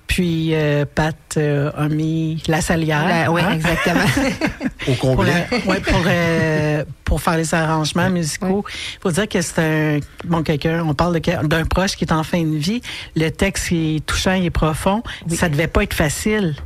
Puis 0.07 0.51
euh, 0.55 0.85
Pat 0.93 1.15
euh, 1.37 1.71
a 1.77 1.89
mis 1.89 2.43
la 2.49 2.61
salière. 2.61 3.31
oui, 3.31 3.41
hein, 3.45 3.53
exactement. 3.53 4.01
Au 4.89 4.93
Pour, 4.95 4.99
complet. 5.17 5.47
ouais, 5.67 5.79
pour, 5.81 6.03
euh, 6.05 6.85
pour 7.05 7.23
faire 7.23 7.37
les 7.37 7.55
arrangements 7.55 8.11
musicaux. 8.11 8.65
Il 8.97 8.99
faut 9.03 9.13
dire 9.13 9.29
que 9.29 9.41
c'est 9.41 9.61
un 9.61 10.01
bon 10.25 10.43
quelqu'un. 10.43 10.83
On 10.85 10.95
parle 10.95 11.21
d'un 11.21 11.65
proche 11.65 11.95
qui 11.95 12.05
est 12.05 12.13
en 12.13 12.25
fin 12.25 12.43
de 12.43 12.57
vie. 12.57 12.81
Le 13.15 13.29
texte 13.31 13.69
est 13.71 14.05
touchant, 14.05 14.33
il 14.33 14.47
est 14.47 14.51
profond. 14.51 15.03
Oui. 15.29 15.37
Ça 15.37 15.49
devait 15.49 15.69
pas 15.69 15.85
être 15.85 15.95
facile. 15.95 16.57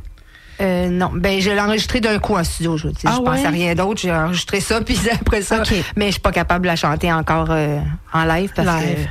Euh, 0.61 0.87
non, 0.87 1.11
ben 1.13 1.41
je 1.41 1.49
l'ai 1.51 1.59
enregistré 1.59 1.99
d'un 1.99 2.17
coup 2.19 2.35
en 2.37 2.43
studio. 2.43 2.77
Je, 2.77 2.87
Ah 3.05 3.15
je 3.17 3.21
pense 3.21 3.39
ouais? 3.41 3.45
à 3.45 3.49
rien 3.49 3.75
d'autre. 3.75 3.99
J'ai 4.01 4.11
enregistré 4.13 4.61
ça, 4.61 4.79
puis 4.85 4.97
après 5.11 5.41
ça. 5.41 5.61
Mais 5.95 6.07
je 6.07 6.11
suis 6.11 6.19
pas 6.21 6.31
capable 6.31 6.63
de 6.63 6.67
la 6.67 6.75
chanter 6.77 7.11
encore 7.11 7.47
euh, 7.49 7.79
en 8.13 8.23
live 8.25 8.51
parce 8.55 8.67
Live. 8.83 9.05
que 9.05 9.09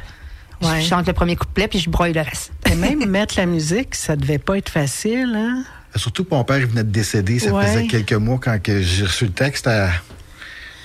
Ouais. 0.67 0.81
je 0.81 0.87
chante 0.89 1.07
le 1.07 1.13
premier 1.13 1.37
couplet 1.37 1.69
puis 1.69 1.79
je 1.81 1.91
broye 1.91 2.13
le 2.13 2.21
reste. 2.23 2.51
Et 2.73 2.75
même 2.77 3.05
mettre 3.07 3.35
la 3.37 3.45
musique, 3.45 3.95
ça 3.95 4.17
devait 4.17 4.39
pas 4.39 4.57
être 4.57 4.71
facile. 4.71 5.35
Hein? 5.37 5.65
Surtout 5.97 6.25
que 6.25 6.35
mon 6.35 6.43
père 6.45 6.59
il 6.59 6.67
venait 6.67 6.85
de 6.85 6.91
décéder, 6.91 7.39
ça 7.39 7.53
Ouais. 7.53 7.67
faisait 7.67 7.87
quelques 7.89 8.13
mois 8.15 8.39
quand 8.43 8.63
que 8.63 8.81
j'ai 8.81 9.05
reçu 9.05 9.27
le 9.27 9.33
texte. 9.33 9.67
C'était 9.69 9.91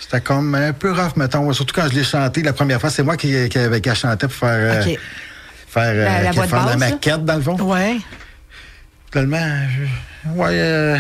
c'était 0.02 0.22
comme 0.22 0.56
un 0.56 0.74
peu 0.74 0.92
rough, 0.92 1.16
mettons. 1.16 1.54
Surtout 1.54 1.74
quand 1.80 1.88
je 1.88 1.94
l'ai 1.96 2.04
chanté 2.04 2.42
la 2.42 2.52
première 2.52 2.82
fois, 2.82 2.90
c'est 2.90 3.04
moi 3.04 3.16
qui, 3.16 3.48
qui 3.48 3.58
avait 3.58 3.80
qu'à 3.80 3.94
chanter 3.96 4.28
pour 4.28 4.36
faire, 4.36 4.50
euh, 4.76 4.82
faire, 5.68 5.84
euh, 5.96 6.24
La- 6.24 6.34
faire 6.34 6.66
la 6.66 6.76
maquette, 6.76 7.24
dans 7.24 7.36
le 7.36 7.42
fond. 7.42 7.56
Ouais. 7.62 7.98
Finalement, 9.12 9.68
je- 9.70 9.86
ouais, 10.36 10.48
euh, 10.52 10.98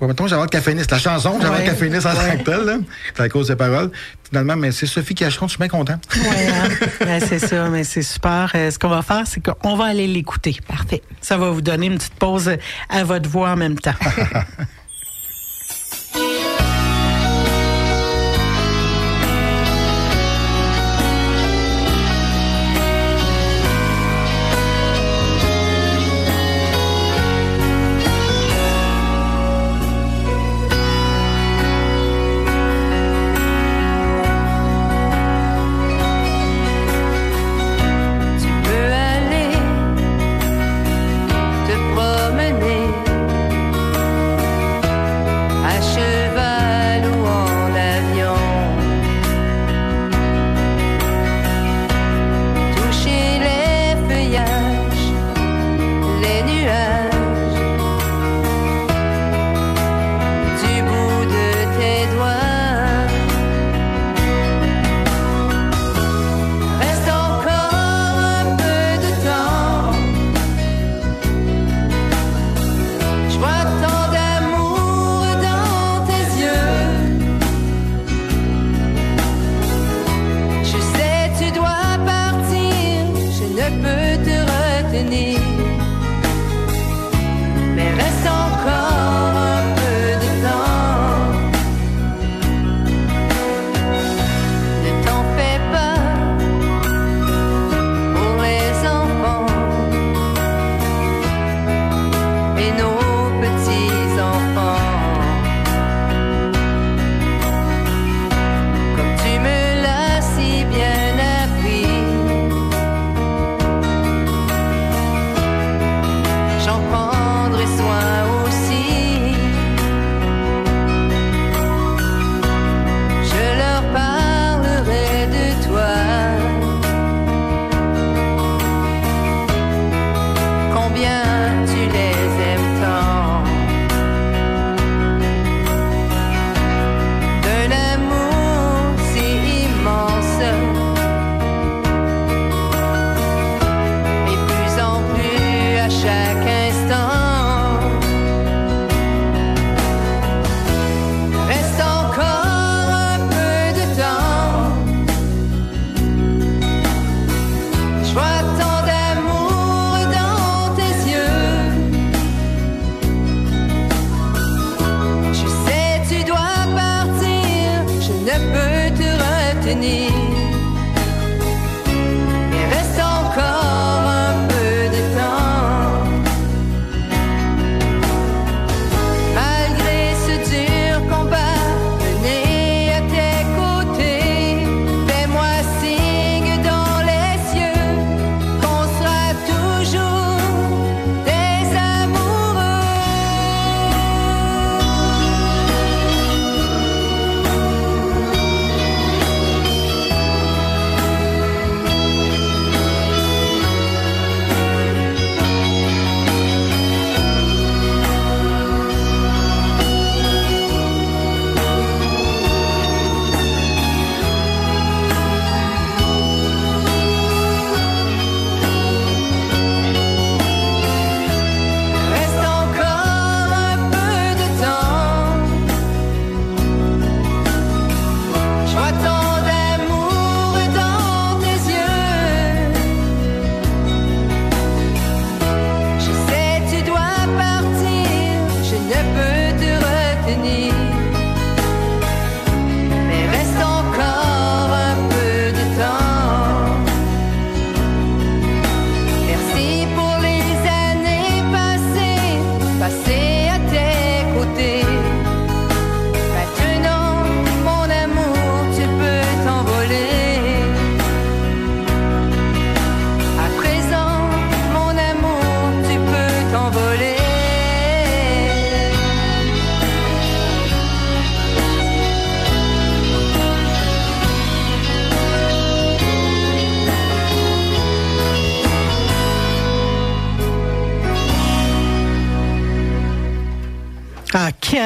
ouais, 0.00 0.08
mettons, 0.08 0.26
j'avais 0.26 0.46
qu'elle 0.48 0.62
finisse 0.62 0.90
la 0.90 0.98
chanson, 0.98 1.38
j'avais 1.40 1.64
qu'elle 1.64 1.76
finisse 1.76 2.04
en 2.06 2.14
tant 2.14 2.44
que. 2.44 2.82
C'est 3.14 3.22
à 3.22 3.28
cause 3.28 3.48
des 3.48 3.56
paroles. 3.56 3.90
Finalement, 4.28 4.56
mais 4.56 4.72
c'est 4.72 4.86
Sophie 4.86 5.14
qui 5.14 5.24
a 5.24 5.30
chanté, 5.30 5.46
je 5.46 5.50
suis 5.50 5.58
bien 5.58 5.68
content. 5.68 5.98
Ouais, 6.16 6.48
hein? 6.48 7.18
C'est 7.28 7.38
ça, 7.38 7.68
mais 7.68 7.84
c'est 7.84 8.02
super. 8.02 8.50
Euh, 8.54 8.70
ce 8.70 8.78
qu'on 8.78 8.88
va 8.88 9.02
faire, 9.02 9.26
c'est 9.26 9.42
qu'on 9.42 9.76
va 9.76 9.84
aller 9.84 10.06
l'écouter. 10.06 10.56
Parfait. 10.66 11.02
Ça 11.20 11.36
va 11.36 11.50
vous 11.50 11.60
donner 11.60 11.86
une 11.86 11.98
petite 11.98 12.14
pause 12.14 12.50
à 12.88 13.04
votre 13.04 13.28
voix 13.28 13.50
en 13.50 13.56
même 13.56 13.78
temps. 13.78 13.94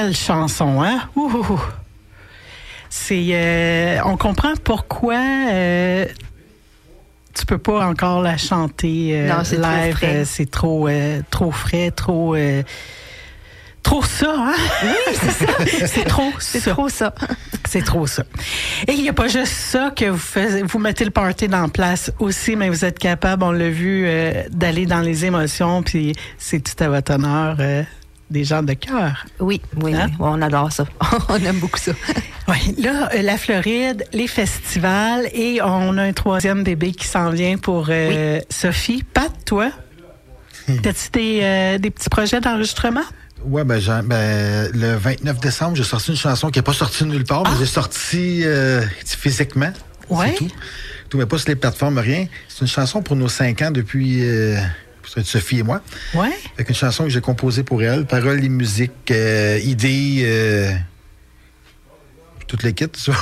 Quelle 0.07 0.15
chanson, 0.17 0.83
hein? 0.85 1.01
Ouh. 1.17 1.61
C'est, 2.89 3.27
euh, 3.33 3.99
on 4.05 4.17
comprend 4.17 4.53
pourquoi 4.63 5.19
euh, 5.51 6.07
tu 7.35 7.45
peux 7.45 7.59
pas 7.59 7.85
encore 7.85 8.23
la 8.23 8.37
chanter 8.37 9.11
euh, 9.19 9.29
Non, 9.29 9.43
c'est 9.43 9.57
trop 9.61 9.69
live. 9.69 9.97
frais. 9.97 10.07
euh, 10.19 10.25
c'est 10.25 10.49
trop, 10.49 10.87
euh, 10.87 11.23
trop 11.33 11.51
frais, 11.51 11.91
trop, 11.91 12.37
euh, 12.37 12.63
trop 13.83 14.05
ça, 14.05 14.33
hein? 14.39 14.55
Oui, 14.85 15.15
c'est 15.21 15.45
ça. 15.45 15.53
c'est 15.89 16.05
trop 16.05 16.31
C'est 16.39 16.61
ça. 16.61 16.71
trop 16.71 16.89
ça. 16.89 17.13
C'est 17.69 17.85
trop 17.85 18.07
ça. 18.07 18.23
Et 18.87 18.93
il 18.93 19.03
n'y 19.03 19.09
a 19.09 19.13
pas 19.13 19.27
juste 19.27 19.47
ça 19.55 19.91
que 19.91 20.05
vous 20.05 20.17
faites, 20.19 20.63
vous 20.65 20.79
mettez 20.79 21.05
le 21.05 21.11
party 21.11 21.49
dans 21.49 21.69
place 21.69 22.13
aussi, 22.21 22.55
mais 22.55 22.69
vous 22.69 22.85
êtes 22.85 23.01
capable, 23.01 23.43
on 23.43 23.51
l'a 23.51 23.71
vu, 23.71 24.05
euh, 24.07 24.45
d'aller 24.53 24.87
dans 24.87 25.01
les 25.01 25.25
émotions, 25.25 25.83
puis 25.83 26.15
c'est 26.39 26.61
tout 26.63 26.81
à 26.85 26.89
votre 26.89 27.13
honneur, 27.13 27.57
euh, 27.59 27.83
des 28.31 28.45
gens 28.45 28.63
de 28.63 28.73
cœur. 28.75 29.25
Oui, 29.41 29.61
oui, 29.83 29.95
Hein? 29.95 30.09
oui, 30.11 30.17
on 30.21 30.43
adore 30.43 30.73
ça. 30.73 30.85
on 31.29 31.37
aime 31.37 31.59
beaucoup 31.59 31.79
ça. 31.79 31.93
Oui, 32.49 32.77
là, 32.79 33.09
euh, 33.13 33.23
la 33.23 33.39
Floride, 33.39 34.05
les 34.13 34.29
festivals, 34.29 35.29
et 35.33 35.61
on 35.63 35.99
a 35.99 36.03
un 36.05 36.13
troisième 36.13 36.63
bébé 36.63 36.93
qui 36.93 37.05
s'en 37.05 37.31
vient 37.31 37.59
pour 37.59 37.87
euh, 37.91 38.39
Sophie. 38.51 39.03
Pat, 39.03 39.33
toi, 39.45 39.73
t'as-tu 40.81 41.11
des, 41.13 41.41
euh, 41.43 41.79
des 41.79 41.91
petits 41.91 42.09
projets 42.09 42.41
d'enregistrement? 42.41 43.03
Ouais, 43.45 43.65
ben, 43.65 43.81
ben, 44.05 44.71
le 44.73 44.95
29 44.95 45.41
décembre, 45.41 45.77
j'ai 45.77 45.83
sorti 45.83 46.13
une 46.13 46.17
chanson 46.17 46.51
qui 46.51 46.61
n'est 46.61 46.63
pas 46.63 46.73
sortie 46.73 47.03
de 47.03 47.09
nulle 47.09 47.25
part, 47.25 47.43
mais 47.43 47.59
j'ai 47.59 47.67
sorti 47.67 48.43
euh, 48.45 48.83
physiquement. 49.05 49.73
Ah! 49.75 50.15
Ouais. 50.15 50.27
C'est 50.39 50.45
tout. 50.47 50.51
Tout, 51.11 51.19
mais 51.19 51.27
pas 51.27 51.39
sur 51.39 51.49
les 51.49 51.57
plateformes, 51.57 51.99
rien. 51.99 52.27
C'est 52.49 52.61
une 52.61 52.67
chanson 52.69 53.03
pour 53.03 53.17
nos 53.17 53.29
cinq 53.29 53.61
ans 53.63 53.73
depuis 53.73 54.21
euh, 55.17 55.23
Sophie 55.25 55.59
et 55.59 55.63
moi. 55.63 55.81
Ouais. 56.15 56.33
Avec 56.55 56.69
une 56.69 56.75
chanson 56.75 57.05
que 57.05 57.11
j'ai 57.11 57.21
composée 57.21 57.63
pour 57.63 57.83
elle. 57.83 58.07
Paroles 58.07 58.45
et 58.45 58.49
musique, 58.49 58.93
euh, 59.11 59.59
idées, 59.63 60.23
euh, 60.25 60.73
toute 62.47 62.63
l'équipe, 62.63 62.97
ça. 62.97 63.13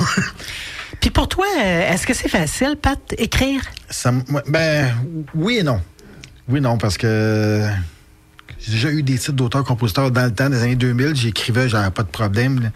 Puis 1.00 1.10
pour 1.10 1.28
toi, 1.28 1.46
euh, 1.58 1.92
est-ce 1.92 2.06
que 2.06 2.14
c'est 2.14 2.28
facile, 2.28 2.76
Pat, 2.80 2.98
écrire? 3.18 3.60
Ça 3.90 4.12
ben, 4.48 4.94
oui 5.34 5.58
et 5.58 5.62
non. 5.62 5.80
Oui 6.48 6.58
et 6.58 6.60
non, 6.60 6.78
parce 6.78 6.96
que 6.98 7.66
j'ai 8.60 8.72
déjà 8.72 8.90
eu 8.90 9.02
des 9.02 9.18
titres 9.18 9.32
d'auteurs-compositeurs 9.32 10.10
dans 10.10 10.24
le 10.24 10.32
temps, 10.34 10.48
des 10.50 10.62
années 10.62 10.76
2000. 10.76 11.16
J'écrivais, 11.16 11.68
j'avais 11.68 11.90
pas 11.90 12.02
de 12.02 12.08
problème. 12.08 12.62
là. 12.62 12.68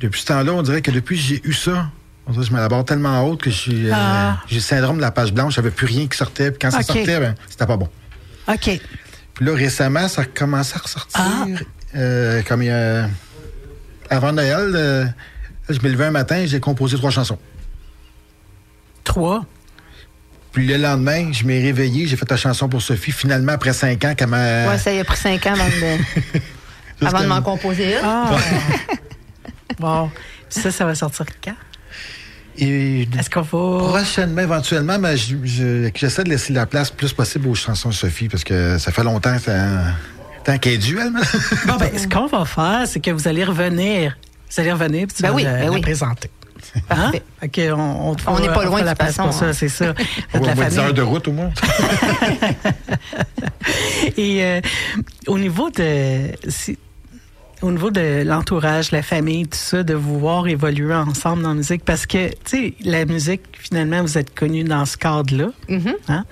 Depuis 0.00 0.20
ce 0.22 0.26
temps-là, 0.26 0.52
on 0.52 0.62
dirait 0.62 0.82
que 0.82 0.90
depuis 0.90 1.16
que 1.16 1.22
j'ai 1.22 1.40
eu 1.44 1.52
ça, 1.52 1.90
on 2.26 2.32
dirait 2.32 2.44
que 2.44 2.48
je 2.50 2.54
m'élabore 2.54 2.84
tellement 2.84 3.22
haute 3.26 3.42
que 3.42 3.50
j'ai 3.50 3.90
euh, 3.90 3.94
Ah. 3.94 4.38
j'ai 4.46 4.56
le 4.56 4.60
syndrome 4.62 4.96
de 4.96 5.02
la 5.02 5.10
page 5.10 5.32
blanche. 5.32 5.54
J'avais 5.54 5.70
plus 5.70 5.86
rien 5.86 6.06
qui 6.06 6.16
sortait. 6.16 6.50
Puis 6.50 6.58
quand 6.60 6.70
ça 6.70 6.82
sortait, 6.82 7.18
ben, 7.20 7.34
c'était 7.48 7.66
pas 7.66 7.76
bon. 7.76 7.88
OK. 8.48 8.80
Puis 9.34 9.44
là, 9.44 9.54
récemment, 9.54 10.08
ça 10.08 10.22
a 10.22 10.24
commencé 10.24 10.74
à 10.76 10.78
ressortir. 10.78 11.20
Ah. 11.20 11.46
Euh, 11.96 12.42
comme 12.42 12.62
il 12.62 12.66
y 12.66 12.70
a... 12.70 13.08
Avant 14.10 14.32
Noël, 14.32 14.72
euh, 14.74 15.06
je 15.68 15.78
me 15.80 15.88
levais 15.88 16.06
un 16.06 16.10
matin, 16.10 16.44
j'ai 16.46 16.60
composé 16.60 16.96
trois 16.96 17.10
chansons. 17.10 17.38
Trois? 19.04 19.44
Puis 20.52 20.66
le 20.66 20.76
lendemain, 20.76 21.32
je 21.32 21.44
m'ai 21.44 21.60
réveillé, 21.62 22.06
j'ai 22.06 22.16
fait 22.16 22.28
la 22.28 22.36
chanson 22.36 22.68
pour 22.68 22.82
Sophie. 22.82 23.12
Finalement, 23.12 23.52
après 23.52 23.72
cinq 23.72 24.04
ans, 24.04 24.14
m'a... 24.26 24.68
Ouais, 24.68 24.78
ça 24.78 24.92
y 24.92 24.98
a 24.98 25.04
pris 25.04 25.16
cinq 25.16 25.46
ans 25.46 25.52
avant 25.52 25.68
de, 25.68 27.06
avant 27.06 27.22
de 27.22 27.26
m'en 27.26 27.42
composer 27.42 27.92
une. 27.92 28.00
Ah! 28.02 28.36
bon. 29.78 30.10
Ça, 30.48 30.72
ça 30.72 30.84
va 30.84 30.96
sortir 30.96 31.26
quand? 31.42 31.54
Et 32.58 33.02
Est-ce 33.18 33.30
qu'on 33.30 33.42
va... 33.42 33.88
prochainement, 33.88 34.42
éventuellement, 34.42 34.98
mais 34.98 35.16
je- 35.16 35.36
je- 35.44 35.90
j'essaie 35.94 36.24
de 36.24 36.28
laisser 36.30 36.52
la 36.52 36.66
place 36.66 36.90
plus 36.90 37.12
possible 37.12 37.48
aux 37.48 37.54
chansons 37.54 37.88
de 37.90 37.94
Sophie 37.94 38.28
parce 38.28 38.44
que 38.44 38.76
ça 38.78 38.90
fait 38.92 39.04
longtemps 39.04 39.38
ça- 39.38 39.84
tant 40.44 40.58
qu'elle 40.58 40.74
est 40.74 40.78
due, 40.78 40.98
elle. 41.00 41.12
Bon, 41.66 41.76
ben, 41.76 41.90
ce 41.96 42.06
qu'on 42.08 42.26
va 42.26 42.44
faire, 42.44 42.82
c'est 42.86 43.00
que 43.00 43.10
vous 43.10 43.28
allez 43.28 43.44
revenir. 43.44 44.16
Vous 44.52 44.60
allez 44.60 44.72
revenir, 44.72 45.06
puis 45.06 45.16
tu 45.16 45.22
Ben 45.22 45.28
vas 45.30 45.34
oui, 45.34 45.42
la, 45.44 45.52
ben 45.54 45.64
la 45.66 45.70
oui. 45.72 45.80
présenter. 45.80 46.30
Hein? 46.74 46.80
Parfait. 46.88 47.22
OK, 47.42 47.60
on, 47.74 48.14
n'est 48.38 48.48
pas 48.48 48.64
loin, 48.64 48.82
la 48.82 48.84
de 48.84 48.88
toute 48.90 48.98
place 48.98 49.16
pour 49.16 49.26
façon, 49.26 49.38
ça, 49.40 49.46
hein. 49.46 49.52
c'est 49.54 49.68
ça. 49.70 49.94
On 50.34 50.40
De 50.40 50.46
la 50.46 50.54
va 50.54 50.64
10 50.68 50.74
famille. 50.76 50.88
heures 50.88 50.94
de 50.94 51.02
route 51.02 51.26
au 51.28 51.32
moins. 51.32 51.50
Et 54.16 54.44
euh, 54.44 54.60
au 55.26 55.38
niveau 55.38 55.70
de 55.70 56.32
si- 56.48 56.78
au 57.62 57.70
niveau 57.70 57.90
de 57.90 58.22
l'entourage, 58.24 58.90
la 58.90 59.02
famille, 59.02 59.46
tout 59.46 59.58
ça, 59.58 59.82
de 59.82 59.94
vous 59.94 60.18
voir 60.18 60.46
évoluer 60.48 60.94
ensemble 60.94 61.42
dans 61.42 61.50
la 61.50 61.54
musique, 61.56 61.84
parce 61.84 62.06
que 62.06 62.28
tu 62.28 62.34
sais, 62.46 62.74
la 62.82 63.04
musique, 63.04 63.42
finalement, 63.52 64.02
vous 64.02 64.18
êtes 64.18 64.34
connus 64.34 64.64
dans 64.64 64.84
ce 64.86 64.96
cadre-là. 64.96 65.50
Mm-hmm. 65.68 65.94
hein? 66.08 66.24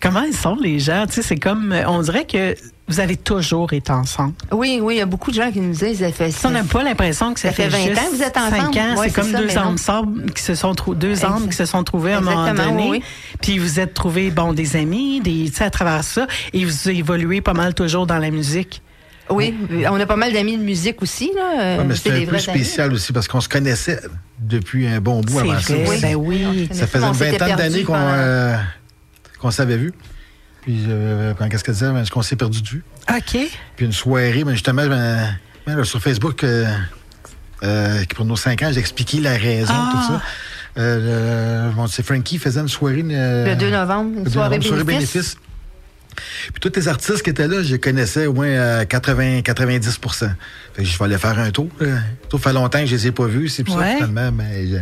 Comment 0.00 0.22
ils 0.22 0.36
sont 0.36 0.56
les 0.56 0.78
gens? 0.80 1.06
Tu 1.06 1.14
sais, 1.14 1.22
c'est 1.22 1.36
comme 1.38 1.74
on 1.86 2.02
dirait 2.02 2.26
que 2.26 2.54
vous 2.88 3.00
avez 3.00 3.16
toujours 3.16 3.72
été 3.72 3.90
ensemble. 3.90 4.34
Oui, 4.52 4.78
oui, 4.82 4.96
il 4.96 4.98
y 4.98 5.00
a 5.00 5.06
beaucoup 5.06 5.30
de 5.30 5.36
gens 5.36 5.50
qui 5.50 5.60
nous 5.60 5.72
disent 5.72 6.00
ça 6.00 6.12
fait 6.12 6.30
Ça, 6.30 6.48
on 6.48 6.50
n'a 6.50 6.62
pas 6.64 6.82
l'impression 6.82 7.32
que 7.32 7.40
ça, 7.40 7.48
Ça 7.48 7.54
fait 7.54 7.68
20 7.68 7.78
juste 7.78 7.98
ans 7.98 8.04
que 8.10 8.16
vous 8.16 8.22
êtes 8.22 8.36
ensemble. 8.36 8.56
cinq 8.56 8.76
ans. 8.76 8.96
Ouais, 8.98 9.08
c'est 9.08 9.14
comme 9.14 9.30
ça, 9.32 9.38
deux 9.38 9.56
âmes 9.58 9.78
sœurs 9.78 10.04
qui 10.34 10.42
se 10.42 10.54
sont 10.54 10.74
deux 10.94 11.24
âmes 11.24 11.48
qui 11.48 11.56
se 11.56 11.64
sont 11.64 11.82
trouvés 11.84 12.12
à 12.12 12.18
un 12.18 12.20
moment 12.20 12.52
donné. 12.52 12.90
oui. 12.90 13.02
Puis 13.40 13.58
vous 13.58 13.80
êtes 13.80 13.94
trouvés 13.94 14.30
bon 14.30 14.52
des 14.52 14.76
amis, 14.76 15.22
des 15.22 15.46
tu 15.48 15.54
sais, 15.54 15.64
à 15.64 15.70
travers 15.70 16.04
ça, 16.04 16.26
et 16.52 16.66
vous 16.66 16.90
évoluez 16.90 17.40
pas 17.40 17.54
mal 17.54 17.72
toujours 17.72 18.06
dans 18.06 18.18
la 18.18 18.30
musique. 18.30 18.82
Oui, 19.30 19.54
on 19.90 19.98
a 19.98 20.06
pas 20.06 20.16
mal 20.16 20.32
d'amis 20.32 20.56
de 20.58 20.62
musique 20.62 21.00
aussi. 21.02 21.30
Là. 21.34 21.60
euh, 21.60 21.78
Ouais, 21.78 21.84
mais 21.84 21.94
c'est 21.96 22.10
un 22.10 22.24
peu 22.26 22.30
amis. 22.32 22.40
spécial 22.40 22.92
aussi 22.92 23.12
parce 23.12 23.26
qu'on 23.26 23.40
se 23.40 23.48
connaissait 23.48 24.00
depuis 24.38 24.86
un 24.86 25.00
bon 25.00 25.20
bout 25.22 25.38
avant 25.38 25.58
ça. 25.60 25.74
ben 26.02 26.14
oui. 26.14 26.68
Ça 26.72 26.86
faisait 26.86 27.06
une 27.06 27.12
vingtaine 27.12 27.56
d'années 27.56 27.82
qu'on 27.84 27.92
pendant- 27.94 28.04
euh, 28.12 28.56
qu'on 29.40 29.50
s'avait 29.50 29.76
vu. 29.78 29.92
Puis, 30.62 30.84
euh, 30.88 31.34
quand- 31.38 31.48
qu'est-ce 31.48 31.64
qu'elle 31.64 31.74
disait? 31.74 31.90
Ben, 31.92 32.04
qu'on 32.06 32.22
s'est 32.22 32.36
perdu 32.36 32.62
de 32.62 32.68
vue. 32.68 32.84
OK. 33.10 33.38
Puis 33.76 33.86
une 33.86 33.92
soirée, 33.92 34.44
ben, 34.44 34.52
justement, 34.52 34.86
ben, 34.86 35.36
ben, 35.66 35.76
là, 35.76 35.84
sur 35.84 36.00
Facebook, 36.00 36.42
euh, 36.44 36.66
euh, 37.62 38.02
qui 38.04 38.14
pour 38.14 38.24
nos 38.24 38.36
cinq 38.36 38.62
ans, 38.62 38.70
j'ai 38.72 38.80
expliqué 38.80 39.20
la 39.20 39.36
raison, 39.36 39.72
Ah. 39.74 39.90
tout 39.92 40.12
ça. 40.14 40.22
Euh, 40.76 41.70
bon, 41.70 41.86
c'est 41.86 42.02
Frankie 42.04 42.38
faisait 42.38 42.60
une 42.60 42.68
soirée. 42.68 43.02
Le 43.06 43.54
2 43.54 43.70
novembre, 43.70 44.10
une 44.10 44.18
le 44.18 44.24
2 44.24 44.30
soirée 44.30 44.58
novembre, 44.58 44.84
bénéfice. 44.84 45.36
Puis 46.52 46.60
tous 46.60 46.72
les 46.76 46.88
artistes 46.88 47.22
qui 47.22 47.30
étaient 47.30 47.48
là, 47.48 47.62
je 47.62 47.72
les 47.72 47.78
connaissais 47.80 48.26
au 48.26 48.32
moins 48.32 48.78
à 48.80 48.84
80, 48.84 49.40
90% 49.40 50.28
Fait 50.74 50.82
que 50.82 50.88
je 50.88 50.98
vais 50.98 51.04
aller 51.04 51.18
faire 51.18 51.38
un 51.38 51.50
tour. 51.50 51.68
là. 51.80 51.96
Ça 52.30 52.38
fait 52.38 52.52
longtemps 52.52 52.80
que 52.80 52.86
je 52.86 52.94
les 52.96 53.06
ai 53.08 53.12
pas 53.12 53.26
vus, 53.26 53.48
c'est 53.48 53.64
pour 53.64 53.76
Ouais. 53.76 53.92
ça 53.98 54.06
finalement, 54.06 54.32
mais 54.32 54.66
je- 54.66 54.76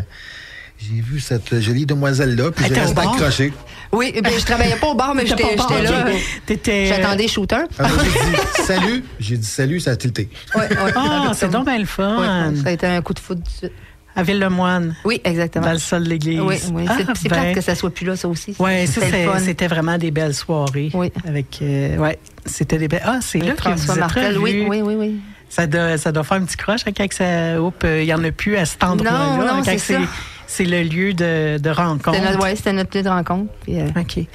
j'ai 0.78 1.01
vu 1.01 1.20
cette 1.20 1.61
jolie 1.61 1.87
demoiselle-là, 1.87 2.51
puis 2.51 2.64
j'ai 2.68 2.74
resté 2.80 2.99
accroché. 3.01 3.53
Oui, 3.93 4.12
ben, 4.22 4.33
je 4.37 4.45
travaillais 4.45 4.76
pas 4.76 4.87
au 4.89 4.95
bar, 4.95 5.14
mais 5.14 5.26
j'étais 5.26 5.55
là. 5.55 6.07
ok. 6.09 6.14
T'étais- 6.47 6.87
J'attendais 6.87 7.28
shooter. 7.28 7.57
Alors 7.78 7.91
j'ai 8.03 8.11
dit 8.11 8.66
salut, 8.66 9.05
j'ai 9.20 9.37
dit 9.37 9.47
salut, 9.47 9.80
ça 9.80 9.91
a 9.93 9.97
tilté. 9.97 10.28
Ouais, 10.55 10.62
ouais, 10.62 10.93
Ah, 10.97 11.30
c'est 11.35 11.51
donc 11.51 11.66
bien 11.66 11.78
le 11.78 11.85
fun. 11.85 12.16
Ouais, 12.53 12.57
ça 12.62 12.68
a 12.70 12.72
été 12.72 12.87
un 12.87 13.03
coup 13.03 13.12
de 13.14 13.18
foudre 13.20 13.43
tout 13.45 13.51
de 13.51 13.57
suite. 13.68 13.72
À 14.14 14.22
Ville-le-Moine, 14.22 14.94
Oui, 15.04 15.20
exactement. 15.24 15.64
dans 15.64 15.72
le 15.72 15.78
sol 15.78 16.04
de 16.04 16.10
l'église. 16.10 16.40
Oui, 16.40 16.56
oui. 16.72 16.84
Ah, 16.88 16.96
c'est 16.98 17.22
c'est 17.22 17.28
ben. 17.28 17.54
que 17.54 17.60
ça 17.60 17.74
soit 17.74 17.90
plus 17.90 18.04
là, 18.04 18.14
ça 18.16 18.28
aussi. 18.28 18.54
Ça, 18.54 19.38
C'était 19.38 19.66
vraiment 19.68 19.96
des 19.96 20.10
belles 20.10 20.34
soirées. 20.34 20.90
Oui. 20.92 21.10
Avec, 21.26 21.58
euh, 21.62 21.96
ouais, 21.96 22.18
c'était 22.44 22.78
des 22.78 22.88
belles. 22.88 23.02
Ah, 23.04 23.18
c'est 23.22 23.38
là 23.38 23.52
que 23.52 23.62
François 23.62 23.86
vous 23.86 23.92
êtes 23.92 23.98
Martel, 23.98 24.38
oui, 24.38 24.66
oui, 24.68 24.82
oui, 24.82 24.94
oui. 24.94 25.20
Ça 25.48 25.66
doit, 25.66 25.98
ça 25.98 26.12
doit 26.12 26.24
faire 26.24 26.38
un 26.38 26.44
petit 26.44 26.56
croche 26.56 26.80
hein, 26.86 26.92
quand 26.96 27.12
ça, 27.12 27.60
oups, 27.60 27.76
euh, 27.84 28.02
il 28.02 28.06
y 28.08 28.14
en 28.14 28.24
a 28.24 28.30
plus 28.30 28.56
à 28.56 28.64
cet 28.64 28.84
endroit-là. 28.84 29.36
Non, 29.36 29.56
non, 29.56 29.62
quand 29.62 29.76
c'est 30.46 30.64
le 30.64 30.82
lieu 30.82 31.14
de, 31.14 31.58
de 31.58 31.70
rencontre. 31.70 32.14
C'était 32.14 32.30
notre, 32.30 32.42
ouais, 32.42 32.56
c'était 32.56 32.72
notre 32.74 32.90
petite 32.90 33.08
rencontre. 33.08 33.50
Puis, 33.62 33.80
euh, 33.80 33.86
OK. 33.98 34.26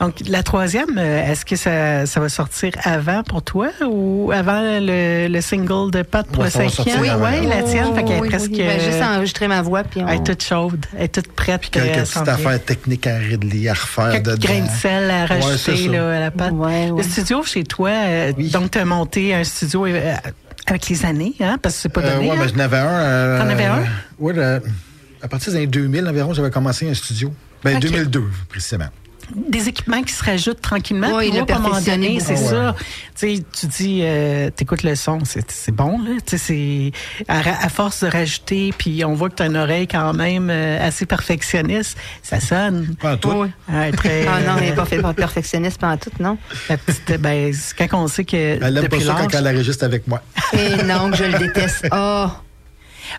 Donc, 0.00 0.14
la 0.28 0.44
troisième, 0.44 0.96
euh, 0.96 1.26
est-ce 1.28 1.44
que 1.44 1.56
ça, 1.56 2.06
ça 2.06 2.20
va 2.20 2.28
sortir 2.28 2.72
avant 2.84 3.24
pour 3.24 3.42
toi 3.42 3.70
ou 3.84 4.30
avant 4.32 4.60
le, 4.62 5.26
le 5.26 5.40
single 5.40 5.90
de 5.90 6.02
Pat 6.02 6.24
pour 6.26 6.38
Ouais, 6.38 6.44
le 6.44 6.50
cinquième? 6.52 6.70
sortir 6.96 7.12
avant. 7.14 7.26
Oui, 7.40 7.46
la 7.48 7.62
tienne. 7.64 7.94
fait 7.96 8.04
qu'elle 8.04 8.18
est 8.18 8.20
oui, 8.20 8.28
presque. 8.28 8.50
oui. 8.52 8.58
Ben, 8.58 8.78
juste 8.80 9.02
enregistrer 9.02 9.48
ma 9.48 9.60
voix. 9.60 9.82
Puis 9.82 10.00
on... 10.00 10.06
Elle 10.06 10.18
est 10.20 10.22
toute 10.24 10.42
chaude. 10.44 10.86
Elle 10.96 11.04
est 11.04 11.08
toute 11.08 11.32
prête. 11.32 11.60
Puis 11.62 11.70
quelques 11.70 11.98
petites 11.98 12.14
vient. 12.22 12.32
affaires 12.32 12.64
techniques 12.64 13.06
à 13.08 13.16
Ridley, 13.18 13.68
à 13.68 13.72
refaire 13.72 14.10
Quelques 14.12 14.24
dedans. 14.26 14.38
grains 14.40 14.60
de 14.66 14.70
sel 14.70 15.10
à 15.10 15.26
rajouter 15.26 15.88
là, 15.88 16.16
à 16.16 16.20
la 16.20 16.30
pâte. 16.30 16.52
Ouais, 16.52 16.90
ouais. 16.92 16.96
Le 16.96 17.02
studio 17.02 17.42
chez 17.42 17.64
toi, 17.64 17.90
euh, 17.90 18.32
Oui. 18.38 18.50
donc 18.50 18.70
tu 18.70 18.78
as 18.78 18.84
monté 18.84 19.34
un 19.34 19.42
studio 19.42 19.84
euh, 19.86 20.14
avec 20.68 20.88
les 20.88 21.04
années, 21.06 21.34
hein, 21.40 21.58
parce 21.60 21.74
que 21.74 21.80
c'est 21.82 21.88
pas 21.88 22.02
Euh, 22.02 22.14
donné. 22.14 22.30
ouais, 22.30 22.36
hein? 22.36 22.40
ben, 22.46 22.48
j'en 22.54 22.60
avais 22.60 22.78
un. 22.78 22.86
euh, 22.86 23.38
T'en 23.40 23.48
avais 23.48 23.64
un? 23.64 23.78
le- 24.20 24.62
à 25.22 25.26
partir 25.26 25.50
des 25.52 25.56
années 25.58 25.66
2000 25.66 26.06
environ, 26.06 26.32
j'avais 26.34 26.50
commencé 26.50 26.88
un 26.88 26.94
studio. 26.94 27.32
Ben, 27.64 27.74
Ok. 27.78 27.82
2002, 27.82 28.22
précisément. 28.48 28.86
Des 29.34 29.68
équipements 29.68 30.02
qui 30.02 30.12
se 30.12 30.24
rajoutent 30.24 30.60
tranquillement. 30.60 31.16
Oui, 31.16 31.28
puis 31.28 31.36
le 31.36 31.42
hop, 31.42 31.50
à 31.50 31.56
un 31.56 31.58
moment 31.58 31.80
donné, 31.80 32.18
perfectionner 32.18 32.20
c'est 32.20 32.36
ça. 32.36 32.74
Tu 33.18 33.36
sais, 33.36 33.44
tu 33.52 33.66
dis, 33.66 34.00
euh, 34.02 34.50
t'écoutes 34.50 34.82
le 34.82 34.94
son, 34.94 35.18
c'est 35.24 35.72
bon, 35.72 35.98
là. 35.98 36.12
Tu 36.26 36.38
sais, 36.38 36.92
c'est 37.26 37.28
à, 37.28 37.68
force 37.68 38.04
de 38.04 38.08
rajouter, 38.08 38.72
puis 38.76 39.04
on 39.04 39.14
voit 39.14 39.28
que 39.28 39.36
tu 39.36 39.42
as 39.42 39.46
une 39.46 39.56
oreille 39.56 39.86
quand 39.86 40.12
même 40.14 40.48
euh, 40.50 40.86
assez 40.86 41.06
perfectionniste, 41.06 41.98
ça 42.22 42.40
sonne. 42.40 42.94
Pas 43.00 43.14
en 43.14 43.16
tout. 43.16 43.30
Oui. 43.30 43.48
Ouais, 43.68 43.92
très, 43.92 44.26
Ah 44.26 44.40
non, 44.40 44.58
il 44.60 44.70
n'est 44.70 44.74
pas 44.74 44.84
fait 44.84 45.00
par 45.00 45.14
perfectionniste 45.14 45.80
pendant 45.80 45.96
tout, 45.96 46.10
non? 46.20 46.38
la 46.68 46.76
petite, 46.76 47.20
ben, 47.20 47.52
c'est 47.52 47.88
quand 47.88 48.02
on 48.02 48.08
sait 48.08 48.24
que 48.24 48.36
Elle 48.36 48.76
aime 48.76 48.88
pas 48.88 49.00
ça 49.00 49.16
quand 49.20 49.38
elle 49.38 49.48
enregistre 49.48 49.84
avec 49.84 50.06
moi. 50.06 50.22
Et 50.52 50.82
non, 50.84 51.10
que 51.10 51.16
je 51.16 51.24
le 51.24 51.38
déteste. 51.38 51.86
Oh. 51.92 52.28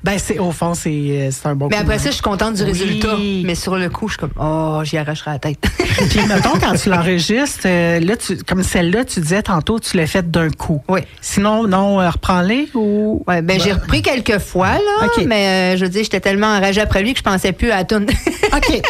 Ben 0.04 0.18
c'est 0.18 0.40
au 0.40 0.52
fond 0.52 0.74
c'est 0.74 0.90
euh, 0.90 1.30
c'est 1.32 1.48
un 1.48 1.56
bon. 1.56 1.68
Mais 1.70 1.76
coup 1.78 1.82
après 1.84 1.96
de 1.96 2.00
ça, 2.00 2.06
main. 2.06 2.10
je 2.12 2.16
suis 2.16 2.24
contente 2.24 2.54
du 2.56 2.64
Oui. 2.64 2.70
résultat. 2.72 3.16
Mais 3.44 3.56
sur 3.56 3.76
le 3.78 3.90
coup, 3.90 4.08
je 4.08 4.14
suis 4.14 4.20
comme, 4.20 4.34
oh, 4.40 4.82
j'y 4.84 4.98
arracherai 4.98 5.32
la 5.32 5.40
tête. 5.40 5.60
Puis 6.10 6.20
mettons 6.28 6.58
quand 6.60 6.74
tu 6.76 6.90
l'enregistres, 6.90 7.62
euh, 7.66 8.00
là 8.00 8.16
tu, 8.18 8.38
comme 8.38 8.64
celle-là, 8.64 9.06
tu 9.06 9.20
disais 9.20 9.42
tantôt, 9.44 9.80
tu 9.80 9.98
l'as 9.98 10.08
faite 10.08 10.30
d'un 10.32 10.50
coup. 10.50 10.82
Oui. 10.88 11.02
Sinon, 11.22 11.68
non, 11.68 12.00
euh, 12.02 12.10
reprends-les 12.10 12.70
ou? 12.74 13.24
Ouais, 13.28 13.42
ben, 13.42 13.60
j'ai 13.60 13.74
repris 13.74 14.02
quelques 14.02 14.40
fois, 14.40 14.74
là. 14.74 15.06
OK. 15.06 15.24
Mais 15.26 15.74
euh, 15.76 15.78
je 15.78 15.86
veux 15.86 15.90
dire, 15.90 16.04
j'étais 16.04 16.20
tellement 16.20 16.48
enragée 16.48 16.82
après 16.82 17.02
lui 17.04 17.14
que 17.14 17.20
je 17.20 17.24
pensais 17.24 17.52
plus 17.52 17.72
à 17.72 17.84
tourne. 17.84 18.06
Ok. 18.52 18.82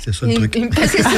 C'est 0.00 0.12
ça 0.14 0.26
le 0.26 0.32
il, 0.32 0.38
truc. 0.38 0.54
il 0.56 0.66
me 0.66 0.70
fait, 0.72 0.86
ça. 1.02 1.08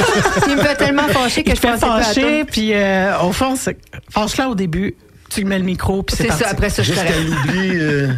Il 0.47 0.55
me 0.55 0.61
fait 0.61 0.75
tellement 0.75 1.07
fâcher 1.09 1.43
que 1.43 1.49
Il 1.49 1.55
je 1.55 1.61
pensais 1.61 1.77
plus 1.79 1.89
à 1.91 2.01
fâcher, 2.03 2.43
puis 2.45 2.73
euh, 2.73 3.19
au 3.23 3.31
fond, 3.33 3.55
c'est- 3.57 3.77
fâche-la 4.09 4.47
au 4.49 4.55
début, 4.55 4.95
tu 5.29 5.41
lui 5.41 5.47
mets 5.47 5.57
le 5.57 5.65
micro, 5.65 6.03
puis 6.03 6.15
c'est 6.15 6.23
C'est 6.23 6.29
parti. 6.29 6.43
ça, 6.43 6.49
après 6.51 6.69
ça, 6.69 6.83
Juste 6.83 6.99
euh, 6.99 8.07
Je 8.07 8.13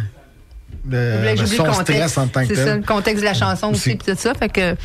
le, 0.88 1.16
voulais 1.18 1.34
que 1.34 1.40
le 1.40 1.46
j'oublie 1.46 1.56
son 1.56 1.66
le 1.66 1.72
stress 1.72 1.86
contexte? 1.86 2.18
en 2.18 2.26
tant 2.28 2.40
que 2.42 2.46
C'est 2.48 2.54
ça, 2.56 2.64
tel. 2.64 2.76
le 2.80 2.82
contexte 2.86 3.20
de 3.20 3.24
la 3.26 3.34
chanson 3.34 3.70
aussi, 3.72 3.96
puis 3.96 4.14
tout 4.14 4.20
ça. 4.20 4.34
Fait 4.34 4.48
que, 4.48 4.76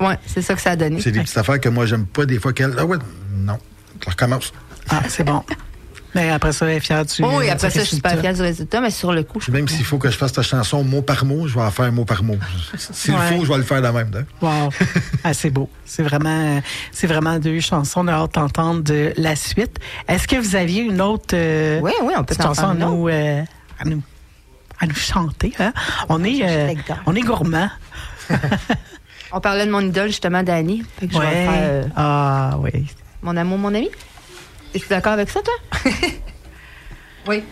ouais, 0.00 0.18
c'est 0.26 0.42
ça 0.42 0.54
que 0.54 0.60
ça 0.60 0.70
a 0.72 0.76
donné. 0.76 1.00
C'est 1.00 1.10
des 1.12 1.20
petites 1.20 1.36
affaires 1.38 1.60
que 1.60 1.68
moi, 1.68 1.86
j'aime 1.86 2.06
pas 2.06 2.26
des 2.26 2.38
fois 2.38 2.52
qu'elle. 2.52 2.74
Ah 2.78 2.84
ouais, 2.84 2.98
non. 3.36 3.58
Je 4.04 4.10
recommence. 4.10 4.52
Ah, 4.90 5.02
c'est 5.08 5.24
bon. 5.24 5.42
Mais 6.16 6.30
après 6.30 6.52
ça, 6.52 6.66
elle 6.66 6.76
est 6.76 6.80
fière 6.80 7.04
du 7.04 7.12
Oh, 7.24 7.28
oui, 7.38 7.50
après 7.50 7.70
ça, 7.70 7.80
je 7.80 7.84
suis 7.86 7.96
résultat. 7.96 8.16
fière 8.18 8.34
du 8.34 8.42
résultat, 8.42 8.80
mais 8.80 8.90
sur 8.92 9.12
le 9.12 9.24
coup, 9.24 9.40
je 9.40 9.50
même 9.50 9.66
s'il 9.66 9.84
faut 9.84 9.98
que 9.98 10.08
je 10.08 10.16
fasse 10.16 10.32
ta 10.32 10.42
chanson 10.42 10.84
mot 10.84 11.02
par 11.02 11.24
mot, 11.24 11.48
je 11.48 11.54
vais 11.54 11.60
en 11.62 11.72
faire 11.72 11.90
mot 11.90 12.04
par 12.04 12.22
mot. 12.22 12.36
S'il 12.78 13.14
Ouais. 13.14 13.36
faut, 13.36 13.44
je 13.44 13.50
vais 13.50 13.56
le 13.56 13.64
faire 13.64 13.82
de 13.82 13.88
même. 13.88 14.10
hein. 14.14 14.24
Wow. 14.40 14.68
Ah, 15.24 15.34
c'est 15.34 15.50
beau. 15.50 15.68
C'est 15.84 16.04
vraiment, 16.04 16.62
c'est 16.92 17.08
vraiment 17.08 17.40
deux 17.40 17.58
chansons. 17.58 18.02
On 18.04 18.06
a 18.08 18.12
hâte 18.12 18.34
d'entendre 18.34 18.82
de 18.84 19.12
la 19.16 19.34
suite. 19.34 19.78
Est-ce 20.06 20.28
que 20.28 20.36
vous 20.36 20.54
aviez 20.54 20.82
une 20.82 21.00
autre 21.00 21.34
euh, 21.34 21.80
Oui, 21.82 21.90
oui, 22.04 22.12
on 22.16 22.22
peut 22.22 22.36
chanson 22.40 22.68
à 22.68 22.74
nous, 22.74 23.08
euh, 23.08 23.42
à 23.80 23.84
nous, 23.84 24.00
à 24.80 24.86
nous 24.86 24.94
chanter? 24.94 25.52
Hein? 25.58 25.72
On 26.08 26.22
est, 26.24 26.40
euh, 26.42 26.74
on 27.06 27.14
est 27.14 27.20
gourmand. 27.22 27.70
On 29.32 29.40
parlait 29.40 29.66
de 29.66 29.70
mon 29.70 29.80
idole, 29.80 30.08
justement, 30.08 30.42
Dani. 30.42 30.82
Fait 30.98 31.06
que 31.08 31.14
je 31.14 31.18
vais 31.18 31.24
Ouais. 31.24 31.32
faire 31.32 31.52
euh, 31.54 31.82
Ah 31.96 32.56
oui. 32.60 32.86
mon 33.22 33.36
amour, 33.36 33.58
mon 33.58 33.74
ami. 33.74 33.90
Es-tu 34.74 34.86
d'accord 34.88 35.12
avec 35.12 35.30
ça, 35.30 35.40
toi? 35.42 35.92
oui. 37.28 37.42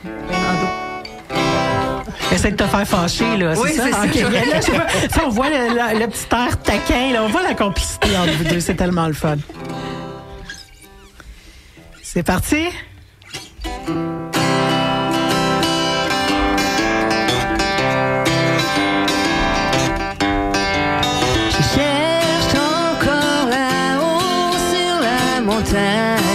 Essaie 2.31 2.51
de 2.53 2.57
te 2.57 2.65
faire 2.65 2.87
fâcher, 2.89 3.37
là. 3.37 3.55
Oui, 3.57 3.71
c'est 3.75 3.91
ça. 3.91 4.05
Ok, 4.05 4.15
là, 4.15 4.61
je 4.61 4.71
vois- 4.73 4.89
ça, 5.11 5.23
on 5.27 5.29
voit 5.29 5.51
le, 5.51 5.69
le- 5.75 5.99
le 6.01 6.07
petit 6.09 6.27
air 6.33 6.61
taquin, 6.63 7.13
là. 7.13 7.23
On 7.25 7.29
voit 7.29 7.43
la 7.43 7.55
complicité 7.55 8.17
entre 8.17 8.33
vous 8.33 8.45
deux. 8.45 8.61
C'est 8.61 8.75
tellement 8.75 9.07
le 9.07 9.13
fun. 9.13 9.37
C'est 12.03 12.23
parti? 12.23 12.67
La 25.73 26.32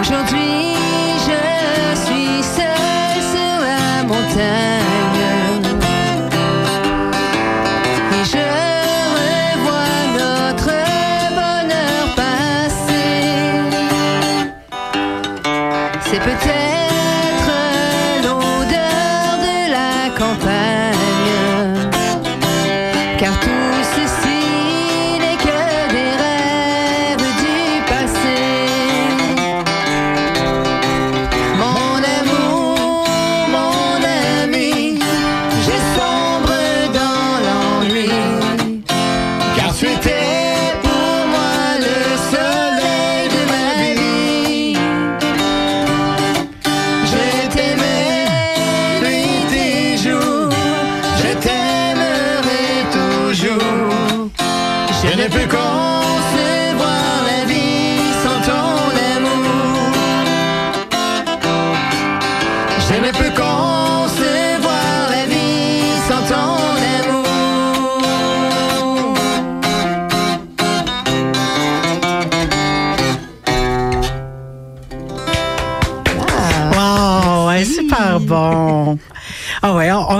Aujourd'hui 0.00 0.69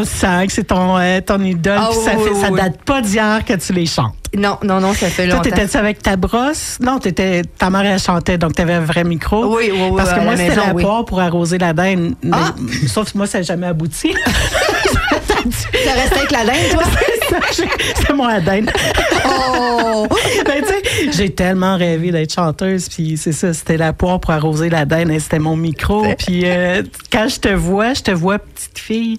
C'est 0.05 0.65
ton, 0.65 0.99
euh, 0.99 1.21
ton 1.21 1.41
idole. 1.43 1.79
Ça, 2.05 2.13
fait, 2.13 2.35
ça 2.41 2.49
oui. 2.51 2.61
date 2.61 2.83
pas 2.85 3.01
d'hier 3.01 3.45
que 3.45 3.55
tu 3.55 3.73
les 3.73 3.87
chantes. 3.87 4.15
Non, 4.37 4.59
non, 4.63 4.79
non, 4.81 4.95
ça 4.95 5.09
fait 5.09 5.27
Toi, 5.27 5.37
longtemps. 5.39 5.51
t'étais-tu 5.51 5.77
avec 5.77 6.03
ta 6.03 6.15
brosse? 6.17 6.79
Non, 6.81 6.99
t'étais, 7.01 7.43
ta 7.59 7.69
mère, 7.69 7.85
elle 7.85 7.99
chantait, 7.99 8.39
donc 8.39 8.55
t'avais 8.55 8.75
un 8.75 8.81
vrai 8.81 9.03
micro. 9.03 9.57
Oui, 9.57 9.71
oui, 9.73 9.79
oui, 9.91 9.97
Parce 9.97 10.13
que 10.13 10.21
moi, 10.21 10.37
c'était 10.37 10.55
la 10.55 10.73
oui. 10.73 10.83
poire 10.85 11.05
pour 11.05 11.21
arroser 11.21 11.59
la 11.59 11.73
dinde. 11.73 12.15
Mais- 12.23 12.31
Ah! 12.33 12.55
Sauf 12.87 13.13
que 13.13 13.19
moi, 13.19 13.27
ça 13.27 13.39
n'a 13.39 13.43
jamais 13.43 13.67
abouti. 13.67 14.15
T'as 15.85 15.93
resté 15.95 16.17
avec 16.19 16.31
la 16.31 16.45
dinde, 16.45 16.71
toi? 16.73 16.83
c'est 17.97 18.13
moi 18.13 18.35
la 18.35 18.41
dinde. 18.41 18.71
Oh! 19.27 20.07
Ben, 20.47 20.63
tu 20.63 20.69
sais, 20.69 21.13
j'ai 21.13 21.31
tellement 21.31 21.77
rêvé 21.77 22.11
d'être 22.11 22.33
chanteuse, 22.33 22.89
puis 22.89 23.17
c'est 23.17 23.33
ça, 23.33 23.53
c'était 23.53 23.77
la 23.77 23.93
poire 23.93 24.19
pour 24.21 24.31
arroser 24.31 24.71
la 24.71 24.85
dinde, 24.85 25.11
et 25.11 25.21
c'était 25.21 25.39
mon 25.39 25.55
micro. 25.57 26.05
Puis 26.19 26.43
euh, 26.45 26.83
quand 27.13 27.29
je 27.29 27.39
te 27.39 27.49
vois, 27.49 27.93
je 27.95 28.03
te 28.03 28.11
vois 28.11 28.39
petite 28.39 28.79
fille 28.79 29.19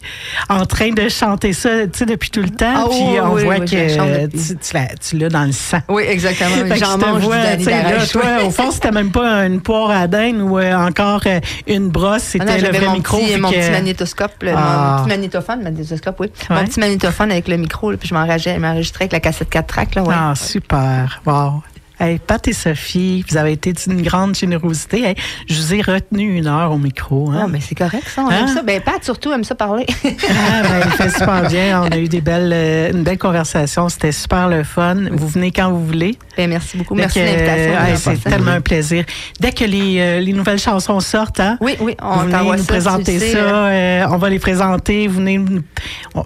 en 0.50 0.66
train 0.66 0.92
de 0.92 1.08
chanter 1.10 1.54
ça, 1.54 1.70
tu 1.88 2.00
sais, 2.00 2.06
depuis 2.06 2.30
tout 2.32 2.42
le 2.42 2.50
temps. 2.50 2.74
Ah, 2.76 2.86
puis 2.90 3.20
on 3.22 3.34
oui, 3.34 3.44
voit 3.44 3.56
oui, 3.60 3.66
que 3.66 3.66
tu, 3.66 5.00
tu 5.10 5.18
l'as- 5.18 5.30
dans 5.30 5.44
le 5.46 5.52
sang. 5.52 5.80
Oui, 5.90 6.04
exactement. 6.08 6.50
Fait 6.68 6.78
J'en 6.78 6.98
mange 6.98 7.22
vois, 7.24 7.56
du 7.56 7.66
là, 7.66 8.06
toi, 8.12 8.24
au 8.46 8.50
fond, 8.52 8.72
c'était 8.72 8.92
même 8.92 9.12
pas 9.12 9.46
une 9.46 9.62
poire 9.62 9.92
à 9.92 10.08
dinde 10.08 10.42
ou 10.42 10.58
euh, 10.58 10.74
encore 10.76 11.22
euh, 11.28 11.40
une 11.68 11.90
brosse, 11.90 12.36
Ah 12.40 12.44
non, 12.44 12.52
c'était 12.52 12.54
le 12.54 12.60
j'avais 12.66 12.78
vrai 12.80 12.88
mon 12.88 12.94
micro. 12.96 13.18
petit, 13.20 13.38
mon 13.38 13.50
que- 13.52 13.56
petit 13.56 13.72
magnétoscope, 13.72 14.32
le- 14.44 14.54
Ah. 14.56 14.96
mon 14.98 15.04
petit 15.04 15.10
magnétophone, 15.10 15.62
magnétoscope, 15.64 16.20
oui. 16.20 16.28
Ouais. 16.50 16.56
Mon 16.56 16.64
petit 16.66 16.80
magnétophone 16.80 17.32
avec 17.32 17.48
le 17.48 17.58
micro, 17.58 17.92
là, 17.92 17.98
puis 18.02 18.10
je 18.10 18.16
m'enregistrais 18.16 19.04
avec 19.04 19.12
la 19.14 19.20
cassette 19.20 19.50
4 19.50 19.68
tracks, 19.68 19.96
là, 19.96 20.04
ouais. 20.04 20.16
Ah, 20.18 20.34
super. 20.36 21.22
Wow. 21.26 21.62
Hey, 22.04 22.18
Pat 22.18 22.48
et 22.48 22.54
Sophie, 22.54 23.24
vous 23.30 23.38
avez 23.38 23.52
été 23.52 23.74
d'une 23.74 24.02
grande 24.02 24.34
générosité. 24.34 25.04
Hey, 25.04 25.16
je 25.48 25.54
vous 25.62 25.76
ai 25.76 25.82
retenu 25.84 26.36
une 26.36 26.48
heure 26.48 26.72
au 26.72 26.80
micro. 26.80 27.30
Hein? 27.30 27.42
Ah, 27.44 27.48
mais 27.48 27.60
c'est 27.62 27.76
correct, 27.76 28.08
ça. 28.08 28.24
On 28.24 28.30
Hein? 28.32 28.40
aime 28.40 28.48
ça. 28.48 28.64
Ben, 28.64 28.82
Pat, 28.82 29.04
surtout, 29.04 29.32
aime 29.32 29.44
ça 29.44 29.54
parler. 29.54 29.86
Ah, 30.04 30.64
ben, 30.64 30.82
il 30.84 30.92
fait 30.94 31.10
super 31.12 31.48
bien. 31.48 31.84
On 31.84 31.90
a 31.92 31.98
eu 32.00 32.08
des 32.08 32.22
belles, 32.22 32.52
euh, 32.56 32.92
une 32.92 33.04
belle 33.04 33.20
conversation. 33.20 33.88
C'était 33.88 34.12
super 34.12 34.50
le 34.50 34.64
fun. 34.64 34.96
Vous 35.12 35.28
venez 35.28 35.52
quand 35.52 35.70
vous 35.72 35.86
voulez. 35.86 36.18
ben, 36.36 36.50
merci 36.50 36.76
beaucoup. 36.78 36.96
Merci 36.96 37.20
de 37.20 37.26
l'invitation. 37.26 37.74
euh, 37.76 37.86
hey, 37.92 37.98
c'est 37.98 38.24
tellement 38.24 38.52
un 38.52 38.62
plaisir. 38.62 39.06
Dès 39.40 39.52
que 39.52 39.66
les, 39.66 40.00
euh, 40.00 40.20
les 40.22 40.34
nouvelles 40.34 40.58
chansons 40.60 41.00
sortent, 41.02 41.40
hein, 41.40 41.60
Oui, 41.62 41.76
oui, 41.82 41.96
on 42.02 42.16
vous 42.18 42.20
venez 42.30 42.44
nous 42.52 42.58
ça, 42.58 42.64
présenter 42.68 43.20
sais, 43.20 43.34
ça. 43.34 44.08
on 44.12 44.18
va 44.18 44.30
les 44.30 44.40
présenter. 44.40 45.06
Vous 45.08 45.18
venez 45.18 45.40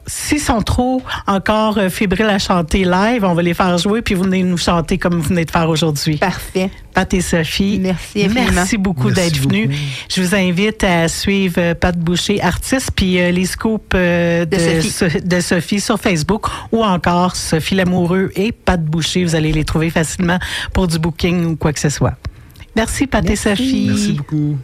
S'ils 0.08 0.40
sont 0.40 0.62
trop 0.62 1.02
encore 1.28 1.80
fébriles 1.90 2.30
à 2.30 2.40
chanter 2.40 2.86
live, 2.86 3.26
on 3.26 3.34
va 3.34 3.42
les 3.42 3.54
faire 3.54 3.78
jouer, 3.78 4.02
puis 4.02 4.16
vous 4.16 4.24
venez 4.24 4.42
nous 4.42 4.58
chanter 4.58 4.98
comme 4.98 5.16
vous 5.16 5.22
venez 5.30 5.44
de 5.44 5.52
faire 5.52 5.65
aujourd'hui. 5.70 6.18
Parfait. 6.18 6.70
Pat 6.94 7.14
et 7.14 7.22
Sophie. 7.22 7.80
Merci 7.82 8.24
infiniment. 8.26 8.52
Merci 8.54 8.78
beaucoup 8.78 9.12
d'être 9.12 9.38
venus. 9.38 9.68
beaucoup. 9.70 9.80
Je 10.10 10.22
vous 10.22 10.36
invite 10.36 10.84
à 10.84 11.08
suivre 11.08 11.56
euh, 11.60 11.74
Pat 11.76 11.98
Boucher, 11.98 12.42
artiste, 12.42 12.92
puis 12.96 13.20
euh, 13.20 13.32
les 13.32 13.46
scoops 13.46 13.84
euh, 13.96 14.46
de, 14.46 14.56
De 14.56 14.60
Sophie. 14.82 14.90
So- 14.92 15.20
de 15.28 15.40
Sophie 15.42 15.80
sur 15.82 16.00
Facebook 16.00 16.48
ou 16.72 16.84
encore 16.84 17.36
Sophie 17.36 17.76
Lamoureux 17.76 18.32
et 18.36 18.52
Pat 18.52 18.84
Boucher. 18.84 19.24
Vous 19.26 19.36
allez 19.36 19.52
les 19.52 19.64
trouver 19.66 19.90
facilement 19.90 20.40
pour 20.74 20.88
du 20.88 21.00
booking 21.00 21.46
ou 21.46 21.56
quoi 21.56 21.74
que 21.74 21.80
ce 21.80 21.90
soit. 21.90 22.14
Merci, 22.76 23.08
Pat 23.08 23.28
et 23.30 23.36
Sophie. 23.36 23.86
Merci 23.90 24.12
beaucoup. 24.14 24.58